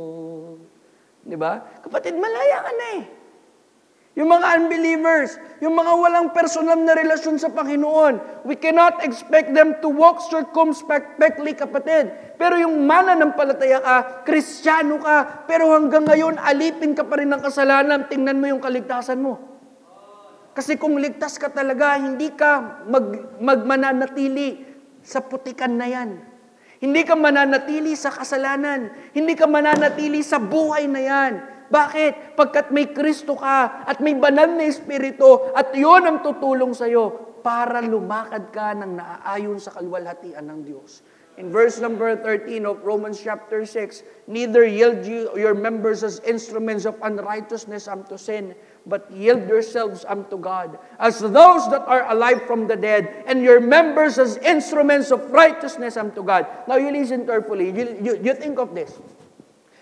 Di 1.25 1.35
ba? 1.35 1.59
Kapatid, 1.81 2.15
malaya 2.15 2.63
ka 2.63 2.71
na 2.71 2.87
eh. 3.01 3.03
Yung 4.17 4.29
mga 4.35 4.47
unbelievers, 4.61 5.39
yung 5.63 5.79
mga 5.79 5.93
walang 5.95 6.27
personal 6.35 6.75
na 6.75 6.91
relasyon 6.91 7.39
sa 7.39 7.53
Panginoon, 7.55 8.43
we 8.43 8.57
cannot 8.57 8.99
expect 8.99 9.55
them 9.55 9.79
to 9.79 9.87
walk 9.87 10.19
circumspectly, 10.19 11.55
kapatid. 11.55 12.11
Pero 12.35 12.59
yung 12.59 12.83
mananampalataya 12.83 13.79
ka, 13.79 13.95
kristyano 14.27 14.99
ka, 14.99 15.47
pero 15.47 15.71
hanggang 15.71 16.03
ngayon, 16.03 16.35
alipin 16.35 16.97
ka 16.97 17.07
pa 17.07 17.21
rin 17.21 17.31
ng 17.31 17.39
kasalanan, 17.39 18.11
tingnan 18.11 18.43
mo 18.43 18.51
yung 18.51 18.59
kaligtasan 18.59 19.23
mo. 19.23 19.39
Kasi 20.51 20.75
kung 20.75 20.99
ligtas 20.99 21.39
ka 21.39 21.47
talaga, 21.47 21.95
hindi 21.95 22.35
ka 22.35 22.83
mag, 22.91 23.39
magmananatili 23.39 24.68
sa 25.03 25.23
putikan 25.23 25.75
na 25.75 25.87
yan. 25.87 26.19
Hindi 26.79 27.03
ka 27.03 27.15
mananatili 27.19 27.91
sa 27.99 28.07
kasalanan. 28.07 29.11
Hindi 29.11 29.35
ka 29.35 29.45
mananatili 29.51 30.23
sa 30.23 30.39
buhay 30.39 30.87
na 30.87 31.01
yan. 31.03 31.33
Bakit? 31.69 32.33
Pagkat 32.39 32.71
may 32.71 32.89
Kristo 32.89 33.35
ka 33.35 33.83
at 33.85 33.99
may 33.99 34.15
banal 34.15 34.49
na 34.55 34.65
Espiritu 34.65 35.53
at 35.53 35.75
yon 35.75 36.07
ang 36.07 36.17
tutulong 36.23 36.73
sa 36.73 36.89
iyo 36.89 37.37
para 37.43 37.83
lumakad 37.83 38.49
ka 38.49 38.73
ng 38.73 38.95
naaayon 38.99 39.59
sa 39.59 39.75
kalwalhatian 39.75 40.43
ng 40.49 40.59
Diyos. 40.65 41.03
In 41.39 41.55
verse 41.55 41.79
number 41.79 42.19
13 42.19 42.67
of 42.67 42.83
Romans 42.83 43.15
chapter 43.15 43.63
6, 43.63 44.27
Neither 44.27 44.67
yield 44.67 45.07
you 45.07 45.31
your 45.39 45.55
members 45.55 46.03
as 46.03 46.19
instruments 46.27 46.83
of 46.83 46.99
unrighteousness 46.99 47.87
unto 47.87 48.19
sin, 48.19 48.51
but 48.85 49.09
yield 49.11 49.47
yourselves 49.47 50.05
unto 50.07 50.37
God, 50.37 50.79
as 50.97 51.19
those 51.19 51.63
that 51.69 51.83
are 51.87 52.09
alive 52.11 52.43
from 52.47 52.67
the 52.67 52.75
dead, 52.75 53.23
and 53.27 53.43
your 53.43 53.59
members 53.59 54.17
as 54.17 54.37
instruments 54.41 55.11
of 55.11 55.21
righteousness 55.31 55.97
unto 55.97 56.23
God. 56.23 56.47
Now 56.67 56.77
you 56.77 56.91
listen 56.91 57.25
carefully. 57.25 57.71
You, 57.71 57.85
you, 58.01 58.13
you 58.23 58.33
think 58.33 58.59
of 58.59 58.73
this. 58.73 58.95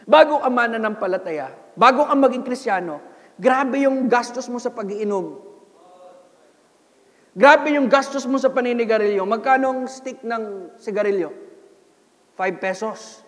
Bago 0.08 0.39
ka 0.39 0.50
mananampalataya, 0.50 1.52
bago 1.76 2.08
ka 2.08 2.16
maging 2.16 2.48
krisyano, 2.48 3.04
grabe 3.36 3.84
yung 3.84 4.08
gastos 4.08 4.48
mo 4.48 4.58
sa 4.58 4.72
pag-iinom. 4.72 5.43
Grabe 7.38 7.70
yung 7.78 7.86
gastos 7.86 8.26
mo 8.26 8.41
sa 8.41 8.50
paninigarilyo. 8.50 9.22
Magkano 9.22 9.70
ang 9.70 9.82
stick 9.86 10.26
ng 10.26 10.74
sigarilyo? 10.82 11.30
5 12.34 12.58
pesos. 12.58 13.22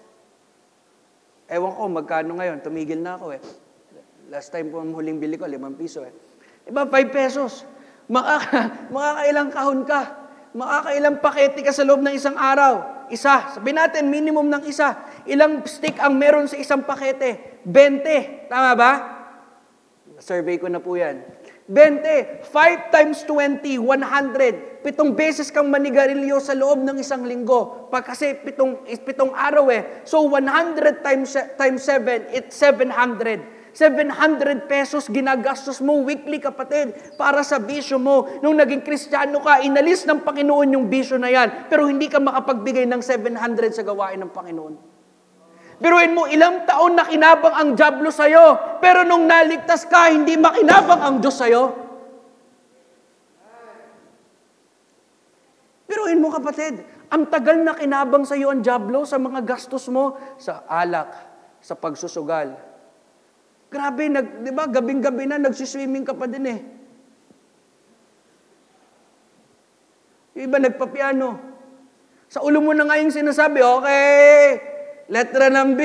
Ewan 1.46 1.78
ko, 1.78 1.82
magkano 1.90 2.32
ngayon? 2.42 2.58
Tumigil 2.66 3.06
na 3.06 3.22
ako 3.22 3.38
eh. 3.38 3.42
Last 4.30 4.54
time 4.54 4.70
po 4.70 4.78
ang 4.78 4.94
huling 4.94 5.18
bili 5.18 5.42
ko, 5.42 5.50
5 5.50 5.58
piso 5.74 6.06
eh. 6.06 6.14
Iba, 6.70 6.86
5 6.86 6.94
pesos. 7.10 7.66
Makaka, 8.06 8.62
makakailang 8.94 9.50
kahon 9.50 9.82
ka. 9.90 10.02
Makakailang 10.54 11.18
pakete 11.18 11.66
ka 11.66 11.74
sa 11.74 11.82
loob 11.82 12.06
ng 12.06 12.14
isang 12.14 12.38
araw. 12.38 13.10
Isa. 13.10 13.50
Sabihin 13.58 13.82
natin, 13.82 14.06
minimum 14.06 14.46
ng 14.46 14.70
isa. 14.70 15.02
Ilang 15.26 15.66
stick 15.66 15.98
ang 15.98 16.14
meron 16.14 16.46
sa 16.46 16.62
isang 16.62 16.86
pakete? 16.86 17.62
20. 17.66 18.54
Tama 18.54 18.72
ba? 18.78 18.92
Survey 20.22 20.62
ko 20.62 20.70
na 20.70 20.78
po 20.78 20.94
yan. 20.94 21.26
20. 21.66 22.46
5 22.54 22.94
times 22.94 23.26
20, 23.26 23.82
100. 23.82 24.86
Pitong 24.86 25.18
beses 25.18 25.50
kang 25.50 25.74
manigarilyo 25.74 26.38
sa 26.38 26.54
loob 26.54 26.86
ng 26.86 27.02
isang 27.02 27.26
linggo. 27.26 27.90
Pag 27.90 28.14
kasi 28.14 28.38
pitong, 28.38 28.86
pitong 28.86 29.34
araw 29.34 29.74
eh. 29.74 30.06
So 30.06 30.22
100 30.22 31.02
times, 31.02 31.34
times 31.58 31.82
7, 31.82 32.30
it's 32.30 32.54
700. 32.62 33.58
700 33.74 34.66
pesos 34.66 35.08
ginagastos 35.08 35.80
mo 35.80 36.02
weekly, 36.02 36.42
kapatid, 36.42 36.94
para 37.16 37.46
sa 37.46 37.62
bisyo 37.62 38.02
mo. 38.02 38.28
Nung 38.42 38.58
naging 38.58 38.82
kristyano 38.82 39.40
ka, 39.42 39.62
inalis 39.62 40.04
ng 40.10 40.26
Panginoon 40.26 40.76
yung 40.76 40.86
bisyo 40.90 41.22
na 41.22 41.30
yan, 41.30 41.70
pero 41.70 41.86
hindi 41.86 42.10
ka 42.10 42.18
makapagbigay 42.18 42.90
ng 42.90 43.02
700 43.02 43.78
sa 43.78 43.84
gawain 43.86 44.20
ng 44.22 44.32
Panginoon. 44.34 44.74
Biruin 45.80 46.12
mo, 46.12 46.28
ilang 46.28 46.68
taon 46.68 47.00
na 47.00 47.08
kinabang 47.08 47.56
ang 47.56 47.70
Diablo 47.72 48.12
sa'yo, 48.12 48.78
pero 48.84 49.08
nung 49.08 49.24
naligtas 49.24 49.88
ka, 49.88 50.12
hindi 50.12 50.36
makinabang 50.36 51.00
ang 51.00 51.16
Diyos 51.24 51.40
sa'yo. 51.40 51.64
Biruin 55.90 56.20
mo 56.22 56.30
kapatid, 56.30 56.84
ang 57.10 57.26
tagal 57.26 57.66
na 57.66 57.74
kinabang 57.74 58.22
sa 58.22 58.38
iyo 58.38 58.54
ang 58.54 58.62
Diablo 58.62 59.02
sa 59.02 59.18
mga 59.18 59.42
gastos 59.42 59.90
mo, 59.90 60.14
sa 60.38 60.62
alak, 60.70 61.10
sa 61.58 61.74
pagsusugal. 61.74 62.69
Grabe, 63.70 64.10
nag, 64.10 64.42
di 64.42 64.50
ba, 64.50 64.66
gabing-gabi 64.66 65.30
na, 65.30 65.38
nagsiswimming 65.38 66.02
ka 66.02 66.18
pa 66.18 66.26
din 66.26 66.46
eh. 66.50 66.60
Yung 70.34 70.50
iba 70.50 70.58
nagpapiano. 70.58 71.38
Sa 72.30 72.42
ulo 72.42 72.62
mo 72.66 72.74
na 72.74 72.90
nga 72.90 72.98
yung 72.98 73.14
sinasabi, 73.14 73.62
okay, 73.62 74.58
letra 75.06 75.54
ng 75.54 75.70
B. 75.78 75.82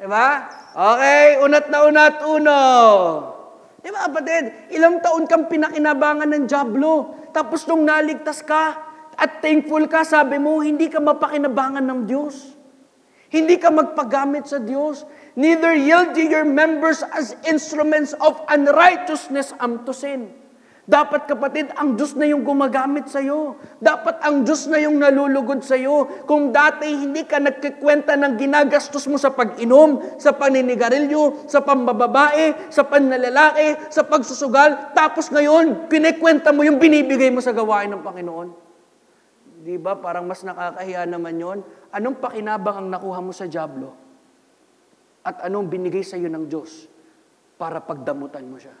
Di 0.00 0.06
ba? 0.08 0.48
Okay, 0.72 1.40
unat 1.44 1.68
na 1.68 1.78
unat, 1.84 2.14
uno. 2.24 2.60
Di 3.84 3.88
ba, 3.92 4.08
kapatid? 4.08 4.72
Ilang 4.72 5.04
taon 5.04 5.28
kang 5.28 5.48
pinakinabangan 5.48 6.28
ng 6.32 6.44
Diablo. 6.48 7.24
Tapos 7.36 7.68
nung 7.68 7.84
naligtas 7.84 8.40
ka, 8.40 8.86
at 9.16 9.40
thankful 9.40 9.84
ka, 9.88 10.04
sabi 10.04 10.36
mo, 10.36 10.60
hindi 10.60 10.92
ka 10.92 11.00
mapakinabangan 11.00 11.84
ng 11.84 12.00
Diyos. 12.04 12.52
Hindi 13.32 13.56
ka 13.56 13.72
magpagamit 13.72 14.44
sa 14.44 14.60
Diyos. 14.60 15.08
Neither 15.36 15.76
yield 15.76 16.16
ye 16.16 16.32
your 16.32 16.48
members 16.48 17.04
as 17.12 17.36
instruments 17.44 18.16
of 18.24 18.40
unrighteousness 18.48 19.52
unto 19.60 19.92
sin. 19.92 20.32
Dapat 20.86 21.26
kapatid, 21.26 21.74
ang 21.74 21.98
Diyos 21.98 22.14
na 22.14 22.30
yung 22.30 22.46
gumagamit 22.46 23.10
sa 23.10 23.18
iyo. 23.18 23.58
Dapat 23.82 24.22
ang 24.22 24.46
Diyos 24.46 24.70
na 24.70 24.78
yung 24.78 25.02
nalulugod 25.02 25.60
sa 25.60 25.74
iyo. 25.74 26.06
Kung 26.24 26.54
dati 26.54 26.88
hindi 26.88 27.26
ka 27.26 27.42
nagkikwenta 27.42 28.14
ng 28.14 28.38
ginagastos 28.38 29.04
mo 29.10 29.18
sa 29.18 29.34
pag-inom, 29.34 30.16
sa 30.16 30.30
paninigarilyo, 30.30 31.50
sa 31.50 31.58
pambababae, 31.60 32.70
sa 32.70 32.86
pannalalaki, 32.86 33.90
sa 33.90 34.06
pagsusugal, 34.06 34.94
tapos 34.94 35.26
ngayon, 35.28 35.90
kinikwenta 35.90 36.54
mo 36.54 36.62
yung 36.62 36.78
binibigay 36.78 37.34
mo 37.34 37.42
sa 37.42 37.50
gawain 37.50 37.90
ng 37.90 38.06
Panginoon. 38.06 38.48
Di 39.66 39.76
ba? 39.82 39.98
Parang 39.98 40.22
mas 40.22 40.46
nakakahiya 40.46 41.02
naman 41.10 41.34
yon. 41.34 41.58
Anong 41.90 42.22
pakinabang 42.22 42.86
ang 42.86 42.88
nakuha 42.94 43.18
mo 43.18 43.34
sa 43.34 43.50
Diablo? 43.50 44.05
At 45.26 45.42
anong 45.42 45.66
binigay 45.66 46.06
sa 46.06 46.14
iyo 46.14 46.30
ng 46.30 46.46
Diyos 46.46 46.86
para 47.58 47.82
pagdamutan 47.82 48.46
mo 48.46 48.62
siya? 48.62 48.78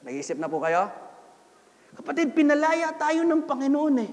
Naisip 0.00 0.40
na 0.40 0.48
po 0.48 0.56
kayo? 0.64 0.88
Kapatid, 2.00 2.32
pinalaya 2.32 2.96
tayo 2.96 3.20
ng 3.28 3.44
Panginoon 3.44 3.96
eh. 4.00 4.10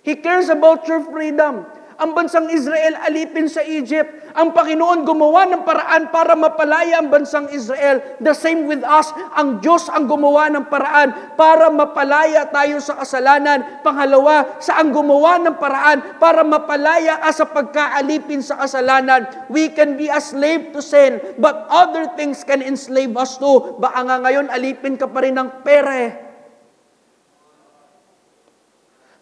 He 0.00 0.16
cares 0.16 0.48
about 0.48 0.88
your 0.88 1.04
freedom. 1.04 1.68
Ang 1.94 2.10
bansang 2.12 2.50
Israel 2.50 2.98
alipin 3.06 3.46
sa 3.46 3.62
Egypt. 3.62 4.34
Ang 4.34 4.50
Panginoon 4.50 5.06
gumawa 5.06 5.46
ng 5.46 5.62
paraan 5.62 6.10
para 6.10 6.34
mapalaya 6.34 6.98
ang 6.98 7.06
bansang 7.06 7.46
Israel. 7.54 8.02
The 8.18 8.34
same 8.34 8.66
with 8.66 8.82
us. 8.82 9.14
Ang 9.38 9.62
Diyos 9.62 9.86
ang 9.86 10.10
gumawa 10.10 10.50
ng 10.50 10.66
paraan 10.66 11.38
para 11.38 11.70
mapalaya 11.70 12.50
tayo 12.50 12.82
sa 12.82 12.98
kasalanan. 12.98 13.84
Pangalawa, 13.86 14.58
sa 14.58 14.82
ang 14.82 14.90
gumawa 14.90 15.38
ng 15.38 15.54
paraan 15.54 16.18
para 16.18 16.42
mapalaya 16.42 17.22
ka 17.22 17.30
sa 17.30 17.46
pagkaalipin 17.46 18.42
sa 18.42 18.58
kasalanan. 18.58 19.30
We 19.46 19.70
can 19.70 19.94
be 19.94 20.10
a 20.10 20.18
slave 20.18 20.74
to 20.74 20.82
sin, 20.82 21.22
but 21.38 21.70
other 21.70 22.10
things 22.18 22.42
can 22.42 22.58
enslave 22.58 23.14
us 23.14 23.38
too. 23.38 23.78
Baka 23.78 24.02
nga 24.02 24.16
ngayon 24.26 24.50
alipin 24.50 24.98
ka 24.98 25.06
pa 25.06 25.22
rin 25.22 25.38
ng 25.38 25.62
pera 25.62 25.94
eh. 25.94 26.12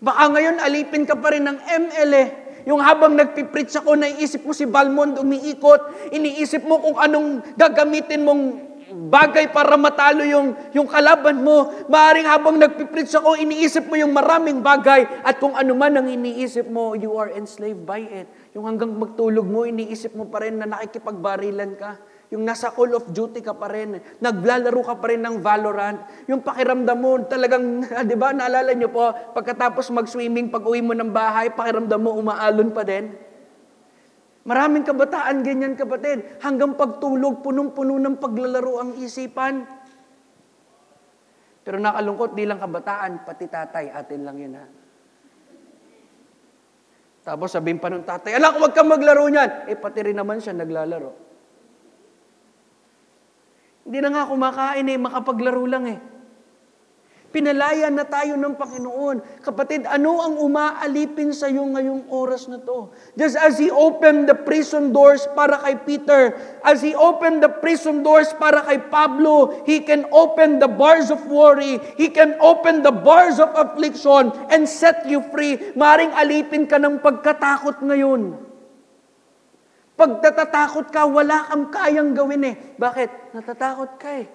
Baka 0.02 0.34
ngayon 0.34 0.58
alipin 0.58 1.06
ka 1.06 1.14
pa 1.14 1.30
rin 1.30 1.46
ng 1.46 1.58
ML 1.62 2.10
eh. 2.10 2.28
Yung 2.68 2.78
habang 2.78 3.18
nagpipreach 3.18 3.82
ako, 3.82 3.98
naiisip 3.98 4.46
mo 4.46 4.54
si 4.54 4.68
Balmond 4.68 5.18
umiikot, 5.18 6.12
iniisip 6.14 6.62
mo 6.62 6.78
kung 6.78 6.96
anong 6.98 7.42
gagamitin 7.58 8.22
mong 8.22 8.42
bagay 8.92 9.48
para 9.48 9.74
matalo 9.80 10.22
yung, 10.22 10.52
yung 10.76 10.86
kalaban 10.86 11.40
mo. 11.40 11.72
Maaring 11.88 12.28
habang 12.28 12.60
nagpipreach 12.60 13.16
ako, 13.16 13.40
iniisip 13.40 13.88
mo 13.88 13.96
yung 13.96 14.12
maraming 14.12 14.60
bagay 14.60 15.08
at 15.24 15.40
kung 15.40 15.56
ano 15.56 15.72
man 15.72 15.96
ang 15.96 16.08
iniisip 16.08 16.68
mo, 16.68 16.92
you 16.92 17.16
are 17.16 17.32
enslaved 17.32 17.82
by 17.82 18.04
it. 18.04 18.28
Yung 18.52 18.68
hanggang 18.68 18.92
magtulog 18.92 19.48
mo, 19.48 19.64
iniisip 19.64 20.12
mo 20.12 20.28
pa 20.28 20.44
rin 20.44 20.60
na 20.60 20.68
nakikipagbarilan 20.68 21.72
ka. 21.80 21.96
Yung 22.32 22.48
nasa 22.48 22.72
Call 22.72 22.96
of 22.96 23.12
Duty 23.12 23.44
ka 23.44 23.52
pa 23.52 23.68
rin. 23.68 24.00
Naglalaro 24.24 24.80
ka 24.80 24.96
pa 24.96 25.12
rin 25.12 25.20
ng 25.20 25.44
Valorant. 25.44 26.00
Yung 26.24 26.40
pakiramdam 26.40 26.96
mo, 26.96 27.20
talagang, 27.28 27.84
di 28.08 28.16
ba, 28.16 28.32
naalala 28.32 28.72
nyo 28.72 28.88
po, 28.88 29.12
pagkatapos 29.36 29.92
mag-swimming, 29.92 30.48
pag 30.48 30.64
uwi 30.64 30.80
mo 30.80 30.96
ng 30.96 31.12
bahay, 31.12 31.52
pakiramdam 31.52 32.00
mo, 32.00 32.16
umaalon 32.16 32.72
pa 32.72 32.88
din. 32.88 33.12
Maraming 34.48 34.80
kabataan 34.80 35.44
ganyan 35.44 35.76
kapatid. 35.76 36.40
Hanggang 36.40 36.72
pagtulog, 36.72 37.44
punong-puno 37.44 38.00
ng 38.00 38.16
paglalaro 38.16 38.80
ang 38.80 38.90
isipan. 38.96 39.68
Pero 41.62 41.76
nakalungkot, 41.78 42.32
di 42.32 42.48
lang 42.48 42.58
kabataan, 42.58 43.28
pati 43.28 43.44
tatay, 43.44 43.92
atin 43.92 44.20
lang 44.24 44.36
yun 44.40 44.56
ha. 44.56 44.64
Tapos 47.22 47.54
sabihin 47.54 47.78
pa 47.78 47.86
ng 47.86 48.02
tatay, 48.02 48.34
alam 48.34 48.56
ko, 48.56 48.66
wag 48.66 48.74
kang 48.74 48.90
maglaro 48.90 49.28
niyan. 49.28 49.70
Eh, 49.70 49.78
pati 49.78 50.00
rin 50.00 50.18
naman 50.18 50.42
siya 50.42 50.56
naglalaro. 50.58 51.31
Hindi 53.82 53.98
na 53.98 54.10
nga 54.14 54.30
kumakain 54.30 54.86
eh, 54.86 54.98
makapaglaro 54.98 55.66
lang 55.66 55.84
eh. 55.90 55.98
Pinalaya 57.32 57.88
na 57.88 58.04
tayo 58.04 58.36
ng 58.36 58.60
Panginoon. 58.60 59.40
Kapatid, 59.40 59.88
ano 59.88 60.20
ang 60.20 60.36
umaalipin 60.36 61.32
sa 61.32 61.48
iyo 61.48 61.64
ngayong 61.64 62.12
oras 62.12 62.44
na 62.44 62.60
to? 62.60 62.92
Just 63.16 63.40
as 63.40 63.56
He 63.56 63.72
opened 63.72 64.28
the 64.28 64.36
prison 64.36 64.92
doors 64.92 65.24
para 65.32 65.56
kay 65.64 65.80
Peter, 65.80 66.36
as 66.60 66.84
He 66.84 66.92
opened 66.92 67.40
the 67.40 67.48
prison 67.48 68.04
doors 68.04 68.28
para 68.36 68.60
kay 68.68 68.76
Pablo, 68.92 69.64
He 69.64 69.80
can 69.80 70.04
open 70.12 70.60
the 70.60 70.68
bars 70.68 71.08
of 71.08 71.24
worry, 71.24 71.80
He 71.96 72.12
can 72.12 72.36
open 72.36 72.84
the 72.84 72.92
bars 72.92 73.40
of 73.40 73.48
affliction 73.56 74.28
and 74.52 74.68
set 74.68 75.08
you 75.08 75.24
free. 75.32 75.72
Maring 75.72 76.12
alipin 76.12 76.68
ka 76.68 76.76
ng 76.76 77.00
pagkatakot 77.00 77.80
ngayon. 77.80 78.51
Pag 79.92 80.24
natatakot 80.24 80.88
ka, 80.88 81.04
wala 81.04 81.46
kang 81.46 81.68
kayang 81.68 82.16
gawin 82.16 82.48
eh. 82.48 82.54
Bakit? 82.80 83.36
Natatakot 83.36 84.00
ka 84.00 84.10
eh. 84.24 84.28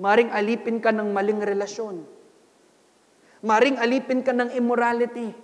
Maring 0.00 0.32
alipin 0.32 0.80
ka 0.80 0.94
ng 0.94 1.12
maling 1.12 1.42
relasyon. 1.44 2.06
Maring 3.44 3.76
alipin 3.76 4.24
ka 4.24 4.32
ng 4.32 4.56
immorality. 4.56 5.34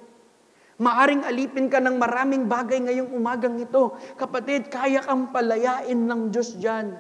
Maaring 0.77 1.25
alipin 1.25 1.73
ka 1.73 1.81
ng 1.81 1.97
maraming 1.97 2.45
bagay 2.45 2.81
ngayong 2.85 3.13
umagang 3.13 3.57
ito. 3.57 3.97
Kapatid, 4.21 4.69
kaya 4.69 5.01
kang 5.01 5.33
palayain 5.33 5.97
ng 5.97 6.29
Diyos 6.29 6.57
dyan. 6.61 6.97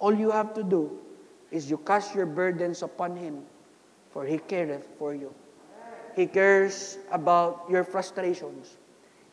All 0.00 0.16
you 0.16 0.32
have 0.32 0.56
to 0.56 0.64
do 0.64 1.00
is 1.52 1.68
you 1.68 1.76
cast 1.80 2.16
your 2.16 2.28
burdens 2.28 2.80
upon 2.80 3.16
Him, 3.16 3.44
for 4.12 4.24
He 4.24 4.40
careth 4.40 4.84
for 4.96 5.12
you. 5.12 5.32
He 6.16 6.24
cares 6.24 6.96
about 7.12 7.68
your 7.68 7.84
frustrations. 7.84 8.80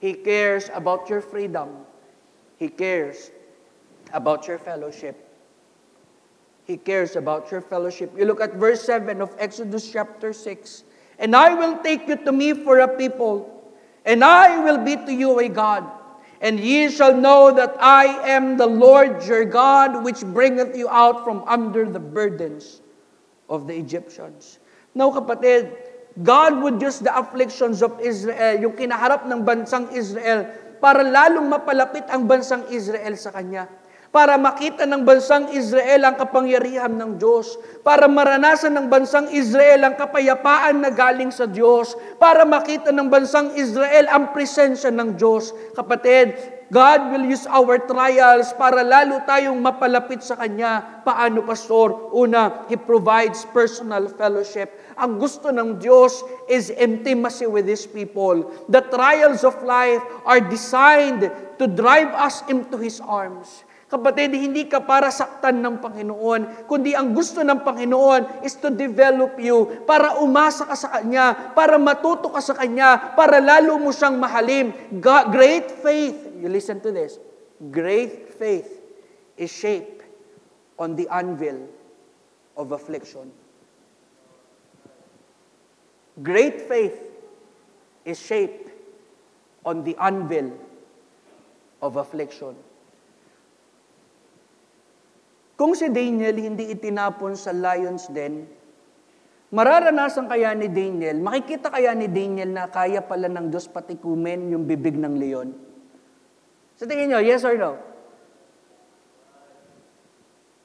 He 0.01 0.13
cares 0.13 0.67
about 0.73 1.09
your 1.13 1.21
freedom. 1.21 1.85
He 2.57 2.69
cares 2.69 3.29
about 4.13 4.47
your 4.47 4.57
fellowship. 4.57 5.13
He 6.65 6.75
cares 6.75 7.15
about 7.15 7.51
your 7.51 7.61
fellowship. 7.61 8.11
You 8.17 8.25
look 8.25 8.41
at 8.41 8.55
verse 8.55 8.81
7 8.81 9.21
of 9.21 9.35
Exodus 9.37 9.91
chapter 9.91 10.33
6. 10.33 10.85
And 11.19 11.35
I 11.35 11.53
will 11.53 11.77
take 11.83 12.07
you 12.07 12.15
to 12.15 12.31
me 12.31 12.53
for 12.53 12.79
a 12.79 12.87
people, 12.87 13.45
and 14.03 14.23
I 14.23 14.57
will 14.63 14.83
be 14.83 14.95
to 14.95 15.13
you 15.13 15.39
a 15.39 15.47
God. 15.47 15.85
And 16.41 16.59
ye 16.59 16.89
shall 16.89 17.15
know 17.15 17.53
that 17.53 17.77
I 17.79 18.05
am 18.27 18.57
the 18.57 18.65
Lord 18.65 19.23
your 19.25 19.45
God, 19.45 20.03
which 20.03 20.21
bringeth 20.21 20.75
you 20.75 20.89
out 20.89 21.23
from 21.23 21.43
under 21.45 21.85
the 21.85 21.99
burdens 21.99 22.81
of 23.49 23.67
the 23.67 23.77
Egyptians. 23.77 24.57
Now, 24.95 25.11
kapatid, 25.11 25.80
God 26.19 26.59
would 26.59 26.83
use 26.83 26.99
the 26.99 27.13
afflictions 27.15 27.79
of 27.79 27.95
Israel, 28.03 28.59
yung 28.59 28.75
kinaharap 28.75 29.23
ng 29.31 29.47
bansang 29.47 29.87
Israel, 29.95 30.43
para 30.83 31.07
lalong 31.07 31.47
mapalapit 31.47 32.03
ang 32.11 32.27
bansang 32.27 32.67
Israel 32.67 33.15
sa 33.15 33.31
Kanya. 33.31 33.69
para 34.11 34.35
makita 34.35 34.83
ng 34.83 35.07
bansang 35.07 35.55
Israel 35.55 36.03
ang 36.03 36.19
kapangyarihan 36.19 36.91
ng 36.91 37.15
Diyos, 37.15 37.55
para 37.79 38.11
maranasan 38.11 38.75
ng 38.75 38.91
bansang 38.91 39.31
Israel 39.31 39.87
ang 39.87 39.95
kapayapaan 39.95 40.83
na 40.83 40.91
galing 40.91 41.31
sa 41.31 41.47
Diyos, 41.47 41.95
para 42.19 42.43
makita 42.43 42.91
ng 42.91 43.07
bansang 43.07 43.55
Israel 43.55 44.11
ang 44.11 44.35
presensya 44.35 44.91
ng 44.91 45.15
Diyos. 45.15 45.55
Kapatid, 45.79 46.35
God 46.71 47.11
will 47.11 47.27
use 47.27 47.47
our 47.51 47.83
trials 47.83 48.51
para 48.55 48.83
lalo 48.83 49.23
tayong 49.27 49.59
mapalapit 49.59 50.23
sa 50.23 50.39
Kanya. 50.39 51.03
Paano, 51.03 51.43
Pastor? 51.47 52.11
Una, 52.15 52.67
He 52.67 52.75
provides 52.75 53.47
personal 53.55 54.11
fellowship. 54.11 54.71
Ang 55.01 55.17
gusto 55.17 55.49
ng 55.49 55.81
Diyos 55.81 56.21
is 56.45 56.69
intimacy 56.69 57.49
with 57.49 57.65
His 57.65 57.89
people. 57.89 58.45
The 58.69 58.85
trials 58.85 59.41
of 59.41 59.57
life 59.65 60.05
are 60.29 60.37
designed 60.37 61.25
to 61.57 61.65
drive 61.65 62.13
us 62.13 62.45
into 62.45 62.77
His 62.77 63.01
arms. 63.01 63.65
Kapatid, 63.89 64.31
hindi 64.37 64.69
ka 64.71 64.85
para 64.85 65.11
saktan 65.11 65.59
ng 65.59 65.83
Panginoon, 65.83 66.63
kundi 66.69 66.95
ang 66.95 67.11
gusto 67.11 67.43
ng 67.43 67.59
Panginoon 67.59 68.39
is 68.39 68.55
to 68.55 68.71
develop 68.71 69.35
you 69.35 69.67
para 69.83 70.15
umasa 70.23 70.63
ka 70.63 70.79
sa 70.79 70.95
Kanya, 70.95 71.51
para 71.51 71.75
matuto 71.75 72.31
ka 72.31 72.39
sa 72.39 72.55
Kanya, 72.55 73.17
para 73.19 73.43
lalo 73.43 73.75
mo 73.81 73.91
siyang 73.91 74.15
mahalin. 74.15 74.71
God, 75.01 75.35
great 75.35 75.67
faith, 75.83 76.15
you 76.39 76.47
listen 76.47 76.79
to 76.79 76.95
this, 76.95 77.19
great 77.73 78.31
faith 78.39 78.69
is 79.35 79.51
shaped 79.51 80.07
on 80.79 80.95
the 80.95 81.11
anvil 81.11 81.67
of 82.55 82.71
affliction. 82.71 83.40
Great 86.21 86.69
faith 86.69 86.97
is 88.05 88.17
shaped 88.21 88.69
on 89.65 89.81
the 89.85 89.97
anvil 89.97 90.53
of 91.81 91.97
affliction. 91.97 92.53
Kung 95.57 95.77
si 95.77 95.93
Daniel 95.93 96.33
hindi 96.33 96.73
itinapon 96.73 97.37
sa 97.37 97.53
lion's 97.53 98.09
den, 98.09 98.49
mararanasan 99.53 100.25
kaya 100.25 100.57
ni 100.57 100.65
Daniel, 100.69 101.21
makikita 101.21 101.69
kaya 101.69 101.93
ni 101.93 102.09
Daniel 102.09 102.49
na 102.49 102.65
kaya 102.65 103.05
pala 103.05 103.29
ng 103.29 103.53
Diyos 103.53 103.69
patikumin 103.69 104.49
yung 104.49 104.65
bibig 104.65 104.97
ng 104.97 105.13
leon? 105.13 105.53
Sa 106.81 106.89
tingin 106.89 107.13
nyo, 107.13 107.21
yes 107.21 107.45
or 107.45 107.53
no? 107.61 107.77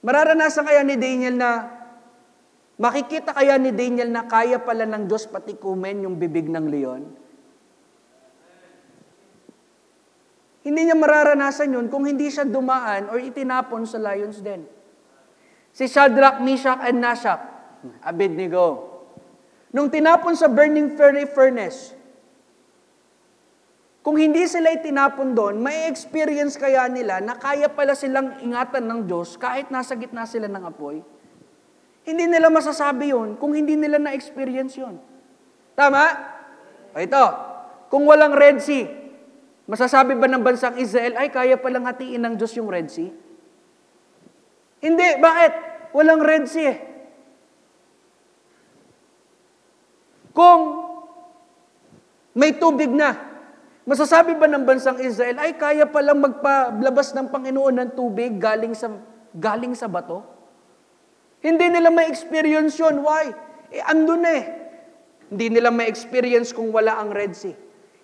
Mararanasan 0.01 0.65
kaya 0.65 0.81
ni 0.81 0.97
Daniel 0.97 1.37
na, 1.37 1.76
makikita 2.77 3.33
kaya 3.33 3.57
ni 3.57 3.73
Daniel 3.73 4.13
na 4.13 4.25
kaya 4.29 4.61
pala 4.61 4.85
ng 4.85 5.09
Diyos 5.09 5.29
patikumin 5.29 6.05
yung 6.05 6.17
bibig 6.21 6.49
ng 6.49 6.67
leon? 6.69 7.03
Hindi 10.67 10.81
niya 10.83 10.99
mararanasan 10.99 11.71
yun 11.79 11.87
kung 11.87 12.11
hindi 12.11 12.27
siya 12.27 12.43
dumaan 12.43 13.07
or 13.15 13.23
itinapon 13.23 13.87
sa 13.87 14.03
lion's 14.03 14.43
den. 14.43 14.67
Si 15.71 15.87
Shadrach, 15.87 16.43
Meshach, 16.43 16.83
and 16.83 16.99
Nashach, 16.99 17.39
Abednego. 18.03 18.99
Nung 19.71 19.93
tinapon 19.93 20.35
sa 20.35 20.51
burning 20.51 20.99
fiery 20.99 21.29
furnace, 21.31 21.95
kung 24.03 24.23
hindi 24.23 24.47
sila 24.47 24.71
itinapon 24.75 25.35
doon, 25.35 25.59
may 25.59 25.91
experience 25.91 26.55
kaya 26.55 26.87
nila 26.87 27.19
na 27.23 27.35
kaya 27.35 27.67
pala 27.67 27.95
silang 27.95 28.39
ingatan 28.39 28.87
ng 28.87 29.01
Diyos 29.07 29.35
kahit 29.35 29.71
nasa 29.71 29.99
gitna 29.99 30.23
sila 30.27 30.47
ng 30.47 30.63
apoy. 30.63 31.03
Hindi 32.07 32.31
nila 32.31 32.47
masasabi 32.47 33.11
yon 33.11 33.35
kung 33.35 33.51
hindi 33.51 33.75
nila 33.75 33.99
na-experience 33.99 34.79
yon. 34.79 35.03
Tama? 35.75 36.07
O 36.95 37.03
ito, 37.03 37.25
kung 37.91 38.07
walang 38.07 38.31
Red 38.31 38.63
Sea, 38.63 38.87
masasabi 39.67 40.15
ba 40.15 40.31
ng 40.31 40.39
bansang 40.39 40.79
Israel, 40.79 41.19
ay 41.19 41.35
kaya 41.35 41.59
palang 41.59 41.83
hatiin 41.83 42.23
ng 42.23 42.35
Diyos 42.39 42.55
yung 42.55 42.71
Red 42.71 42.95
Sea? 42.95 43.11
Hindi, 44.79 45.09
bakit? 45.19 45.53
Walang 45.91 46.23
Red 46.23 46.47
Sea 46.47 46.67
eh. 46.71 46.79
Kung 50.31 50.61
may 52.37 52.55
tubig 52.55 52.93
na, 52.93 53.19
masasabi 53.83 54.39
ba 54.39 54.47
ng 54.47 54.63
bansang 54.63 55.03
Israel, 55.03 55.43
ay 55.43 55.59
kaya 55.59 55.91
palang 55.91 56.23
magpalabas 56.23 57.17
ng 57.17 57.35
Panginoon 57.35 57.75
ng 57.83 57.91
tubig 57.99 58.39
galing 58.39 58.79
sa, 58.79 58.95
galing 59.35 59.75
sa 59.75 59.91
bato? 59.91 60.36
Hindi 61.41 61.67
nila 61.69 61.93
may 61.93 62.09
experience 62.09 62.77
yun. 62.81 63.05
Why? 63.05 63.33
Eh, 63.73 63.83
andun 63.85 64.25
eh. 64.25 64.43
Hindi 65.29 65.59
nila 65.59 65.75
may 65.75 65.91
experience 65.91 66.55
kung 66.55 66.71
wala 66.71 66.97
ang 67.03 67.11
Red 67.11 67.35
Sea. 67.35 67.57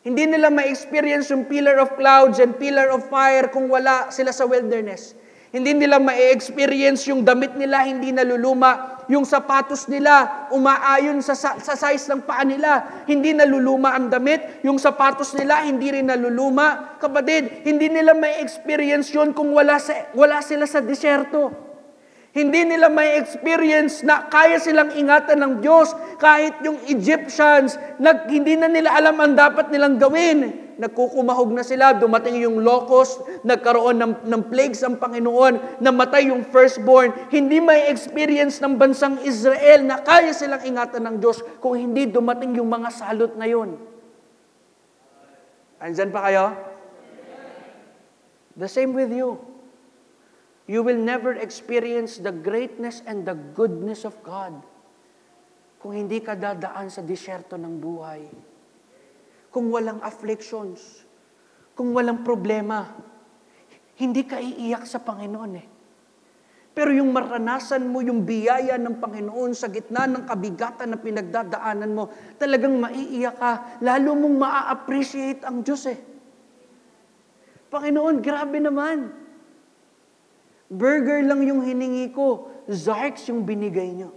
Hindi 0.02 0.26
nila 0.26 0.50
may 0.50 0.66
experience 0.66 1.30
yung 1.30 1.46
pillar 1.46 1.78
of 1.78 1.94
clouds 1.94 2.42
and 2.42 2.58
pillar 2.58 2.90
of 2.90 3.06
fire 3.06 3.46
kung 3.46 3.70
wala 3.70 4.10
sila 4.10 4.34
sa 4.34 4.42
wilderness. 4.42 5.14
Hindi 5.52 5.76
nila 5.76 6.00
ma-experience 6.00 7.04
yung 7.12 7.28
damit 7.28 7.54
nila 7.60 7.84
hindi 7.84 8.08
naluluma, 8.08 9.04
yung 9.04 9.28
sapatos 9.28 9.84
nila 9.84 10.48
umaayon 10.48 11.20
sa, 11.20 11.36
sa, 11.36 11.60
sa 11.60 11.76
size 11.76 12.08
ng 12.08 12.24
paa 12.24 12.40
nila, 12.40 13.04
hindi 13.04 13.36
naluluma 13.36 13.92
ang 13.92 14.08
damit, 14.08 14.64
yung 14.64 14.80
sapatos 14.80 15.36
nila 15.36 15.62
hindi 15.68 15.92
rin 15.92 16.08
naluluma. 16.08 16.96
Kapatid, 16.96 17.68
hindi 17.68 17.92
nila 17.92 18.16
ma-experience 18.16 19.12
yun 19.12 19.36
kung 19.36 19.52
wala, 19.52 19.76
sa, 19.76 20.08
wala 20.16 20.40
sila 20.40 20.64
sa 20.64 20.80
disyerto. 20.80 21.71
Hindi 22.32 22.64
nila 22.64 22.88
may 22.88 23.20
experience 23.20 24.00
na 24.00 24.24
kaya 24.24 24.56
silang 24.56 24.96
ingatan 24.96 25.36
ng 25.44 25.54
Diyos 25.60 25.92
kahit 26.16 26.56
yung 26.64 26.80
Egyptians, 26.88 27.76
nag, 28.00 28.24
hindi 28.32 28.56
na 28.56 28.72
nila 28.72 28.88
alam 28.96 29.20
ang 29.20 29.36
dapat 29.36 29.68
nilang 29.68 30.00
gawin 30.00 30.62
nagkukumahog 30.82 31.54
na 31.54 31.62
sila, 31.62 31.94
dumating 31.94 32.42
yung 32.42 32.58
locust, 32.66 33.22
nagkaroon 33.46 34.02
ng, 34.02 34.12
ng 34.26 34.42
plagues 34.50 34.82
ang 34.82 34.98
Panginoon, 34.98 35.78
namatay 35.78 36.34
yung 36.34 36.42
firstborn. 36.48 37.12
Hindi 37.30 37.62
may 37.62 37.86
experience 37.86 38.58
ng 38.58 38.74
bansang 38.74 39.22
Israel 39.22 39.86
na 39.86 40.02
kaya 40.02 40.34
silang 40.34 40.66
ingatan 40.66 41.06
ng 41.06 41.16
Diyos 41.22 41.38
kung 41.62 41.78
hindi 41.78 42.10
dumating 42.10 42.58
yung 42.58 42.66
mga 42.66 42.90
salot 42.90 43.32
na 43.38 43.46
yun. 43.46 43.78
Andyan 45.78 46.10
pa 46.10 46.30
kayo? 46.30 46.44
The 48.58 48.68
same 48.68 48.92
with 48.92 49.14
you. 49.14 49.51
You 50.72 50.80
will 50.80 50.96
never 50.96 51.36
experience 51.36 52.16
the 52.16 52.32
greatness 52.32 53.04
and 53.04 53.28
the 53.28 53.36
goodness 53.36 54.08
of 54.08 54.16
God 54.24 54.56
kung 55.84 55.92
hindi 55.92 56.24
ka 56.24 56.32
dadaan 56.32 56.88
sa 56.88 57.04
disyerto 57.04 57.60
ng 57.60 57.74
buhay 57.76 58.24
kung 59.52 59.68
walang 59.68 60.00
afflictions, 60.00 61.04
kung 61.76 61.92
walang 61.92 62.24
problema, 62.24 62.88
hindi 64.00 64.24
ka 64.24 64.40
iiyak 64.40 64.88
sa 64.88 65.04
Panginoon 65.04 65.52
eh. 65.60 65.66
Pero 66.72 66.88
yung 66.88 67.12
maranasan 67.12 67.84
mo 67.84 68.00
yung 68.00 68.24
biyaya 68.24 68.80
ng 68.80 68.96
Panginoon 68.96 69.52
sa 69.52 69.68
gitna 69.68 70.08
ng 70.08 70.24
kabigatan 70.24 70.88
na 70.88 70.96
pinagdadaanan 70.96 71.92
mo, 71.92 72.08
talagang 72.40 72.72
maiiyak 72.80 73.36
ka, 73.36 73.52
lalo 73.84 74.16
mong 74.16 74.36
maa-appreciate 74.40 75.44
ang 75.44 75.60
Diyos 75.60 75.84
eh. 75.84 76.00
Panginoon, 77.68 78.24
grabe 78.24 78.56
naman. 78.56 79.21
Burger 80.72 81.20
lang 81.20 81.44
yung 81.44 81.60
hiningi 81.60 82.08
ko, 82.16 82.48
Zarks 82.64 83.28
yung 83.28 83.44
binigay 83.44 83.92
niyo. 83.92 84.16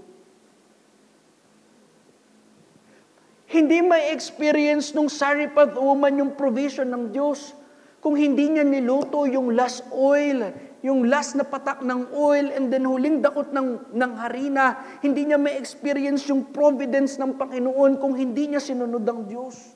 Hindi 3.51 3.83
may 3.83 4.15
experience 4.15 4.95
nung 4.95 5.11
Saripat 5.11 5.75
woman 5.75 6.15
yung 6.15 6.31
provision 6.39 6.87
ng 6.87 7.11
Diyos. 7.11 7.51
Kung 7.99 8.15
hindi 8.15 8.47
niya 8.47 8.63
niluto 8.63 9.27
yung 9.27 9.51
last 9.51 9.83
oil, 9.91 10.55
yung 10.79 11.11
last 11.11 11.35
na 11.35 11.43
patak 11.43 11.81
ng 11.83 12.13
oil, 12.13 12.53
and 12.53 12.71
then 12.71 12.85
huling 12.85 13.19
dakot 13.19 13.49
ng, 13.49 13.91
ng 13.91 14.11
harina, 14.15 14.79
hindi 15.01 15.27
niya 15.27 15.41
may 15.41 15.57
experience 15.57 16.23
yung 16.29 16.53
providence 16.55 17.17
ng 17.19 17.35
Panginoon 17.35 17.97
kung 17.97 18.13
hindi 18.13 18.53
niya 18.53 18.61
sinunod 18.61 19.03
ang 19.03 19.25
Diyos. 19.27 19.75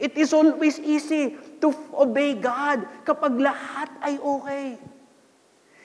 It 0.00 0.16
is 0.16 0.32
always 0.32 0.80
easy 0.80 1.36
to 1.60 1.74
obey 1.92 2.38
God 2.38 2.86
kapag 3.04 3.36
lahat 3.36 3.90
ay 4.00 4.16
okay. 4.16 4.80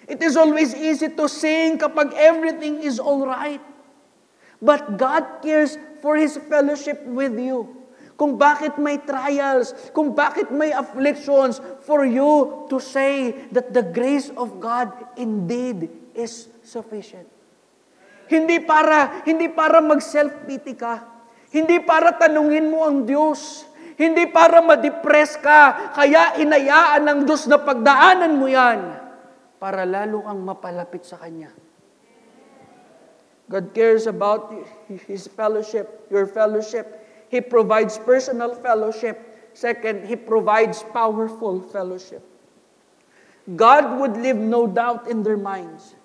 It 0.07 0.23
is 0.23 0.39
always 0.39 0.71
easy 0.71 1.11
to 1.19 1.27
sing 1.27 1.75
kapag 1.75 2.15
everything 2.15 2.79
is 2.79 2.95
all 2.95 3.27
right. 3.27 3.59
But 4.63 4.95
God 4.95 5.43
cares 5.43 5.75
for 5.99 6.15
His 6.15 6.39
fellowship 6.47 7.03
with 7.03 7.35
you. 7.35 7.75
Kung 8.15 8.39
bakit 8.39 8.79
may 8.81 8.97
trials, 9.03 9.75
kung 9.93 10.15
bakit 10.15 10.49
may 10.49 10.73
afflictions, 10.73 11.61
for 11.85 12.07
you 12.07 12.65
to 12.71 12.81
say 12.81 13.45
that 13.53 13.75
the 13.75 13.83
grace 13.83 14.33
of 14.33 14.57
God 14.57 14.89
indeed 15.19 15.91
is 16.17 16.49
sufficient. 16.65 17.27
Hindi 18.25 18.63
para, 18.63 19.21
hindi 19.21 19.51
para 19.51 19.83
mag-self-pity 19.83 20.73
ka. 20.73 21.03
Hindi 21.53 21.77
para 21.83 22.15
tanungin 22.15 22.73
mo 22.73 22.89
ang 22.89 23.05
Diyos. 23.05 23.69
Hindi 23.99 24.25
para 24.25 24.65
ma-depress 24.65 25.37
ka. 25.37 25.93
Kaya 25.93 26.41
inayaan 26.41 27.05
ng 27.05 27.19
Diyos 27.27 27.45
na 27.45 27.59
pagdaanan 27.61 28.33
mo 28.33 28.49
yan 28.49 29.06
para 29.57 29.85
lalo 29.85 30.21
kang 30.21 30.41
mapalapit 30.45 31.05
sa 31.05 31.17
Kanya. 31.17 31.49
God 33.49 33.73
cares 33.73 34.07
about 34.07 34.51
His 35.07 35.27
fellowship, 35.27 36.07
your 36.11 36.27
fellowship. 36.27 37.07
He 37.29 37.41
provides 37.41 37.97
personal 37.97 38.55
fellowship. 38.55 39.17
Second, 39.53 40.05
He 40.05 40.15
provides 40.15 40.83
powerful 40.93 41.61
fellowship. 41.61 42.21
God 43.55 43.99
would 43.99 44.17
leave 44.19 44.35
no 44.35 44.67
doubt 44.67 45.07
in 45.07 45.23
their 45.23 45.39
minds 45.39 45.95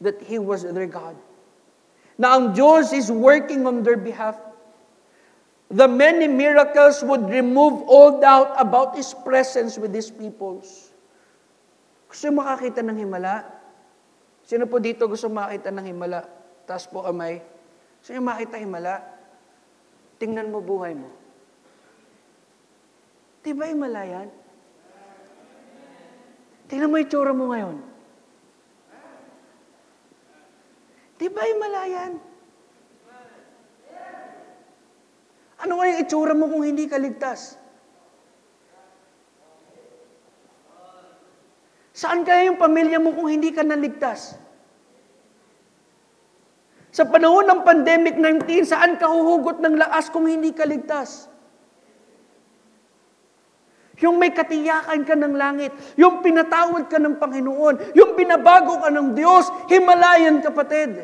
that 0.00 0.20
He 0.22 0.38
was 0.38 0.66
their 0.66 0.90
God. 0.90 1.14
Na 2.18 2.34
ang 2.34 2.50
Diyos 2.50 2.90
is 2.90 3.14
working 3.14 3.62
on 3.66 3.86
their 3.86 3.96
behalf. 3.96 4.34
The 5.70 5.86
many 5.86 6.26
miracles 6.26 7.04
would 7.06 7.30
remove 7.30 7.86
all 7.86 8.18
doubt 8.18 8.58
about 8.58 8.98
His 8.98 9.14
presence 9.14 9.78
with 9.78 9.94
His 9.94 10.10
peoples. 10.10 10.87
Gusto 12.08 12.32
makakita 12.32 12.80
ng 12.80 12.98
himala? 13.04 13.44
Sino 14.48 14.64
po 14.64 14.80
dito 14.80 15.04
gusto 15.04 15.28
makita 15.28 15.68
ng 15.68 15.86
himala? 15.92 16.24
Taas 16.64 16.88
po 16.88 17.04
kamay. 17.04 17.44
Niyo 18.08 18.24
makita 18.24 18.56
himala? 18.56 19.04
Tingnan 20.16 20.48
mo 20.48 20.64
buhay 20.64 20.96
mo. 20.96 21.12
Di 23.44 23.52
ba 23.52 23.68
himala 23.68 24.02
yan? 24.08 24.28
Tingnan 26.68 26.88
mo 26.88 26.96
yung 26.96 27.10
tsura 27.12 27.32
mo 27.36 27.52
ngayon. 27.52 27.76
Di 31.18 31.26
ba 31.28 31.42
himala 31.44 31.82
yan? 31.90 32.12
Ano 35.58 35.72
nga 35.82 35.90
yung 35.90 36.00
itsura 36.06 36.32
mo 36.38 36.46
kung 36.46 36.62
hindi 36.62 36.86
ka 36.86 37.02
ligtas? 37.02 37.57
Saan 41.98 42.22
kaya 42.22 42.46
yung 42.46 42.62
pamilya 42.62 43.02
mo 43.02 43.10
kung 43.10 43.26
hindi 43.26 43.50
ka 43.50 43.66
naligtas? 43.66 44.38
Sa 46.94 47.02
panahon 47.02 47.42
ng 47.42 47.66
pandemic 47.66 48.14
19, 48.14 48.70
saan 48.70 48.94
ka 49.02 49.10
huhugot 49.10 49.58
ng 49.58 49.74
lakas 49.74 50.06
kung 50.14 50.30
hindi 50.30 50.54
ka 50.54 50.62
ligtas? 50.62 51.26
Yung 53.98 54.14
may 54.14 54.30
katiyakan 54.30 55.02
ka 55.02 55.18
ng 55.18 55.34
langit, 55.34 55.74
yung 55.98 56.22
pinatawad 56.22 56.86
ka 56.86 57.02
ng 57.02 57.18
Panginoon, 57.18 57.98
yung 57.98 58.14
binabago 58.14 58.78
ka 58.78 58.94
ng 58.94 59.18
Diyos, 59.18 59.50
Himalayan 59.66 60.38
kapatid. 60.38 61.02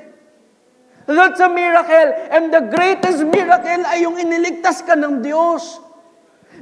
That's 1.11 1.43
a 1.43 1.51
miracle. 1.51 2.11
And 2.31 2.55
the 2.55 2.71
greatest 2.71 3.27
miracle 3.27 3.83
ay 3.91 4.07
yung 4.07 4.15
iniligtas 4.15 4.79
ka 4.87 4.95
ng 4.95 5.27
Diyos. 5.27 5.83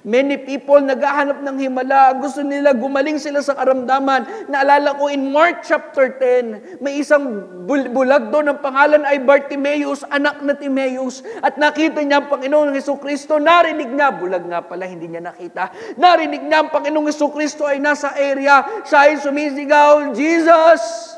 Many 0.03 0.34
people 0.42 0.82
naghahanap 0.82 1.46
ng 1.46 1.62
himala. 1.62 2.11
Gusto 2.18 2.42
nila 2.42 2.74
gumaling 2.74 3.22
sila 3.22 3.38
sa 3.38 3.55
karamdaman. 3.55 4.50
Naalala 4.50 4.98
ko 4.98 5.07
in 5.07 5.30
Mark 5.30 5.62
chapter 5.62 6.18
10, 6.18 6.82
may 6.82 6.98
isang 6.98 7.46
bul- 7.70 7.86
bulag 7.86 8.34
doon. 8.34 8.50
Ang 8.50 8.59
pangalan 8.59 9.07
ay 9.07 9.22
Bartimaeus, 9.22 10.03
anak 10.11 10.42
na 10.42 10.59
Timaeus. 10.59 11.22
At 11.38 11.55
nakita 11.55 12.03
niya 12.03 12.18
ang 12.18 12.26
Panginoon 12.26 12.74
ng 12.74 12.76
Heso 12.82 12.98
Kristo. 12.98 13.38
Narinig 13.38 13.94
niya, 13.94 14.11
bulag 14.11 14.42
nga 14.42 14.66
pala, 14.66 14.90
hindi 14.90 15.07
niya 15.07 15.22
nakita. 15.22 15.70
Narinig 15.94 16.50
niya 16.50 16.66
ang 16.66 16.70
Panginoong 16.74 17.07
Heso 17.07 17.30
Kristo 17.30 17.62
ay 17.62 17.78
nasa 17.78 18.18
area. 18.18 18.82
Siya 18.82 19.07
ay 19.07 19.22
sumisigaw, 19.22 20.11
Jesus! 20.18 21.14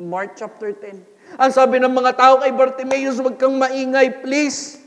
In 0.00 0.08
Mark 0.08 0.32
chapter 0.32 0.72
10. 0.72 0.96
Ang 1.36 1.50
sabi 1.52 1.76
ng 1.76 1.92
mga 1.92 2.16
tao 2.16 2.40
kay 2.40 2.56
Bartimaeus, 2.56 3.20
huwag 3.20 3.36
kang 3.36 3.60
maingay, 3.60 4.24
please. 4.24 4.79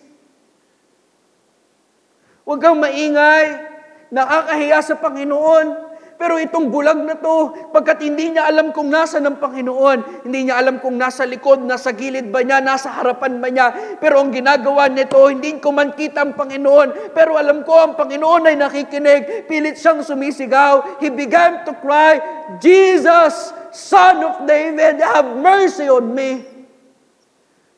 Huwag 2.44 2.60
kang 2.60 2.80
maingay. 2.80 3.72
Nakakahiya 4.14 4.80
sa 4.84 5.00
Panginoon. 5.00 5.96
Pero 6.14 6.38
itong 6.40 6.70
bulag 6.70 7.04
na 7.04 7.18
to, 7.18 7.52
pagkat 7.74 8.06
hindi 8.06 8.32
niya 8.32 8.48
alam 8.48 8.70
kung 8.72 8.88
nasa 8.88 9.20
ng 9.20 9.44
Panginoon, 9.44 10.24
hindi 10.24 10.48
niya 10.48 10.62
alam 10.62 10.80
kung 10.80 10.96
nasa 10.96 11.26
likod, 11.28 11.66
nasa 11.66 11.92
gilid 11.92 12.30
ba 12.30 12.46
niya, 12.46 12.64
nasa 12.64 12.94
harapan 12.96 13.42
ba 13.42 13.50
niya. 13.52 13.98
Pero 13.98 14.22
ang 14.22 14.32
ginagawa 14.32 14.88
nito, 14.88 15.20
hindi 15.28 15.58
ko 15.58 15.74
man 15.74 15.92
kita 15.92 16.24
ang 16.24 16.38
Panginoon, 16.38 17.12
pero 17.12 17.36
alam 17.36 17.66
ko 17.66 17.76
ang 17.76 17.94
Panginoon 17.98 18.48
ay 18.48 18.56
nakikinig. 18.56 19.50
Pilit 19.50 19.76
siyang 19.76 20.06
sumisigaw. 20.06 21.02
He 21.04 21.10
began 21.12 21.66
to 21.68 21.76
cry, 21.82 22.22
Jesus, 22.62 23.52
Son 23.74 24.22
of 24.24 24.46
David, 24.46 25.02
have 25.02 25.28
mercy 25.34 25.90
on 25.90 26.14
me. 26.14 26.53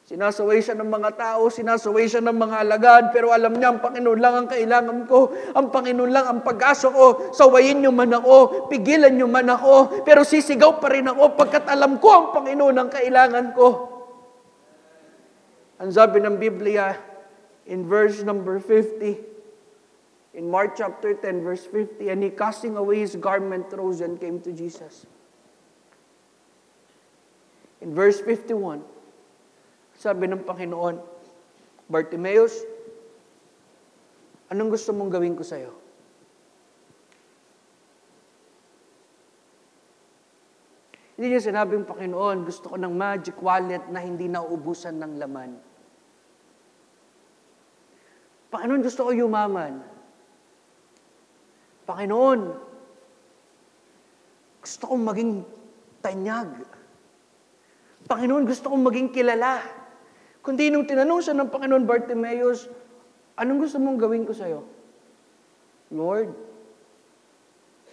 Sinasaway 0.06 0.62
siya 0.62 0.78
ng 0.78 0.86
mga 0.86 1.18
tao, 1.18 1.50
sinasaway 1.50 2.06
siya 2.06 2.22
ng 2.22 2.38
mga 2.38 2.62
alagad, 2.62 3.04
pero 3.10 3.34
alam 3.34 3.58
niya, 3.58 3.74
ang 3.74 3.82
Panginoon 3.82 4.22
lang 4.22 4.36
ang 4.38 4.46
kailangan 4.46 5.10
ko. 5.10 5.34
Ang 5.58 5.74
Panginoon 5.74 6.12
lang 6.14 6.26
ang 6.30 6.40
pag-asa 6.46 6.94
ko. 6.94 7.34
Sawayin 7.34 7.82
niyo 7.82 7.90
man 7.90 8.14
ako, 8.14 8.70
pigilan 8.70 9.10
niyo 9.10 9.26
man 9.26 9.50
ako, 9.50 10.06
pero 10.06 10.22
sisigaw 10.22 10.78
pa 10.78 10.94
rin 10.94 11.10
ako 11.10 11.34
pagkat 11.34 11.66
alam 11.66 11.98
ko 11.98 12.10
ang 12.14 12.28
Panginoon 12.38 12.78
ang 12.78 12.90
kailangan 12.94 13.58
ko. 13.58 13.68
Ang 15.82 15.90
sabi 15.90 16.22
ng 16.22 16.38
Biblia, 16.38 16.94
in 17.66 17.90
verse 17.90 18.22
number 18.22 18.62
50, 18.62 19.18
in 20.38 20.46
Mark 20.54 20.78
chapter 20.78 21.18
10, 21.18 21.42
verse 21.42 21.66
50, 21.66 22.14
and 22.14 22.22
he 22.22 22.30
casting 22.30 22.78
away 22.78 23.02
his 23.02 23.18
garment 23.18 23.74
rose 23.74 24.06
and 24.06 24.22
came 24.22 24.38
to 24.38 24.54
Jesus. 24.54 25.10
In 27.82 27.98
verse 27.98 28.22
51, 28.22 28.86
sabi 30.06 30.30
ng 30.30 30.46
Panginoon, 30.46 31.02
Bartimaeus, 31.90 32.62
anong 34.54 34.70
gusto 34.70 34.94
mong 34.94 35.10
gawin 35.10 35.34
ko 35.34 35.42
sa'yo? 35.42 35.74
Hindi 41.18 41.34
niya 41.34 41.42
sinabing, 41.50 41.90
Panginoon, 41.90 42.46
gusto 42.46 42.70
ko 42.70 42.78
ng 42.78 42.94
magic 42.94 43.34
wallet 43.42 43.82
na 43.90 43.98
hindi 43.98 44.30
nauubusan 44.30 44.94
ng 45.02 45.14
laman. 45.18 45.52
Panginoon, 48.54 48.86
gusto 48.86 49.10
ko 49.10 49.12
yumaman. 49.16 49.82
Panginoon, 51.90 52.42
gusto 54.62 54.84
kong 54.86 55.02
maging 55.02 55.32
tanyag. 56.06 56.62
Panginoon, 58.06 58.46
gusto 58.46 58.70
kong 58.70 58.86
maging 58.86 59.10
kilala. 59.10 59.85
Kundi 60.46 60.70
nung 60.70 60.86
tinanong 60.86 61.26
siya 61.26 61.34
ng 61.34 61.50
Panginoon 61.50 61.90
Bartimaeus, 61.90 62.70
anong 63.34 63.66
gusto 63.66 63.82
mong 63.82 63.98
gawin 63.98 64.30
ko 64.30 64.34
sa'yo? 64.38 64.62
Lord, 65.90 66.30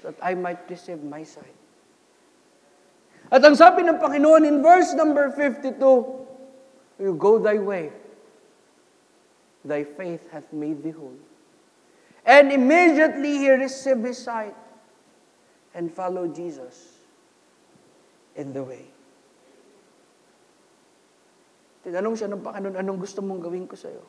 that 0.04 0.20
I 0.20 0.36
might 0.36 0.60
receive 0.68 1.00
my 1.00 1.24
sight. 1.24 1.56
At 3.32 3.40
ang 3.40 3.56
sabi 3.56 3.80
ng 3.88 3.96
Panginoon 3.96 4.44
in 4.44 4.60
verse 4.60 4.92
number 4.92 5.32
52, 5.32 5.80
You 7.00 7.16
go 7.16 7.40
thy 7.40 7.56
way, 7.56 7.88
thy 9.64 9.88
faith 9.88 10.28
hath 10.28 10.52
made 10.52 10.84
thee 10.84 10.92
whole. 10.92 11.16
And 12.28 12.52
immediately 12.52 13.48
he 13.48 13.50
received 13.50 14.04
his 14.04 14.20
sight 14.20 14.54
and 15.72 15.88
followed 15.88 16.36
Jesus 16.36 17.00
in 18.36 18.52
the 18.52 18.60
way. 18.60 18.91
Tinanong 21.82 22.14
siya 22.14 22.30
ng 22.30 22.42
Panginoon, 22.42 22.78
anong 22.78 22.98
gusto 23.02 23.18
mong 23.20 23.42
gawin 23.42 23.66
ko 23.66 23.74
sa'yo? 23.74 24.02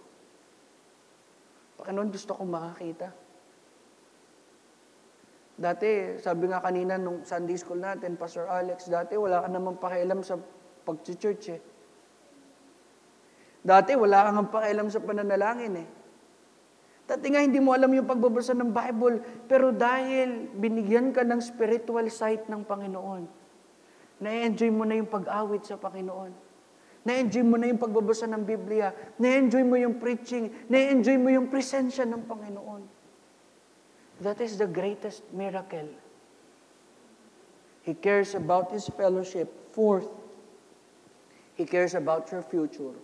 Panginoon, 1.81 2.09
gusto 2.13 2.37
kong 2.37 2.51
makakita. 2.53 3.09
Dati, 5.53 6.17
sabi 6.17 6.49
nga 6.49 6.61
kanina 6.61 6.97
nung 6.97 7.25
Sunday 7.25 7.57
school 7.57 7.81
natin, 7.81 8.17
Pastor 8.17 8.49
Alex, 8.49 8.89
dati 8.89 9.13
wala 9.17 9.45
ka 9.45 9.49
namang 9.49 9.77
pakialam 9.77 10.25
sa 10.25 10.37
pag-church 10.85 11.45
eh. 11.53 11.61
Dati 13.61 13.93
wala 13.93 14.33
kang 14.33 14.49
pakialam 14.49 14.89
sa 14.89 15.01
pananalangin 15.01 15.73
eh. 15.77 15.87
Dati 17.03 17.25
nga 17.29 17.43
hindi 17.43 17.59
mo 17.59 17.75
alam 17.75 17.91
yung 17.91 18.07
pagbabasa 18.07 18.55
ng 18.55 18.69
Bible, 18.69 19.17
pero 19.45 19.69
dahil 19.69 20.49
binigyan 20.55 21.13
ka 21.13 21.21
ng 21.21 21.41
spiritual 21.41 22.05
sight 22.09 22.47
ng 22.47 22.63
Panginoon, 22.63 23.23
na-enjoy 24.23 24.71
mo 24.71 24.87
na 24.87 24.97
yung 24.97 25.11
pag-awit 25.11 25.67
sa 25.67 25.75
Panginoon. 25.75 26.52
Na-enjoy 27.03 27.43
mo 27.43 27.59
na 27.59 27.67
yung 27.67 27.79
pagbabasa 27.79 28.23
ng 28.31 28.47
Biblia. 28.47 28.95
Na-enjoy 29.19 29.63
mo 29.67 29.75
yung 29.75 29.99
preaching. 29.99 30.47
Na-enjoy 30.71 31.19
mo 31.19 31.27
yung 31.27 31.51
presensya 31.51 32.07
ng 32.07 32.23
Panginoon. 32.23 32.87
That 34.23 34.39
is 34.39 34.55
the 34.55 34.67
greatest 34.71 35.27
miracle. 35.35 35.91
He 37.83 37.91
cares 37.91 38.31
about 38.39 38.71
His 38.71 38.87
fellowship. 38.87 39.51
Fourth, 39.75 40.07
He 41.59 41.67
cares 41.67 41.91
about 41.91 42.31
your 42.31 42.39
future. 42.39 42.95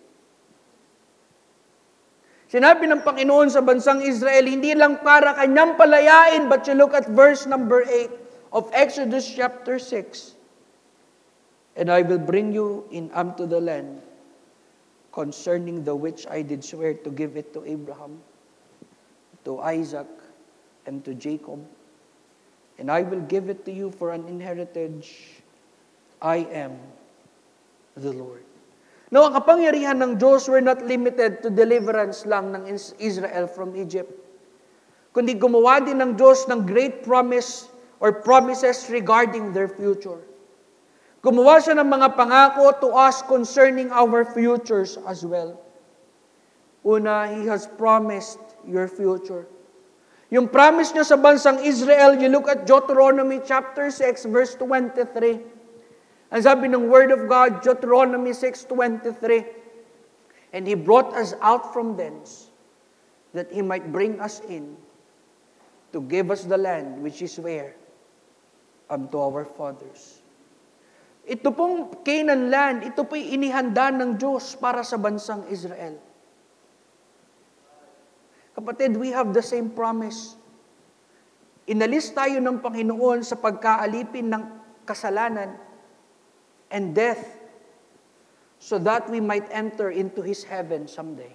Sinabi 2.49 2.89
ng 2.89 3.05
Panginoon 3.05 3.51
sa 3.51 3.61
bansang 3.61 4.01
Israel, 4.01 4.47
hindi 4.47 4.73
lang 4.73 5.05
para 5.05 5.37
kanyang 5.37 5.77
palayain, 5.77 6.49
but 6.49 6.65
you 6.65 6.73
look 6.73 6.97
at 6.97 7.05
verse 7.13 7.45
number 7.45 7.85
8 7.85 8.09
of 8.55 8.65
Exodus 8.73 9.27
chapter 9.27 9.77
6. 9.77 10.38
And 11.79 11.87
I 11.87 12.03
will 12.03 12.19
bring 12.19 12.51
you 12.51 12.83
in 12.91 13.07
unto 13.15 13.47
the 13.47 13.63
land 13.63 14.03
concerning 15.15 15.87
the 15.87 15.95
which 15.95 16.27
I 16.27 16.43
did 16.43 16.59
swear 16.59 16.93
to 16.93 17.09
give 17.09 17.39
it 17.39 17.55
to 17.55 17.63
Abraham, 17.63 18.19
to 19.47 19.63
Isaac, 19.63 20.11
and 20.85 20.99
to 21.07 21.15
Jacob. 21.15 21.63
And 22.77 22.91
I 22.91 23.01
will 23.01 23.23
give 23.31 23.47
it 23.47 23.63
to 23.63 23.71
you 23.71 23.95
for 23.95 24.11
an 24.11 24.27
inheritance. 24.27 25.07
I 26.21 26.43
am 26.51 26.75
the 27.95 28.11
Lord. 28.11 28.43
Now, 29.09 29.31
ang 29.31 29.39
kapangyarihan 29.39 29.97
ng 30.03 30.11
Diyos 30.19 30.51
were 30.51 30.61
not 30.61 30.83
limited 30.83 31.41
to 31.41 31.49
deliverance 31.49 32.27
lang 32.27 32.53
ng 32.53 32.69
Is- 32.69 32.93
Israel 32.99 33.47
from 33.47 33.73
Egypt. 33.79 34.11
Kundi 35.15 35.33
gumawa 35.33 35.81
din 35.81 35.97
ng 35.97 36.13
Diyos 36.13 36.45
ng 36.45 36.67
great 36.67 37.01
promise 37.01 37.71
or 38.03 38.19
promises 38.21 38.85
regarding 38.91 39.49
their 39.55 39.71
future. 39.71 40.21
Gumawa 41.19 41.59
siya 41.59 41.75
ng 41.75 41.89
mga 41.89 42.15
pangako 42.15 42.71
to 42.79 42.89
us 42.95 43.19
concerning 43.27 43.91
our 43.91 44.23
futures 44.23 44.95
as 45.03 45.27
well. 45.27 45.59
Una, 46.87 47.27
He 47.27 47.43
has 47.51 47.67
promised 47.67 48.39
your 48.63 48.87
future. 48.87 49.43
Yung 50.31 50.47
promise 50.47 50.93
niya 50.93 51.03
sa 51.03 51.17
bansang 51.17 51.59
Israel, 51.65 52.15
you 52.15 52.29
look 52.29 52.47
at 52.47 52.63
Deuteronomy 52.63 53.41
chapter 53.43 53.91
6, 53.91 54.29
verse 54.29 54.55
23. 54.55 55.59
Ang 56.29 56.41
sabi 56.45 56.69
ng 56.69 56.87
Word 56.87 57.09
of 57.09 57.25
God, 57.25 57.65
Deuteronomy 57.65 58.31
6.23, 58.31 60.53
And 60.53 60.69
He 60.69 60.77
brought 60.77 61.09
us 61.17 61.33
out 61.41 61.73
from 61.73 61.97
thence, 61.97 62.53
that 63.33 63.49
He 63.49 63.65
might 63.65 63.89
bring 63.89 64.21
us 64.21 64.39
in, 64.45 64.77
to 65.91 66.05
give 66.05 66.29
us 66.29 66.45
the 66.45 66.57
land 66.57 67.01
which 67.01 67.25
is 67.25 67.33
where? 67.41 67.73
Unto 68.87 69.17
our 69.17 69.43
fathers. 69.43 70.18
Ito 71.29 71.53
pong 71.53 72.01
Canaan 72.01 72.49
land, 72.49 72.77
ito 72.89 73.05
po'y 73.05 73.37
inihanda 73.37 73.93
ng 73.93 74.17
Diyos 74.17 74.57
para 74.57 74.81
sa 74.81 74.97
bansang 74.97 75.45
Israel. 75.53 76.01
Kapatid, 78.57 78.97
we 78.97 79.13
have 79.13 79.29
the 79.29 79.45
same 79.45 79.69
promise. 79.69 80.33
Inalis 81.69 82.09
tayo 82.17 82.41
ng 82.41 82.57
Panginoon 82.65 83.21
sa 83.21 83.37
pagkaalipin 83.37 84.25
ng 84.25 84.43
kasalanan 84.89 85.53
and 86.73 86.97
death 86.97 87.37
so 88.57 88.81
that 88.81 89.05
we 89.05 89.21
might 89.21 89.45
enter 89.53 89.93
into 89.93 90.25
His 90.25 90.41
heaven 90.41 90.89
someday. 90.89 91.29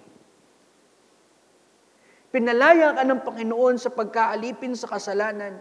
Pinalaya 2.35 2.99
ka 2.99 3.07
ng 3.07 3.23
Panginoon 3.23 3.79
sa 3.79 3.95
pagkaalipin 3.95 4.75
sa 4.75 4.91
kasalanan. 4.91 5.55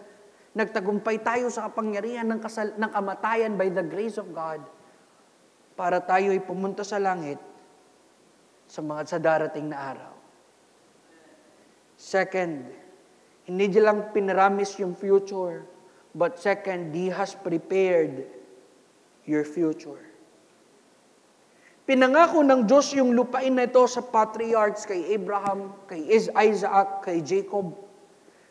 Nagtagumpay 0.55 1.19
tayo 1.21 1.51
sa 1.51 1.67
kapangyarihan 1.67 2.27
ng, 2.31 2.39
kasal- 2.39 2.79
ng 2.79 2.91
kamatayan 2.95 3.59
by 3.59 3.69
the 3.75 3.83
grace 3.83 4.17
of 4.17 4.31
God 4.31 4.63
para 5.75 5.99
tayo 5.99 6.31
ay 6.31 6.39
pumunta 6.39 6.87
sa 6.87 7.03
langit 7.03 7.43
sa 8.71 8.81
mga 8.81 9.03
sa 9.05 9.19
darating 9.19 9.67
na 9.69 9.79
araw. 9.93 10.15
Second, 11.99 12.71
hindi 13.45 13.65
niya 13.71 13.93
lang 13.93 14.15
pinaramis 14.15 14.79
yung 14.81 14.97
future, 14.97 15.67
but 16.17 16.41
second, 16.41 16.95
He 16.97 17.13
has 17.13 17.37
prepared 17.37 18.25
your 19.29 19.45
future. 19.45 20.01
Pinangako 21.85 22.41
ng 22.41 22.65
Diyos 22.65 22.97
yung 22.97 23.13
lupain 23.13 23.53
na 23.53 23.69
ito 23.69 23.85
sa 23.85 24.01
patriarchs 24.01 24.89
kay 24.89 25.13
Abraham, 25.13 25.77
kay 25.85 26.09
Isaac, 26.17 27.05
kay 27.05 27.21
Jacob. 27.21 27.77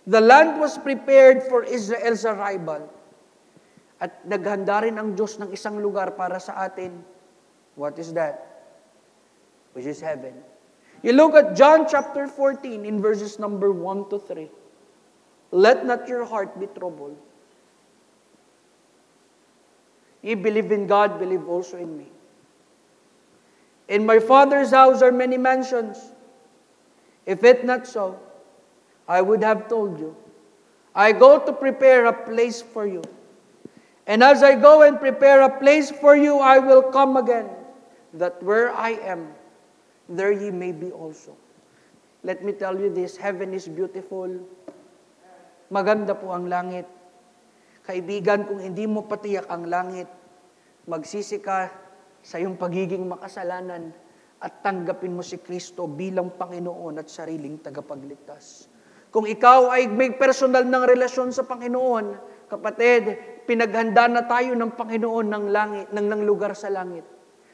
The 0.08 0.20
land 0.20 0.60
was 0.60 0.78
prepared 0.78 1.44
for 1.44 1.64
Israel's 1.64 2.26
arrival. 2.26 2.92
At 4.04 4.28
naghanda 4.28 4.84
rin 4.84 5.00
ang 5.00 5.16
Diyos 5.16 5.40
ng 5.40 5.56
isang 5.56 5.80
lugar 5.80 6.12
para 6.20 6.40
sa 6.44 6.68
atin. 6.68 7.00
What 7.80 7.96
is 7.96 8.12
that? 8.14 8.68
Which 9.72 9.88
is 9.88 10.04
heaven. 10.04 10.36
You 11.04 11.16
look 11.16 11.36
at 11.36 11.56
John 11.56 11.88
chapter 11.88 12.28
14 12.28 12.84
in 12.84 13.00
verses 13.00 13.40
number 13.40 13.72
1 13.72 14.12
to 14.12 14.20
3. 14.20 14.52
Let 15.52 15.86
not 15.86 16.08
your 16.08 16.26
heart 16.26 16.60
be 16.60 16.68
troubled. 16.68 17.16
Ye 20.24 20.36
believe 20.36 20.72
in 20.72 20.88
God, 20.88 21.20
believe 21.20 21.48
also 21.48 21.78
in 21.78 21.98
me. 21.98 22.08
In 23.88 24.06
my 24.06 24.20
Father's 24.20 24.72
house 24.72 25.02
are 25.02 25.12
many 25.12 25.38
mansions. 25.38 26.14
If 27.26 27.44
it 27.44 27.64
not 27.64 27.86
so, 27.86 28.20
I 29.08 29.22
would 29.22 29.44
have 29.44 29.68
told 29.68 30.00
you. 30.00 30.16
I 30.94 31.12
go 31.12 31.42
to 31.42 31.52
prepare 31.52 32.06
a 32.06 32.14
place 32.14 32.62
for 32.62 32.86
you. 32.86 33.02
And 34.06 34.22
as 34.22 34.44
I 34.44 34.56
go 34.60 34.84
and 34.84 35.00
prepare 35.00 35.42
a 35.42 35.52
place 35.52 35.90
for 35.90 36.16
you, 36.16 36.38
I 36.38 36.60
will 36.60 36.84
come 36.92 37.16
again, 37.16 37.48
that 38.14 38.44
where 38.44 38.76
I 38.76 39.00
am, 39.00 39.32
there 40.12 40.32
ye 40.32 40.52
may 40.52 40.76
be 40.76 40.92
also. 40.92 41.34
Let 42.24 42.44
me 42.44 42.52
tell 42.52 42.76
you 42.76 42.92
this, 42.92 43.16
heaven 43.16 43.56
is 43.56 43.68
beautiful. 43.68 44.28
Maganda 45.72 46.16
po 46.16 46.36
ang 46.36 46.52
langit. 46.52 46.88
Kaibigan, 47.84 48.48
kung 48.48 48.60
hindi 48.60 48.88
mo 48.88 49.08
patiyak 49.08 49.48
ang 49.48 49.68
langit, 49.68 50.08
magsisi 50.88 51.40
ka 51.40 51.72
sa 52.24 52.40
iyong 52.40 52.56
pagiging 52.56 53.08
makasalanan 53.08 53.92
at 54.40 54.64
tanggapin 54.64 55.16
mo 55.16 55.24
si 55.24 55.40
Kristo 55.40 55.88
bilang 55.88 56.32
Panginoon 56.36 57.00
at 57.00 57.08
sariling 57.08 57.60
tagapagligtas. 57.60 58.72
Kung 59.14 59.30
ikaw 59.30 59.70
ay 59.70 59.94
may 59.94 60.10
personal 60.18 60.66
ng 60.66 60.90
relasyon 60.90 61.30
sa 61.30 61.46
Panginoon, 61.46 62.18
kapatid, 62.50 63.14
pinaghanda 63.46 64.10
na 64.10 64.26
tayo 64.26 64.58
ng 64.58 64.74
Panginoon 64.74 65.30
ng 65.30 65.46
langit, 65.54 65.88
ng, 65.94 66.08
ng 66.18 66.22
lugar 66.26 66.58
sa 66.58 66.74
langit. 66.74 67.06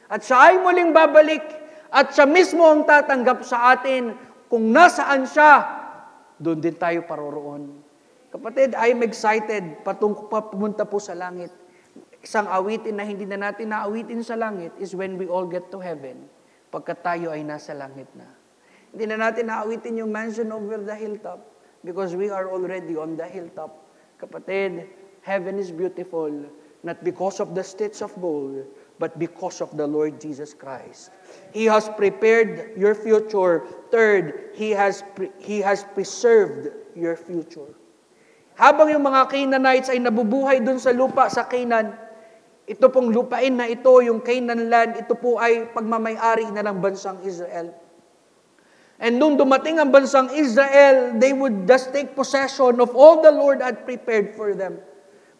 At 0.08 0.24
siya 0.24 0.40
ay 0.40 0.64
muling 0.64 0.96
babalik 0.96 1.44
at 1.92 2.16
siya 2.16 2.24
mismo 2.24 2.64
ang 2.64 2.88
tatanggap 2.88 3.44
sa 3.44 3.76
atin. 3.76 4.16
Kung 4.48 4.72
nasaan 4.72 5.28
siya, 5.28 5.68
doon 6.40 6.64
din 6.64 6.80
tayo 6.80 7.04
paroroon. 7.04 7.76
Kapatid, 8.32 8.72
I'm 8.80 9.04
excited 9.04 9.84
patung 9.84 10.16
pumunta 10.32 10.88
po 10.88 10.96
sa 10.96 11.12
langit. 11.12 11.52
Isang 12.24 12.48
awitin 12.48 12.96
na 12.96 13.04
hindi 13.04 13.28
na 13.28 13.36
natin 13.36 13.68
naawitin 13.68 14.24
sa 14.24 14.32
langit 14.32 14.72
is 14.80 14.96
when 14.96 15.20
we 15.20 15.28
all 15.28 15.44
get 15.44 15.68
to 15.68 15.76
heaven. 15.76 16.24
Pagkat 16.72 17.04
tayo 17.04 17.36
ay 17.36 17.44
nasa 17.44 17.76
langit 17.76 18.08
na. 18.16 18.32
Hindi 18.96 19.04
na 19.12 19.28
natin 19.28 19.52
naawitin 19.52 20.00
yung 20.00 20.08
mansion 20.08 20.48
over 20.56 20.80
the 20.80 20.96
hilltop 20.96 21.49
because 21.84 22.16
we 22.16 22.28
are 22.30 22.50
already 22.50 22.96
on 22.96 23.16
the 23.16 23.26
hilltop. 23.26 23.76
Kapatid, 24.20 24.86
heaven 25.22 25.58
is 25.58 25.72
beautiful 25.72 26.30
not 26.82 27.04
because 27.04 27.40
of 27.40 27.52
the 27.54 27.64
streets 27.64 28.00
of 28.00 28.12
gold, 28.20 28.64
but 28.98 29.18
because 29.20 29.60
of 29.60 29.76
the 29.76 29.84
Lord 29.84 30.20
Jesus 30.20 30.56
Christ. 30.56 31.12
He 31.52 31.68
has 31.68 31.88
prepared 31.92 32.72
your 32.76 32.96
future. 32.96 33.64
Third, 33.92 34.56
He 34.56 34.72
has, 34.72 35.04
pre- 35.16 35.32
he 35.40 35.60
has 35.60 35.84
preserved 35.92 36.72
your 36.96 37.16
future. 37.16 37.76
Habang 38.56 38.92
yung 38.92 39.04
mga 39.04 39.28
Canaanites 39.28 39.88
ay 39.88 40.00
nabubuhay 40.00 40.60
dun 40.60 40.76
sa 40.76 40.92
lupa 40.92 41.28
sa 41.32 41.48
Canaan, 41.48 41.96
ito 42.68 42.86
pong 42.92 43.08
lupain 43.08 43.56
na 43.56 43.68
ito, 43.68 44.00
yung 44.04 44.20
Canaan 44.20 44.68
land, 44.68 45.00
ito 45.00 45.16
po 45.16 45.40
ay 45.40 45.68
pagmamayari 45.72 46.48
na 46.52 46.64
ng 46.64 46.76
bansang 46.80 47.20
Israel. 47.24 47.72
And 49.00 49.16
nung 49.16 49.40
dumating 49.40 49.80
ang 49.80 49.88
bansang 49.88 50.28
Israel, 50.36 51.16
they 51.16 51.32
would 51.32 51.64
just 51.64 51.88
take 51.88 52.12
possession 52.12 52.76
of 52.84 52.92
all 52.92 53.24
the 53.24 53.32
Lord 53.32 53.64
had 53.64 53.88
prepared 53.88 54.36
for 54.36 54.52
them. 54.52 54.76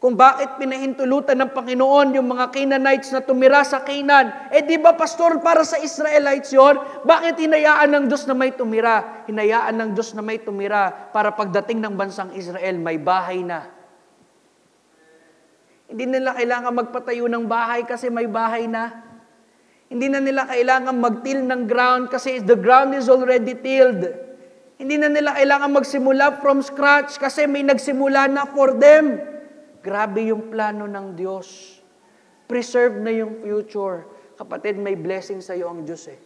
Kung 0.01 0.17
bakit 0.17 0.57
pinahintulutan 0.57 1.37
ng 1.45 1.53
Panginoon 1.53 2.17
yung 2.17 2.25
mga 2.33 2.57
Canaanites 2.57 3.13
na 3.13 3.21
tumira 3.21 3.61
sa 3.61 3.85
Canaan. 3.85 4.49
Eh 4.49 4.65
di 4.65 4.81
ba 4.81 4.97
pastor 4.97 5.45
para 5.45 5.61
sa 5.61 5.77
Israelites 5.77 6.49
yon? 6.57 6.81
Bakit 7.05 7.37
hinayaan 7.37 7.93
ng 7.93 8.05
Diyos 8.09 8.25
na 8.25 8.33
may 8.33 8.57
tumira? 8.57 9.29
Hinayaan 9.29 9.77
ng 9.77 9.91
Diyos 9.93 10.17
na 10.17 10.25
may 10.25 10.41
tumira 10.41 11.13
para 11.13 11.29
pagdating 11.37 11.85
ng 11.85 12.01
bansang 12.01 12.33
Israel, 12.33 12.81
may 12.81 12.97
bahay 12.97 13.45
na. 13.45 13.69
Hindi 15.85 16.17
nila 16.17 16.33
kailangan 16.33 16.73
magpatayo 16.81 17.29
ng 17.29 17.45
bahay 17.45 17.85
kasi 17.85 18.09
may 18.09 18.25
bahay 18.25 18.65
na. 18.65 19.10
Hindi 19.91 20.07
na 20.07 20.23
nila 20.23 20.47
kailangan 20.47 20.95
mag-till 21.03 21.43
ng 21.43 21.67
ground 21.67 22.15
kasi 22.15 22.39
the 22.39 22.55
ground 22.55 22.95
is 22.95 23.11
already 23.11 23.59
tilled. 23.59 24.07
Hindi 24.79 24.97
na 24.97 25.11
nila 25.11 25.35
kailangan 25.35 25.77
magsimula 25.77 26.39
from 26.39 26.63
scratch 26.63 27.19
kasi 27.19 27.51
may 27.51 27.67
nagsimula 27.67 28.31
na 28.31 28.47
for 28.47 28.79
them. 28.79 29.19
Grabe 29.83 30.31
yung 30.31 30.47
plano 30.47 30.87
ng 30.87 31.19
Diyos. 31.19 31.83
Preserve 32.47 33.03
na 33.03 33.11
yung 33.11 33.43
future. 33.43 34.07
Kapatid, 34.39 34.79
may 34.79 34.95
blessing 34.95 35.43
sa 35.43 35.59
iyo 35.59 35.69
ang 35.69 35.83
Diyos 35.83 36.07
eh. 36.07 36.21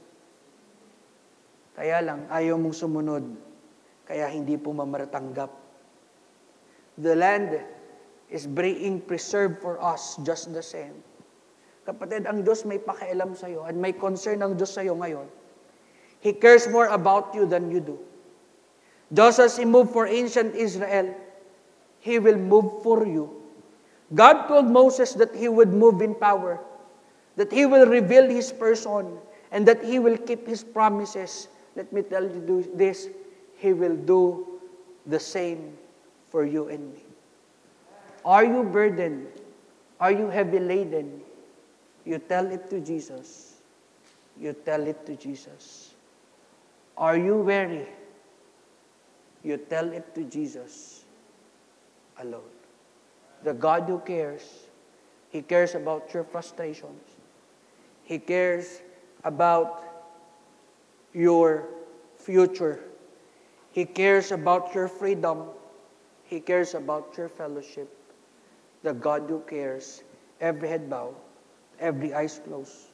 Kaya 1.74 2.04
lang, 2.04 2.28
ayaw 2.30 2.60
mong 2.60 2.76
sumunod. 2.76 3.24
Kaya 4.04 4.28
hindi 4.28 4.60
po 4.60 4.76
mamaratanggap. 4.76 5.50
The 7.00 7.16
land 7.16 7.58
is 8.28 8.44
being 8.46 9.02
preserved 9.02 9.58
for 9.58 9.80
us 9.80 10.20
just 10.22 10.52
the 10.52 10.62
same. 10.62 10.94
Kapatid, 11.84 12.24
ang 12.24 12.40
Diyos 12.40 12.64
may 12.64 12.80
pakialam 12.80 13.36
sa 13.36 13.44
iyo 13.44 13.68
at 13.68 13.76
may 13.76 13.92
concern 13.92 14.40
ang 14.40 14.56
Diyos 14.56 14.72
sa 14.72 14.80
iyo 14.80 14.96
ngayon. 14.96 15.28
He 16.24 16.32
cares 16.32 16.64
more 16.64 16.88
about 16.88 17.36
you 17.36 17.44
than 17.44 17.68
you 17.68 17.84
do. 17.84 18.00
Just 19.12 19.36
as 19.36 19.60
He 19.60 19.68
moved 19.68 19.92
for 19.92 20.08
ancient 20.08 20.56
Israel, 20.56 21.12
He 22.00 22.16
will 22.16 22.40
move 22.40 22.80
for 22.80 23.04
you. 23.04 23.28
God 24.16 24.48
told 24.48 24.64
Moses 24.64 25.12
that 25.20 25.36
He 25.36 25.52
would 25.52 25.76
move 25.76 26.00
in 26.00 26.16
power, 26.16 26.56
that 27.36 27.52
He 27.52 27.68
will 27.68 27.84
reveal 27.84 28.24
His 28.24 28.48
person, 28.48 29.20
and 29.52 29.68
that 29.68 29.84
He 29.84 30.00
will 30.00 30.16
keep 30.16 30.48
His 30.48 30.64
promises. 30.64 31.52
Let 31.76 31.92
me 31.92 32.00
tell 32.00 32.24
you 32.24 32.64
this, 32.72 33.12
He 33.60 33.76
will 33.76 33.96
do 33.96 34.56
the 35.04 35.20
same 35.20 35.76
for 36.32 36.48
you 36.48 36.72
and 36.72 36.96
me. 36.96 37.04
Are 38.24 38.44
you 38.44 38.64
burdened? 38.64 39.28
Are 40.00 40.12
you 40.12 40.32
heavy 40.32 40.58
laden? 40.58 41.20
You 42.04 42.18
tell 42.18 42.50
it 42.50 42.68
to 42.70 42.80
Jesus. 42.80 43.60
You 44.38 44.52
tell 44.52 44.86
it 44.86 45.06
to 45.06 45.16
Jesus. 45.16 45.94
Are 46.96 47.16
you 47.16 47.36
weary? 47.38 47.86
You 49.42 49.56
tell 49.58 49.92
it 49.92 50.14
to 50.14 50.24
Jesus 50.24 51.04
alone. 52.18 52.42
the 53.44 53.52
God 53.52 53.84
who 53.84 53.98
cares. 54.00 54.66
He 55.28 55.42
cares 55.42 55.74
about 55.74 56.12
your 56.14 56.24
frustrations. 56.24 57.02
He 58.04 58.18
cares 58.18 58.80
about 59.22 59.82
your 61.12 61.68
future. 62.16 62.80
He 63.70 63.84
cares 63.84 64.32
about 64.32 64.74
your 64.74 64.88
freedom. 64.88 65.44
He 66.24 66.40
cares 66.40 66.74
about 66.74 67.14
your 67.18 67.28
fellowship. 67.28 67.88
The 68.82 68.94
God 68.94 69.24
who 69.28 69.40
cares. 69.40 70.02
Every 70.40 70.68
head 70.68 70.88
bow, 70.88 71.14
every 71.84 72.16
eyes 72.16 72.40
closed. 72.40 72.88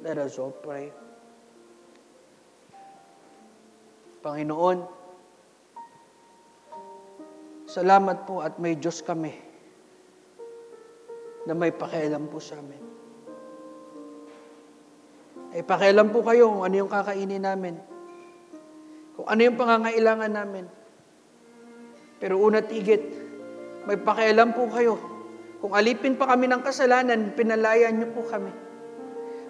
Let 0.00 0.16
us 0.16 0.40
all 0.40 0.56
pray. 0.56 0.88
Panginoon, 4.24 4.88
salamat 7.68 8.24
po 8.24 8.40
at 8.40 8.56
may 8.56 8.80
Diyos 8.80 9.04
kami 9.04 9.36
na 11.44 11.52
may 11.52 11.74
pakialam 11.74 12.30
po 12.32 12.40
sa 12.40 12.56
amin. 12.56 12.80
Ay 15.52 15.60
pakialam 15.60 16.08
po 16.08 16.24
kayo 16.24 16.48
kung 16.48 16.64
ano 16.64 16.74
yung 16.80 16.88
kakainin 16.88 17.44
namin. 17.44 17.76
Kung 19.12 19.28
ano 19.28 19.40
yung 19.44 19.58
pangangailangan 19.60 20.32
namin. 20.32 20.64
Pero 22.16 22.40
una 22.40 22.64
tigit, 22.64 23.02
may 23.84 23.98
pakialam 24.00 24.56
po 24.56 24.70
kayo. 24.72 25.11
Kung 25.62 25.78
alipin 25.78 26.18
pa 26.18 26.26
kami 26.26 26.50
ng 26.50 26.58
kasalanan, 26.58 27.38
pinalayan 27.38 27.94
niyo 27.94 28.10
po 28.10 28.26
kami. 28.26 28.50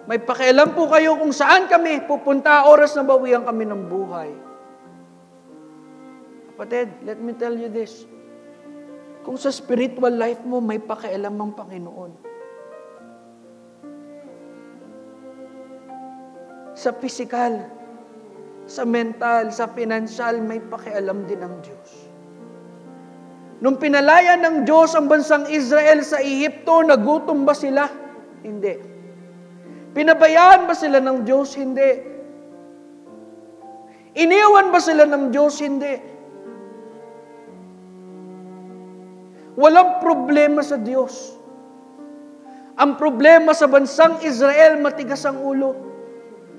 May 0.05 0.21
pakialam 0.21 0.77
po 0.77 0.85
kayo 0.85 1.17
kung 1.17 1.33
saan 1.33 1.65
kami 1.65 2.05
pupunta 2.05 2.69
oras 2.69 2.93
na 2.93 3.01
bawian 3.01 3.41
kami 3.41 3.65
ng 3.65 3.81
buhay. 3.89 4.29
Kapatid, 6.53 7.01
let 7.01 7.17
me 7.17 7.33
tell 7.33 7.57
you 7.57 7.65
this. 7.65 8.05
Kung 9.25 9.41
sa 9.41 9.49
spiritual 9.49 10.13
life 10.13 10.45
mo, 10.45 10.61
may 10.61 10.77
pakialam 10.77 11.33
ang 11.33 11.57
Panginoon. 11.57 12.11
Sa 16.77 16.93
physical, 16.99 17.63
sa 18.69 18.83
mental, 18.83 19.49
sa 19.49 19.71
financial, 19.71 20.43
may 20.45 20.59
pakialam 20.61 21.25
din 21.25 21.41
ang 21.41 21.57
Diyos. 21.63 22.02
Nung 23.63 23.79
pinalaya 23.79 24.35
ng 24.35 24.67
Diyos 24.67 24.91
ang 24.91 25.07
bansang 25.07 25.47
Israel 25.47 26.03
sa 26.03 26.19
Ehipto, 26.19 26.83
nagutom 26.83 27.47
ba 27.47 27.55
sila? 27.55 27.87
Hindi. 28.43 28.75
Pinabayaan 29.95 30.67
ba 30.67 30.75
sila 30.75 30.99
ng 30.99 31.23
Diyos? 31.23 31.55
Hindi. 31.55 32.11
Iniwan 34.19 34.67
ba 34.67 34.83
sila 34.83 35.07
ng 35.07 35.31
Diyos? 35.31 35.63
Hindi. 35.63 35.95
Walang 39.55 40.03
problema 40.03 40.59
sa 40.59 40.75
Diyos. 40.75 41.39
Ang 42.75 42.99
problema 42.99 43.55
sa 43.55 43.71
bansang 43.71 44.27
Israel, 44.27 44.75
matigas 44.83 45.23
ang 45.23 45.39
ulo. 45.39 45.71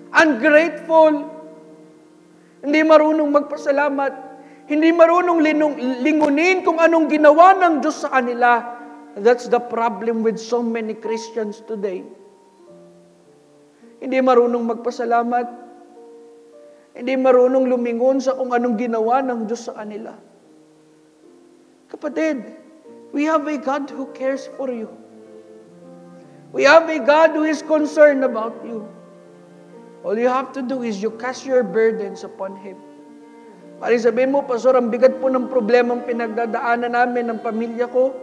Ungrateful. 0.09 1.21
Hindi 2.65 2.81
marunong 2.81 3.29
magpasalamat. 3.29 4.24
Hindi 4.65 4.97
marunong 4.97 5.41
linung, 5.45 5.77
lingunin 5.77 6.65
kung 6.65 6.81
anong 6.81 7.13
ginawa 7.13 7.53
ng 7.61 7.85
Diyos 7.85 8.01
sa 8.01 8.17
kanila. 8.17 8.65
That's 9.21 9.47
the 9.53 9.61
problem 9.61 10.25
with 10.25 10.41
so 10.41 10.65
many 10.65 10.97
Christians 10.97 11.61
today. 11.69 12.01
Hindi 14.01 14.19
marunong 14.25 14.65
magpasalamat. 14.73 15.47
Hindi 16.97 17.15
marunong 17.21 17.69
lumingon 17.69 18.25
sa 18.25 18.33
kung 18.33 18.57
anong 18.57 18.81
ginawa 18.81 19.21
ng 19.21 19.45
Diyos 19.45 19.69
sa 19.69 19.77
kanila. 19.77 20.17
Kapatid, 21.93 22.57
we 23.13 23.29
have 23.29 23.45
a 23.45 23.61
God 23.61 23.93
who 23.93 24.09
cares 24.17 24.49
for 24.57 24.73
you. 24.73 24.89
We 26.57 26.65
have 26.65 26.89
a 26.89 27.03
God 27.03 27.37
who 27.37 27.45
is 27.45 27.61
concerned 27.61 28.25
about 28.25 28.65
you. 28.65 28.89
All 30.07 30.17
you 30.17 30.29
have 30.29 30.57
to 30.57 30.63
do 30.63 30.87
is 30.87 31.03
you 31.03 31.11
cast 31.21 31.45
your 31.45 31.67
burdens 31.67 32.25
upon 32.25 32.57
Him. 32.57 32.79
Pari 33.83 33.99
sabihin 33.99 34.31
mo, 34.31 34.47
Pastor, 34.47 34.79
ang 34.79 34.87
bigat 34.87 35.19
po 35.19 35.27
ng 35.27 35.51
problema 35.51 35.99
ang 35.99 36.07
pinagdadaanan 36.07 36.95
namin 36.95 37.25
ng 37.35 37.39
pamilya 37.43 37.91
ko. 37.91 38.15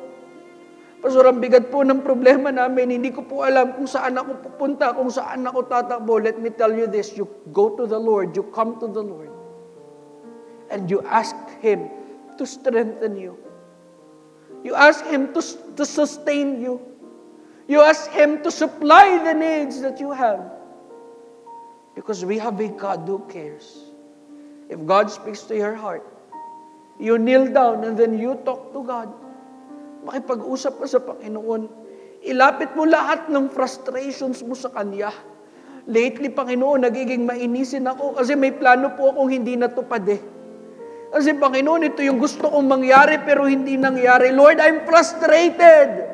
Pastor, 1.04 1.28
ang 1.28 1.42
bigat 1.44 1.68
po 1.68 1.84
ng 1.84 2.00
problema 2.06 2.54
namin. 2.54 2.96
Hindi 2.96 3.12
ko 3.12 3.26
po 3.26 3.44
alam 3.44 3.76
kung 3.76 3.90
saan 3.90 4.16
ako 4.16 4.48
pupunta, 4.48 4.96
kung 4.96 5.12
saan 5.12 5.44
ako 5.44 5.68
tatakbo. 5.68 6.22
Let 6.22 6.40
me 6.40 6.54
tell 6.56 6.72
you 6.72 6.88
this. 6.88 7.18
You 7.18 7.28
go 7.52 7.76
to 7.76 7.84
the 7.84 8.00
Lord. 8.00 8.32
You 8.38 8.48
come 8.54 8.80
to 8.80 8.88
the 8.88 9.04
Lord. 9.04 9.34
And 10.72 10.88
you 10.88 11.04
ask 11.04 11.36
Him 11.60 11.92
to 12.40 12.48
strengthen 12.48 13.20
you. 13.20 13.36
You 14.64 14.78
ask 14.78 15.04
Him 15.04 15.36
to, 15.36 15.42
to 15.76 15.84
sustain 15.84 16.62
you. 16.62 16.80
You 17.68 17.82
ask 17.82 18.08
Him 18.14 18.40
to 18.46 18.52
supply 18.54 19.20
the 19.20 19.34
needs 19.34 19.82
that 19.82 20.00
you 20.00 20.16
have. 20.16 20.48
Because 21.92 22.24
we 22.24 22.40
have 22.40 22.56
a 22.62 22.70
God 22.72 23.04
who 23.04 23.20
cares. 23.28 23.91
If 24.72 24.80
God 24.88 25.12
speaks 25.12 25.44
to 25.52 25.54
your 25.54 25.76
heart, 25.76 26.08
you 26.96 27.20
kneel 27.20 27.52
down 27.52 27.84
and 27.84 28.00
then 28.00 28.16
you 28.16 28.40
talk 28.48 28.72
to 28.72 28.80
God. 28.88 29.12
Makipag-usap 30.08 30.80
ka 30.80 30.88
sa 30.88 31.04
Panginoon. 31.04 31.68
Ilapit 32.24 32.72
mo 32.80 32.88
lahat 32.88 33.28
ng 33.28 33.52
frustrations 33.52 34.40
mo 34.48 34.56
sa 34.56 34.72
Kanya. 34.72 35.12
Lately, 35.92 36.32
Panginoon, 36.32 36.88
nagiging 36.88 37.28
mainisin 37.28 37.84
ako 37.84 38.16
kasi 38.16 38.32
may 38.40 38.56
plano 38.56 38.96
po 38.96 39.12
akong 39.12 39.28
hindi 39.28 39.60
natupad 39.60 40.08
eh. 40.08 40.22
Kasi 41.12 41.36
Panginoon, 41.36 41.92
ito 41.92 42.00
yung 42.00 42.24
gusto 42.24 42.48
kong 42.48 42.72
mangyari 42.72 43.20
pero 43.28 43.44
hindi 43.44 43.76
nangyari. 43.76 44.32
Lord, 44.32 44.64
I'm 44.64 44.88
frustrated. 44.88 46.08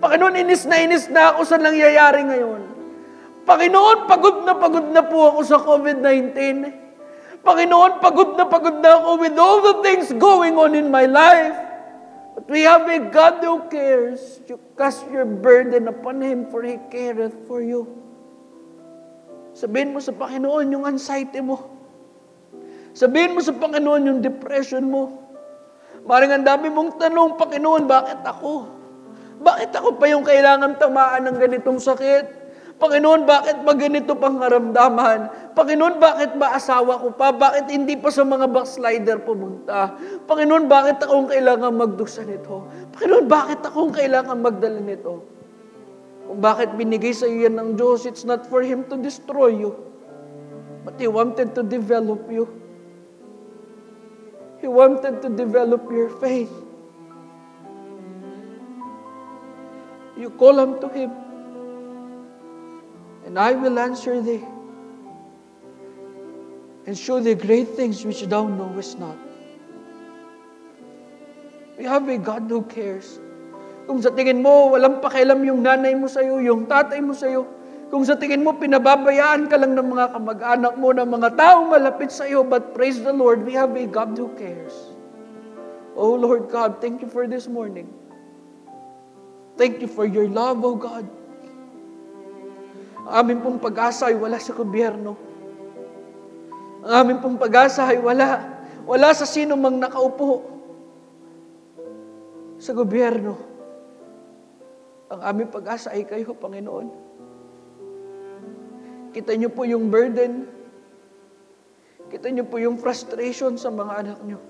Panginoon, 0.00 0.40
inis 0.40 0.64
na 0.64 0.80
inis 0.80 1.12
na 1.12 1.36
ako 1.36 1.44
sa 1.44 1.60
nangyayari 1.60 2.24
ngayon. 2.24 2.62
Panginoon, 3.44 4.08
pagod 4.08 4.48
na 4.48 4.56
pagod 4.56 4.88
na 4.88 5.04
po 5.04 5.36
ako 5.36 5.40
sa 5.44 5.60
COVID-19. 5.60 6.83
Panginoon, 7.44 8.00
pagod 8.00 8.40
na 8.40 8.48
pagod 8.48 8.80
na 8.80 9.04
ako 9.04 9.20
with 9.20 9.36
all 9.36 9.60
the 9.60 9.76
things 9.84 10.08
going 10.16 10.56
on 10.56 10.72
in 10.72 10.88
my 10.88 11.04
life. 11.04 11.52
But 12.34 12.48
we 12.48 12.64
have 12.64 12.88
a 12.88 12.98
God 13.12 13.44
who 13.44 13.68
cares. 13.68 14.40
You 14.48 14.58
cast 14.74 15.06
your 15.12 15.28
burden 15.28 15.86
upon 15.86 16.24
Him 16.24 16.48
for 16.48 16.64
He 16.64 16.80
careth 16.88 17.36
for 17.46 17.60
you. 17.60 17.86
Sabihin 19.54 19.94
mo 19.94 20.02
sa 20.02 20.10
Panginoon 20.10 20.66
yung 20.74 20.84
anxiety 20.88 21.38
mo. 21.38 21.70
Sabihin 22.90 23.38
mo 23.38 23.40
sa 23.44 23.54
Panginoon 23.54 24.02
yung 24.08 24.20
depression 24.24 24.82
mo. 24.90 25.22
Maring 26.04 26.42
ang 26.42 26.44
dami 26.44 26.68
mong 26.68 26.98
tanong, 26.98 27.38
Panginoon, 27.38 27.86
bakit 27.86 28.20
ako? 28.26 28.66
Bakit 29.40 29.70
ako 29.78 29.96
pa 29.96 30.04
yung 30.10 30.26
kailangan 30.26 30.76
tamaan 30.76 31.28
ng 31.28 31.36
ganitong 31.38 31.78
sakit? 31.78 32.43
Panginoon, 32.84 33.24
bakit 33.24 33.64
ba 33.64 33.72
ganito 33.72 34.12
pang 34.12 34.36
karamdaman? 34.36 35.32
Panginoon, 35.56 35.96
bakit 35.96 36.36
ba 36.36 36.52
asawa 36.52 37.00
ko 37.00 37.16
pa? 37.16 37.32
Bakit 37.32 37.72
hindi 37.72 37.96
pa 37.96 38.12
sa 38.12 38.28
mga 38.28 38.44
backslider 38.44 39.24
pumunta? 39.24 39.96
Panginoon, 40.28 40.68
bakit 40.68 41.00
akong 41.00 41.32
kailangan 41.32 41.72
magdusa 41.72 42.28
nito? 42.28 42.68
Panginoon, 42.92 43.24
bakit 43.24 43.64
akong 43.64 43.88
kailangan 43.88 44.36
magdala 44.36 44.84
nito? 44.84 45.24
Kung 46.28 46.44
bakit 46.44 46.76
binigay 46.76 47.16
sa 47.16 47.24
iyo 47.24 47.48
yan 47.48 47.56
ng 47.56 47.70
Diyos, 47.72 48.04
it's 48.04 48.28
not 48.28 48.44
for 48.52 48.60
Him 48.60 48.84
to 48.92 49.00
destroy 49.00 49.56
you. 49.64 49.72
But 50.84 51.00
He 51.00 51.08
wanted 51.08 51.56
to 51.56 51.64
develop 51.64 52.28
you. 52.28 52.44
He 54.60 54.68
wanted 54.68 55.24
to 55.24 55.32
develop 55.32 55.88
your 55.88 56.12
faith. 56.20 56.52
You 60.20 60.28
call 60.36 60.60
unto 60.60 60.92
Him, 60.92 61.23
and 63.34 63.42
I 63.42 63.50
will 63.58 63.82
answer 63.82 64.22
thee, 64.22 64.46
and 66.86 66.94
show 66.94 67.18
thee 67.18 67.34
great 67.34 67.74
things 67.74 68.06
which 68.06 68.22
thou 68.30 68.46
knowest 68.46 69.02
not. 69.02 69.18
We 71.74 71.82
have 71.82 72.06
a 72.06 72.14
God 72.14 72.46
who 72.46 72.62
cares. 72.62 73.18
Kung 73.90 73.98
sa 73.98 74.14
tingin 74.14 74.38
mo, 74.38 74.70
walang 74.70 75.02
pakialam 75.02 75.42
yung 75.42 75.66
nanay 75.66 75.98
mo 75.98 76.06
sa'yo, 76.06 76.38
yung 76.46 76.70
tatay 76.70 77.02
mo 77.02 77.10
sa'yo, 77.10 77.42
kung 77.90 78.06
sa 78.06 78.14
tingin 78.14 78.46
mo, 78.46 78.54
pinababayaan 78.54 79.50
ka 79.50 79.58
lang 79.58 79.74
ng 79.74 79.88
mga 79.90 80.14
kamag-anak 80.14 80.74
mo, 80.78 80.94
ng 80.94 81.10
mga 81.10 81.34
taong 81.34 81.74
malapit 81.74 82.14
sa 82.14 82.30
iyo, 82.30 82.46
but 82.46 82.70
praise 82.70 83.02
the 83.02 83.10
Lord, 83.10 83.42
we 83.42 83.50
have 83.50 83.74
a 83.74 83.82
God 83.90 84.14
who 84.14 84.30
cares. 84.38 84.94
Oh 85.98 86.14
Lord 86.14 86.46
God, 86.54 86.78
thank 86.78 87.02
you 87.02 87.10
for 87.10 87.26
this 87.26 87.50
morning. 87.50 87.90
Thank 89.58 89.82
you 89.82 89.90
for 89.90 90.06
your 90.06 90.30
love, 90.30 90.62
oh 90.62 90.78
God. 90.78 91.23
Ang 93.04 93.12
aming 93.12 93.40
pong 93.44 93.58
pag-asa 93.60 94.08
ay 94.08 94.16
wala 94.16 94.40
sa 94.40 94.56
gobyerno. 94.56 95.12
Ang 96.84 96.92
aming 96.92 97.18
pong 97.20 97.36
pag-asa 97.36 97.88
ay 97.88 98.00
wala. 98.00 98.40
Wala 98.84 99.08
sa 99.12 99.28
sino 99.28 99.56
mang 99.56 99.76
nakaupo 99.76 100.44
sa 102.60 102.72
gobyerno. 102.72 103.36
Ang 105.12 105.20
aming 105.20 105.50
pag-asa 105.52 105.92
ay 105.92 106.08
kayo, 106.08 106.32
Panginoon. 106.32 106.88
Kita 109.12 109.36
niyo 109.36 109.52
po 109.52 109.68
yung 109.68 109.92
burden. 109.92 110.48
Kita 112.08 112.32
niyo 112.32 112.48
po 112.48 112.56
yung 112.56 112.80
frustration 112.80 113.60
sa 113.60 113.68
mga 113.68 113.92
anak 114.00 114.18
niyo. 114.24 114.40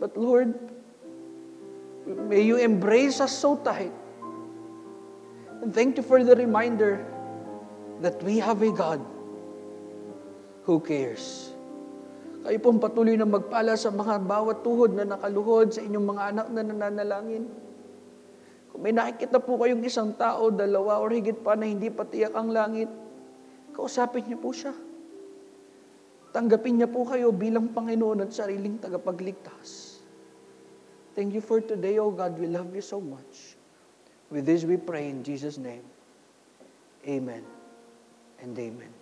But 0.00 0.16
Lord, 0.16 0.80
May 2.06 2.42
you 2.42 2.56
embrace 2.56 3.20
us 3.20 3.36
so 3.36 3.56
tight. 3.60 3.92
And 5.60 5.70
thank 5.76 6.00
you 6.00 6.04
for 6.04 6.24
the 6.24 6.32
reminder 6.32 7.04
that 8.00 8.16
we 8.24 8.40
have 8.40 8.64
a 8.64 8.72
God 8.72 9.04
who 10.64 10.80
cares. 10.80 11.52
Kayo 12.40 12.56
pong 12.56 12.80
patuloy 12.80 13.20
na 13.20 13.28
magpala 13.28 13.76
sa 13.76 13.92
mga 13.92 14.24
bawat 14.24 14.64
tuhod 14.64 14.96
na 14.96 15.04
nakaluhod 15.04 15.76
sa 15.76 15.84
inyong 15.84 16.06
mga 16.08 16.22
anak 16.32 16.46
na 16.48 16.62
nananalangin. 16.64 17.44
Kung 18.72 18.80
may 18.80 18.96
nakikita 18.96 19.36
po 19.36 19.60
kayong 19.60 19.84
isang 19.84 20.16
tao, 20.16 20.48
dalawa, 20.48 21.04
or 21.04 21.12
higit 21.12 21.36
pa 21.44 21.52
na 21.52 21.68
hindi 21.68 21.92
patiyak 21.92 22.32
ang 22.32 22.48
langit, 22.48 22.88
kausapin 23.76 24.24
niyo 24.24 24.40
po 24.40 24.56
siya. 24.56 24.72
Tanggapin 26.30 26.80
niya 26.80 26.88
po 26.88 27.02
kayo 27.04 27.34
bilang 27.34 27.74
Panginoon 27.74 28.24
at 28.24 28.30
sariling 28.30 28.78
tagapagligtas. 28.78 30.00
Thank 31.18 31.34
you 31.34 31.42
for 31.42 31.58
today, 31.58 31.98
O 31.98 32.14
God. 32.14 32.38
We 32.38 32.46
love 32.46 32.70
you 32.70 32.80
so 32.80 33.02
much. 33.02 33.49
With 34.30 34.46
this 34.46 34.64
we 34.64 34.76
pray 34.76 35.08
in 35.08 35.24
Jesus' 35.24 35.58
name. 35.58 35.82
Amen 37.06 37.44
and 38.40 38.58
amen. 38.58 38.99